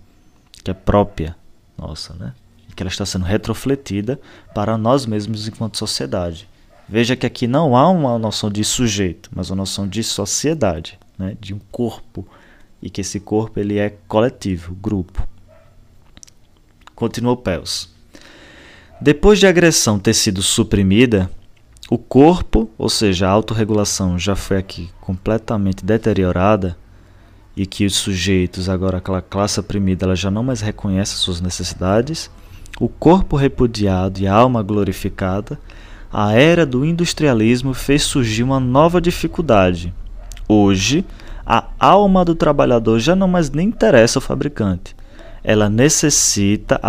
que 0.63 0.71
é 0.71 0.73
própria 0.73 1.35
nossa, 1.77 2.13
né? 2.13 2.33
Que 2.75 2.83
ela 2.83 2.89
está 2.89 3.05
sendo 3.05 3.25
retrofletida 3.25 4.19
para 4.53 4.77
nós 4.77 5.05
mesmos 5.05 5.47
enquanto 5.47 5.77
sociedade. 5.77 6.47
Veja 6.87 7.15
que 7.15 7.25
aqui 7.25 7.47
não 7.47 7.75
há 7.75 7.89
uma 7.89 8.17
noção 8.17 8.49
de 8.49 8.63
sujeito, 8.63 9.29
mas 9.33 9.49
uma 9.49 9.57
noção 9.57 9.87
de 9.87 10.03
sociedade, 10.03 10.99
né? 11.17 11.37
de 11.39 11.53
um 11.53 11.59
corpo, 11.71 12.27
e 12.81 12.89
que 12.89 13.01
esse 13.01 13.19
corpo 13.19 13.59
ele 13.59 13.77
é 13.77 13.89
coletivo, 14.07 14.75
grupo. 14.75 15.27
Continua 16.95 17.37
Pels. 17.37 17.89
Depois 18.99 19.39
de 19.39 19.47
a 19.47 19.49
agressão 19.49 19.99
ter 19.99 20.13
sido 20.13 20.41
suprimida, 20.41 21.29
o 21.89 21.97
corpo, 21.97 22.69
ou 22.77 22.89
seja, 22.89 23.27
a 23.27 23.31
autorregulação 23.31 24.17
já 24.17 24.35
foi 24.35 24.57
aqui 24.57 24.89
completamente 25.01 25.83
deteriorada, 25.83 26.77
e 27.55 27.65
que 27.65 27.85
os 27.85 27.95
sujeitos, 27.95 28.69
agora 28.69 28.97
aquela 28.97 29.21
classe 29.21 29.59
oprimida, 29.59 30.05
ela 30.05 30.15
já 30.15 30.31
não 30.31 30.43
mais 30.43 30.61
reconhece 30.61 31.15
suas 31.15 31.41
necessidades, 31.41 32.29
o 32.79 32.87
corpo 32.87 33.35
repudiado 33.35 34.21
e 34.21 34.27
a 34.27 34.33
alma 34.33 34.63
glorificada, 34.63 35.59
a 36.11 36.33
era 36.33 36.65
do 36.65 36.85
industrialismo 36.85 37.73
fez 37.73 38.03
surgir 38.03 38.43
uma 38.43 38.59
nova 38.59 38.99
dificuldade. 38.99 39.93
Hoje, 40.47 41.05
a 41.45 41.65
alma 41.79 42.25
do 42.25 42.35
trabalhador 42.35 42.99
já 42.99 43.15
não 43.15 43.27
mais 43.27 43.49
nem 43.49 43.67
interessa 43.67 44.19
ao 44.19 44.21
fabricante. 44.21 44.95
Ela 45.43 45.69
necessita, 45.69 46.79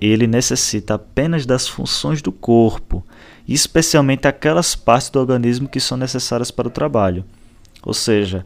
ele 0.00 0.26
necessita 0.26 0.94
apenas 0.94 1.46
das 1.46 1.66
funções 1.66 2.20
do 2.20 2.30
corpo, 2.30 3.04
especialmente 3.48 4.28
aquelas 4.28 4.74
partes 4.74 5.08
do 5.10 5.18
organismo 5.18 5.68
que 5.68 5.80
são 5.80 5.96
necessárias 5.96 6.50
para 6.50 6.68
o 6.68 6.70
trabalho. 6.70 7.24
Ou 7.82 7.94
seja, 7.94 8.44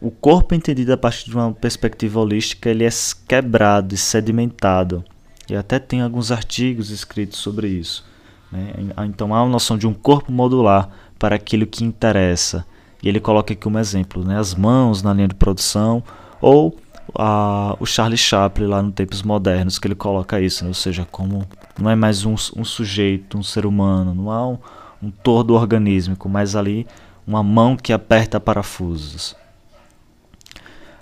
o 0.00 0.10
corpo 0.10 0.54
entendido 0.54 0.92
a 0.92 0.96
partir 0.96 1.30
de 1.30 1.36
uma 1.36 1.52
perspectiva 1.52 2.20
holística 2.20 2.68
ele 2.70 2.84
é 2.84 2.90
quebrado 3.26 3.94
e 3.94 3.98
sedimentado. 3.98 5.04
E 5.48 5.54
até 5.54 5.78
tem 5.78 6.00
alguns 6.00 6.32
artigos 6.32 6.90
escritos 6.90 7.38
sobre 7.38 7.68
isso. 7.68 8.04
Né? 8.50 8.72
Então 9.06 9.34
há 9.34 9.42
uma 9.42 9.50
noção 9.50 9.78
de 9.78 9.86
um 9.86 9.94
corpo 9.94 10.32
modular 10.32 10.88
para 11.18 11.36
aquilo 11.36 11.66
que 11.66 11.84
interessa. 11.84 12.66
E 13.02 13.08
ele 13.08 13.20
coloca 13.20 13.52
aqui 13.52 13.68
um 13.68 13.78
exemplo, 13.78 14.24
né? 14.24 14.38
as 14.38 14.54
mãos 14.54 15.02
na 15.02 15.12
linha 15.12 15.28
de 15.28 15.34
produção, 15.34 16.02
ou 16.40 16.76
a, 17.14 17.76
o 17.78 17.86
Charlie 17.86 18.16
Chaplin 18.16 18.66
lá 18.66 18.82
no 18.82 18.90
Tempos 18.90 19.22
Modernos, 19.22 19.78
que 19.78 19.86
ele 19.86 19.94
coloca 19.94 20.40
isso, 20.40 20.64
né? 20.64 20.68
ou 20.68 20.74
seja, 20.74 21.06
como 21.10 21.46
não 21.78 21.90
é 21.90 21.94
mais 21.94 22.24
um, 22.24 22.34
um 22.34 22.64
sujeito, 22.64 23.38
um 23.38 23.42
ser 23.42 23.66
humano, 23.66 24.14
não 24.14 24.30
há 24.30 24.48
um, 24.48 24.58
um 25.02 25.10
todo 25.10 25.54
organísmico, 25.54 26.28
mas 26.28 26.56
ali 26.56 26.86
uma 27.26 27.42
mão 27.42 27.76
que 27.76 27.92
aperta 27.92 28.40
parafusos. 28.40 29.36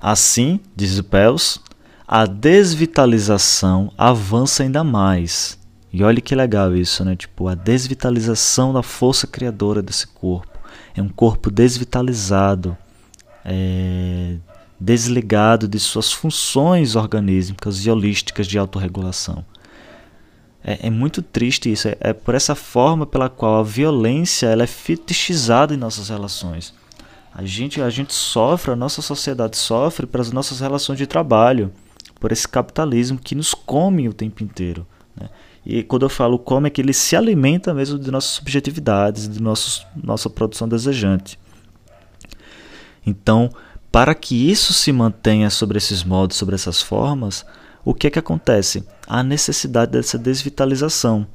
Assim, 0.07 0.61
diz 0.77 1.01
Pels, 1.01 1.59
a 2.07 2.27
desvitalização 2.27 3.91
avança 3.97 4.63
ainda 4.63 4.85
mais. 4.85 5.59
E 5.91 6.05
olha 6.05 6.21
que 6.21 6.35
legal 6.35 6.77
isso, 6.77 7.03
né? 7.07 7.17
Tipo, 7.17 7.49
a 7.49 7.55
desvitalização 7.55 8.71
da 8.75 8.83
força 8.83 9.27
criadora 9.27 9.81
desse 9.81 10.07
corpo. 10.07 10.59
É 10.95 11.01
um 11.01 11.09
corpo 11.09 11.51
desvitalizado, 11.51 12.77
é, 13.47 14.37
desligado 14.79 15.67
de 15.67 15.81
suas 15.81 16.13
funções 16.13 16.97
organísticas 16.97 17.79
e 17.87 17.91
holísticas 17.91 18.47
de 18.47 18.59
autorregulação. 18.59 19.43
É, 20.63 20.89
é 20.89 20.91
muito 20.91 21.23
triste 21.23 21.73
isso. 21.73 21.89
É, 21.89 21.97
é, 21.99 22.13
por 22.13 22.35
essa 22.35 22.55
forma 22.55 23.07
pela 23.07 23.31
qual 23.31 23.59
a 23.59 23.63
violência 23.63 24.49
ela 24.49 24.65
é 24.65 24.67
fetichizada 24.67 25.73
em 25.73 25.79
nossas 25.79 26.11
relações. 26.11 26.75
A 27.35 27.45
gente, 27.45 27.83
a 27.83 27.91
gente 27.91 28.15
sofre, 28.15 28.71
a 28.71 28.77
nossa 28.77 29.03
sociedade 29.03 29.57
sofre 29.57 30.07
pelas 30.07 30.31
nossas 30.31 30.61
relações 30.61 30.97
de 30.97 31.07
trabalho, 31.07 31.73
por 32.21 32.31
esse 32.31 32.47
capitalismo 32.47 33.19
que 33.19 33.35
nos 33.35 33.53
come 33.53 34.09
o 34.09 34.15
tempo 34.15 34.45
inteiro. 34.45 34.87
Né? 35.21 35.29
E 35.67 35.83
quando 35.83 36.05
eu 36.05 36.09
falo 36.09 36.39
come, 36.39 36.69
é 36.69 36.71
que 36.71 36.81
ele 36.81 36.93
se 36.93 37.17
alimenta 37.17 37.75
mesmo 37.75 37.99
de 37.99 38.09
nossas 38.09 38.31
subjetividades, 38.31 39.29
de 39.29 39.43
nossos, 39.43 39.85
nossa 40.01 40.31
produção 40.31 40.69
desejante. 40.69 41.37
Então, 43.05 43.51
para 43.91 44.15
que 44.15 44.51
isso 44.51 44.73
se 44.73 44.93
mantenha 44.93 45.51
sobre 45.51 45.77
esses 45.77 46.05
modos, 46.05 46.37
sobre 46.37 46.55
essas 46.55 46.81
formas, 46.81 47.45
o 47.85 47.93
que 47.93 48.07
é 48.07 48.11
que 48.11 48.19
acontece? 48.19 48.87
A 49.07 49.23
necessidade 49.23 49.91
dessa 49.91 50.17
desvitalização, 50.17 51.27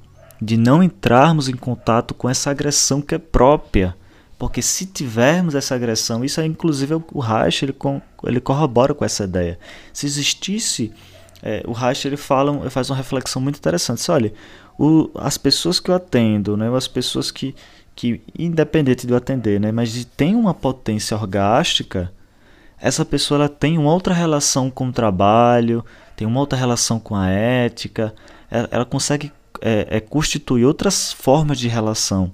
de 0.41 0.56
não 0.56 0.82
entrarmos 0.82 1.50
em 1.50 1.56
contato 1.56 2.14
com 2.14 2.30
essa 2.30 2.50
agressão 2.50 3.02
que 3.02 3.16
é 3.16 3.20
própria. 3.20 3.95
Porque 4.39 4.61
se 4.61 4.85
tivermos 4.85 5.53
essa 5.53 5.75
agressão, 5.75 6.23
isso 6.23 6.39
é 6.39 6.45
inclusive 6.45 6.93
o 7.11 7.19
Reich 7.19 7.65
ele, 7.65 7.75
ele 8.23 8.39
corrobora 8.39 8.93
com 8.93 9.03
essa 9.03 9.25
ideia. 9.25 9.59
Se 9.91 10.05
existisse, 10.05 10.93
é, 11.43 11.61
o 11.67 11.73
Reich 11.73 12.07
ele 12.07 12.15
fala, 12.15 12.55
ele 12.55 12.69
faz 12.69 12.89
uma 12.89 12.95
reflexão 12.95 13.41
muito 13.41 13.57
interessante. 13.57 14.09
olha, 14.09 14.33
o, 14.77 15.11
as 15.15 15.37
pessoas 15.37 15.81
que 15.81 15.91
eu 15.91 15.95
atendo, 15.95 16.55
né, 16.55 16.73
as 16.73 16.87
pessoas 16.87 17.31
que, 17.31 17.53
que 17.93 18.21
independente 18.37 19.05
de 19.05 19.11
eu 19.11 19.17
atender, 19.17 19.59
né, 19.59 19.73
mas 19.73 20.05
tem 20.15 20.37
uma 20.37 20.53
potência 20.53 21.17
orgástica, 21.17 22.09
essa 22.79 23.03
pessoa 23.03 23.39
ela 23.39 23.49
tem 23.49 23.77
uma 23.77 23.93
outra 23.93 24.13
relação 24.13 24.71
com 24.71 24.87
o 24.87 24.93
trabalho, 24.93 25.83
tem 26.15 26.25
uma 26.25 26.39
outra 26.39 26.57
relação 26.57 26.97
com 26.97 27.13
a 27.13 27.27
ética, 27.27 28.15
ela, 28.49 28.69
ela 28.71 28.85
consegue 28.85 29.33
é, 29.59 29.97
é, 29.97 29.99
constituir 29.99 30.63
outras 30.63 31.11
formas 31.11 31.59
de 31.59 31.67
relação 31.67 32.31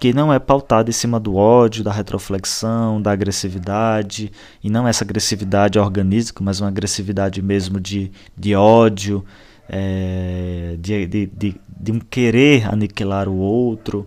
que 0.00 0.12
não 0.12 0.32
é 0.32 0.38
pautada 0.38 0.90
em 0.90 0.92
cima 0.92 1.18
do 1.18 1.34
ódio, 1.36 1.82
da 1.82 1.92
retroflexão, 1.92 3.00
da 3.00 3.12
agressividade, 3.12 4.30
e 4.62 4.70
não 4.70 4.86
essa 4.86 5.04
agressividade 5.04 5.78
organística, 5.78 6.42
mas 6.42 6.60
uma 6.60 6.68
agressividade 6.68 7.42
mesmo 7.42 7.80
de, 7.80 8.10
de 8.36 8.54
ódio, 8.54 9.24
é, 9.68 10.76
de, 10.78 11.06
de, 11.06 11.26
de, 11.26 11.60
de 11.68 11.92
um 11.92 11.98
querer 11.98 12.68
aniquilar 12.72 13.28
o 13.28 13.36
outro, 13.36 14.06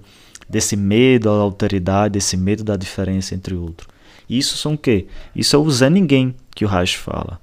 desse 0.50 0.76
medo 0.76 1.30
à 1.30 1.34
alteridade, 1.34 2.14
desse 2.14 2.36
medo 2.36 2.64
da 2.64 2.76
diferença 2.76 3.36
entre 3.36 3.54
o 3.54 3.62
outro. 3.62 3.88
Isso 4.30 4.58
são 4.58 4.74
o 4.74 4.78
quê? 4.78 5.08
Isso 5.36 5.56
é 5.56 5.60
o 5.60 5.70
Zé 5.70 5.90
Ninguém 5.90 6.36
que 6.56 6.64
o 6.64 6.68
Reich 6.68 6.98
fala. 6.98 7.40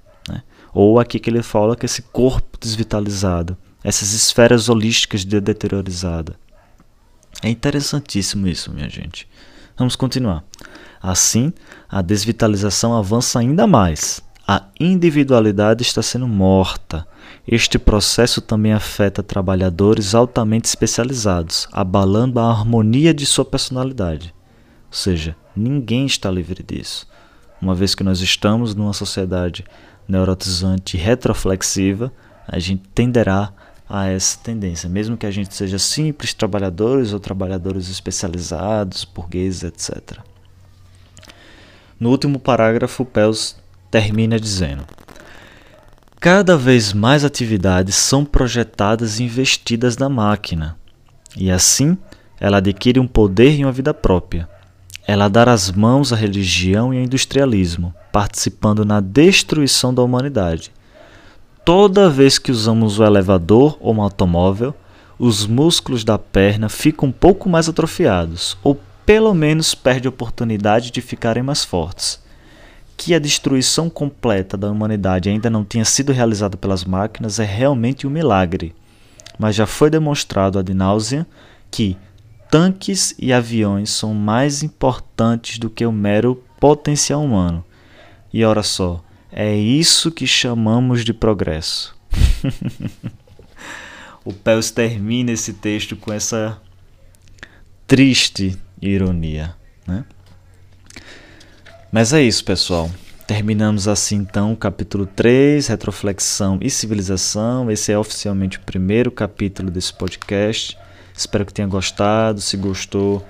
Ou 0.72 1.00
aqui 1.00 1.18
que 1.18 1.30
ele 1.30 1.42
fala 1.42 1.76
que 1.76 1.86
esse 1.86 2.02
corpo 2.02 2.58
desvitalizado, 2.60 3.56
essas 3.82 4.12
esferas 4.12 4.68
holísticas 4.68 5.24
de 5.24 5.40
deteriorizada. 5.40 6.36
É 7.42 7.48
interessantíssimo 7.48 8.48
isso, 8.48 8.72
minha 8.72 8.88
gente. 8.88 9.28
Vamos 9.76 9.94
continuar. 9.94 10.44
Assim, 11.00 11.52
a 11.88 12.02
desvitalização 12.02 12.96
avança 12.96 13.38
ainda 13.38 13.66
mais. 13.66 14.20
A 14.46 14.64
individualidade 14.80 15.82
está 15.82 16.02
sendo 16.02 16.26
morta. 16.26 17.06
Este 17.46 17.78
processo 17.78 18.40
também 18.40 18.72
afeta 18.72 19.22
trabalhadores 19.22 20.14
altamente 20.14 20.66
especializados, 20.66 21.68
abalando 21.70 22.40
a 22.40 22.50
harmonia 22.50 23.14
de 23.14 23.24
sua 23.24 23.44
personalidade. 23.44 24.34
Ou 24.86 24.96
seja, 24.96 25.36
ninguém 25.54 26.06
está 26.06 26.30
livre 26.30 26.62
disso. 26.62 27.06
Uma 27.60 27.74
vez 27.74 27.94
que 27.94 28.02
nós 28.02 28.20
estamos 28.20 28.74
numa 28.74 28.92
sociedade 28.92 29.64
neurotizante 30.08 30.96
retroflexiva, 30.96 32.12
a 32.46 32.58
gente 32.58 32.82
tenderá 32.94 33.52
a 33.88 34.06
essa 34.06 34.38
tendência, 34.42 34.88
mesmo 34.88 35.16
que 35.16 35.26
a 35.26 35.30
gente 35.30 35.54
seja 35.54 35.78
simples 35.78 36.34
trabalhadores 36.34 37.12
ou 37.12 37.20
trabalhadores 37.20 37.88
especializados, 37.88 39.04
burgueses, 39.04 39.64
etc. 39.64 40.18
No 41.98 42.10
último 42.10 42.38
parágrafo, 42.38 43.04
Pels 43.04 43.56
termina 43.90 44.38
dizendo: 44.38 44.84
Cada 46.20 46.56
vez 46.56 46.92
mais 46.92 47.24
atividades 47.24 47.94
são 47.94 48.24
projetadas 48.24 49.18
e 49.18 49.24
investidas 49.24 49.96
na 49.96 50.08
máquina, 50.08 50.76
e 51.36 51.50
assim 51.50 51.96
ela 52.40 52.58
adquire 52.58 53.00
um 53.00 53.06
poder 53.06 53.58
e 53.58 53.64
uma 53.64 53.72
vida 53.72 53.92
própria 53.94 54.48
ela 55.08 55.26
dar 55.26 55.48
as 55.48 55.72
mãos 55.72 56.12
à 56.12 56.16
religião 56.16 56.92
e 56.92 56.98
ao 56.98 57.02
industrialismo, 57.02 57.94
participando 58.12 58.84
na 58.84 59.00
destruição 59.00 59.94
da 59.94 60.02
humanidade. 60.02 60.70
Toda 61.68 62.08
vez 62.08 62.38
que 62.38 62.50
usamos 62.50 62.98
o 62.98 63.04
elevador 63.04 63.76
ou 63.78 63.94
um 63.94 64.00
automóvel, 64.00 64.74
os 65.18 65.46
músculos 65.46 66.02
da 66.02 66.18
perna 66.18 66.66
ficam 66.66 67.10
um 67.10 67.12
pouco 67.12 67.46
mais 67.46 67.68
atrofiados, 67.68 68.56
ou 68.64 68.80
pelo 69.04 69.34
menos 69.34 69.74
perde 69.74 70.08
a 70.08 70.08
oportunidade 70.08 70.90
de 70.90 71.02
ficarem 71.02 71.42
mais 71.42 71.66
fortes. 71.66 72.22
Que 72.96 73.12
a 73.12 73.18
destruição 73.18 73.90
completa 73.90 74.56
da 74.56 74.70
humanidade 74.70 75.28
ainda 75.28 75.50
não 75.50 75.62
tenha 75.62 75.84
sido 75.84 76.10
realizada 76.10 76.56
pelas 76.56 76.86
máquinas 76.86 77.38
é 77.38 77.44
realmente 77.44 78.06
um 78.06 78.10
milagre. 78.10 78.74
Mas 79.38 79.54
já 79.54 79.66
foi 79.66 79.90
demonstrado 79.90 80.58
ad 80.58 80.72
náusea 80.72 81.26
que, 81.70 81.98
tanques 82.50 83.14
e 83.18 83.30
aviões 83.30 83.90
são 83.90 84.14
mais 84.14 84.62
importantes 84.62 85.58
do 85.58 85.68
que 85.68 85.84
o 85.84 85.92
mero 85.92 86.42
potencial 86.58 87.22
humano. 87.22 87.62
E 88.32 88.42
olha 88.42 88.62
só, 88.62 89.02
é 89.30 89.54
isso 89.54 90.10
que 90.10 90.26
chamamos 90.26 91.04
de 91.04 91.12
progresso. 91.12 91.96
o 94.24 94.32
Pels 94.32 94.70
termina 94.70 95.32
esse 95.32 95.52
texto 95.52 95.96
com 95.96 96.12
essa 96.12 96.60
triste 97.86 98.56
ironia, 98.80 99.54
né? 99.86 100.04
Mas 101.90 102.12
é 102.12 102.22
isso, 102.22 102.44
pessoal. 102.44 102.90
Terminamos 103.26 103.88
assim 103.88 104.16
então 104.16 104.52
o 104.52 104.56
capítulo 104.56 105.06
3, 105.06 105.66
Retroflexão 105.66 106.58
e 106.62 106.70
Civilização. 106.70 107.70
Esse 107.70 107.92
é 107.92 107.98
oficialmente 107.98 108.58
o 108.58 108.62
primeiro 108.62 109.10
capítulo 109.10 109.70
desse 109.70 109.92
podcast. 109.92 110.78
Espero 111.14 111.44
que 111.44 111.52
tenha 111.52 111.68
gostado. 111.68 112.40
Se 112.40 112.56
gostou, 112.56 113.26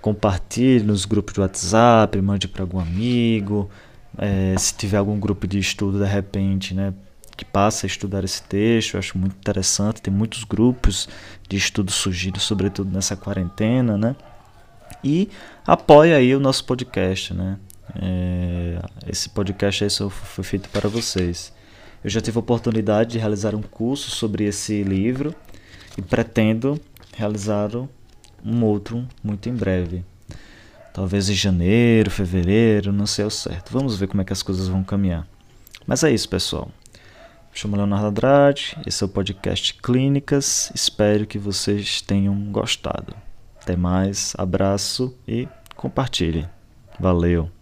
compartilhe 0.00 0.82
nos 0.82 1.04
grupos 1.04 1.34
do 1.34 1.42
WhatsApp, 1.42 2.20
mande 2.20 2.48
para 2.48 2.62
algum 2.62 2.78
amigo. 2.78 3.70
É, 4.18 4.54
se 4.58 4.74
tiver 4.74 4.98
algum 4.98 5.18
grupo 5.18 5.46
de 5.46 5.58
estudo, 5.58 5.98
de 5.98 6.06
repente, 6.06 6.74
né, 6.74 6.92
que 7.36 7.44
passa 7.44 7.86
a 7.86 7.88
estudar 7.88 8.24
esse 8.24 8.42
texto, 8.42 8.94
eu 8.94 8.98
acho 8.98 9.18
muito 9.18 9.36
interessante. 9.36 10.02
Tem 10.02 10.12
muitos 10.12 10.44
grupos 10.44 11.08
de 11.48 11.56
estudo 11.56 11.90
surgindo, 11.90 12.38
sobretudo 12.38 12.90
nessa 12.90 13.16
quarentena, 13.16 13.96
né? 13.96 14.14
E 15.02 15.28
apoie 15.66 16.14
aí 16.14 16.34
o 16.34 16.40
nosso 16.40 16.64
podcast, 16.64 17.34
né? 17.34 17.58
É, 18.00 18.80
esse 19.06 19.28
podcast 19.28 19.84
aí 19.84 19.90
só 19.90 20.08
foi 20.08 20.44
feito 20.44 20.68
para 20.68 20.88
vocês. 20.88 21.52
Eu 22.04 22.10
já 22.10 22.20
tive 22.20 22.38
a 22.38 22.40
oportunidade 22.40 23.12
de 23.12 23.18
realizar 23.18 23.54
um 23.54 23.62
curso 23.62 24.10
sobre 24.10 24.44
esse 24.44 24.82
livro 24.82 25.34
e 25.96 26.02
pretendo 26.02 26.80
realizar 27.16 27.70
um 28.44 28.64
outro 28.64 29.06
muito 29.22 29.48
em 29.48 29.54
breve. 29.54 30.04
Talvez 30.92 31.30
em 31.30 31.34
janeiro, 31.34 32.10
fevereiro, 32.10 32.92
não 32.92 33.06
sei 33.06 33.24
ao 33.24 33.30
certo. 33.30 33.72
Vamos 33.72 33.98
ver 33.98 34.08
como 34.08 34.20
é 34.20 34.24
que 34.24 34.32
as 34.32 34.42
coisas 34.42 34.68
vão 34.68 34.84
caminhar. 34.84 35.26
Mas 35.86 36.04
é 36.04 36.10
isso, 36.10 36.28
pessoal. 36.28 36.70
Me 37.52 37.58
chamo 37.58 37.76
Leonardo 37.76 38.06
Andrade, 38.06 38.76
esse 38.86 39.02
é 39.02 39.06
o 39.06 39.08
podcast 39.08 39.74
Clínicas. 39.74 40.70
Espero 40.74 41.26
que 41.26 41.38
vocês 41.38 42.00
tenham 42.00 42.34
gostado. 42.50 43.14
Até 43.60 43.76
mais, 43.76 44.34
abraço 44.38 45.16
e 45.26 45.48
compartilhe. 45.76 46.48
Valeu! 46.98 47.61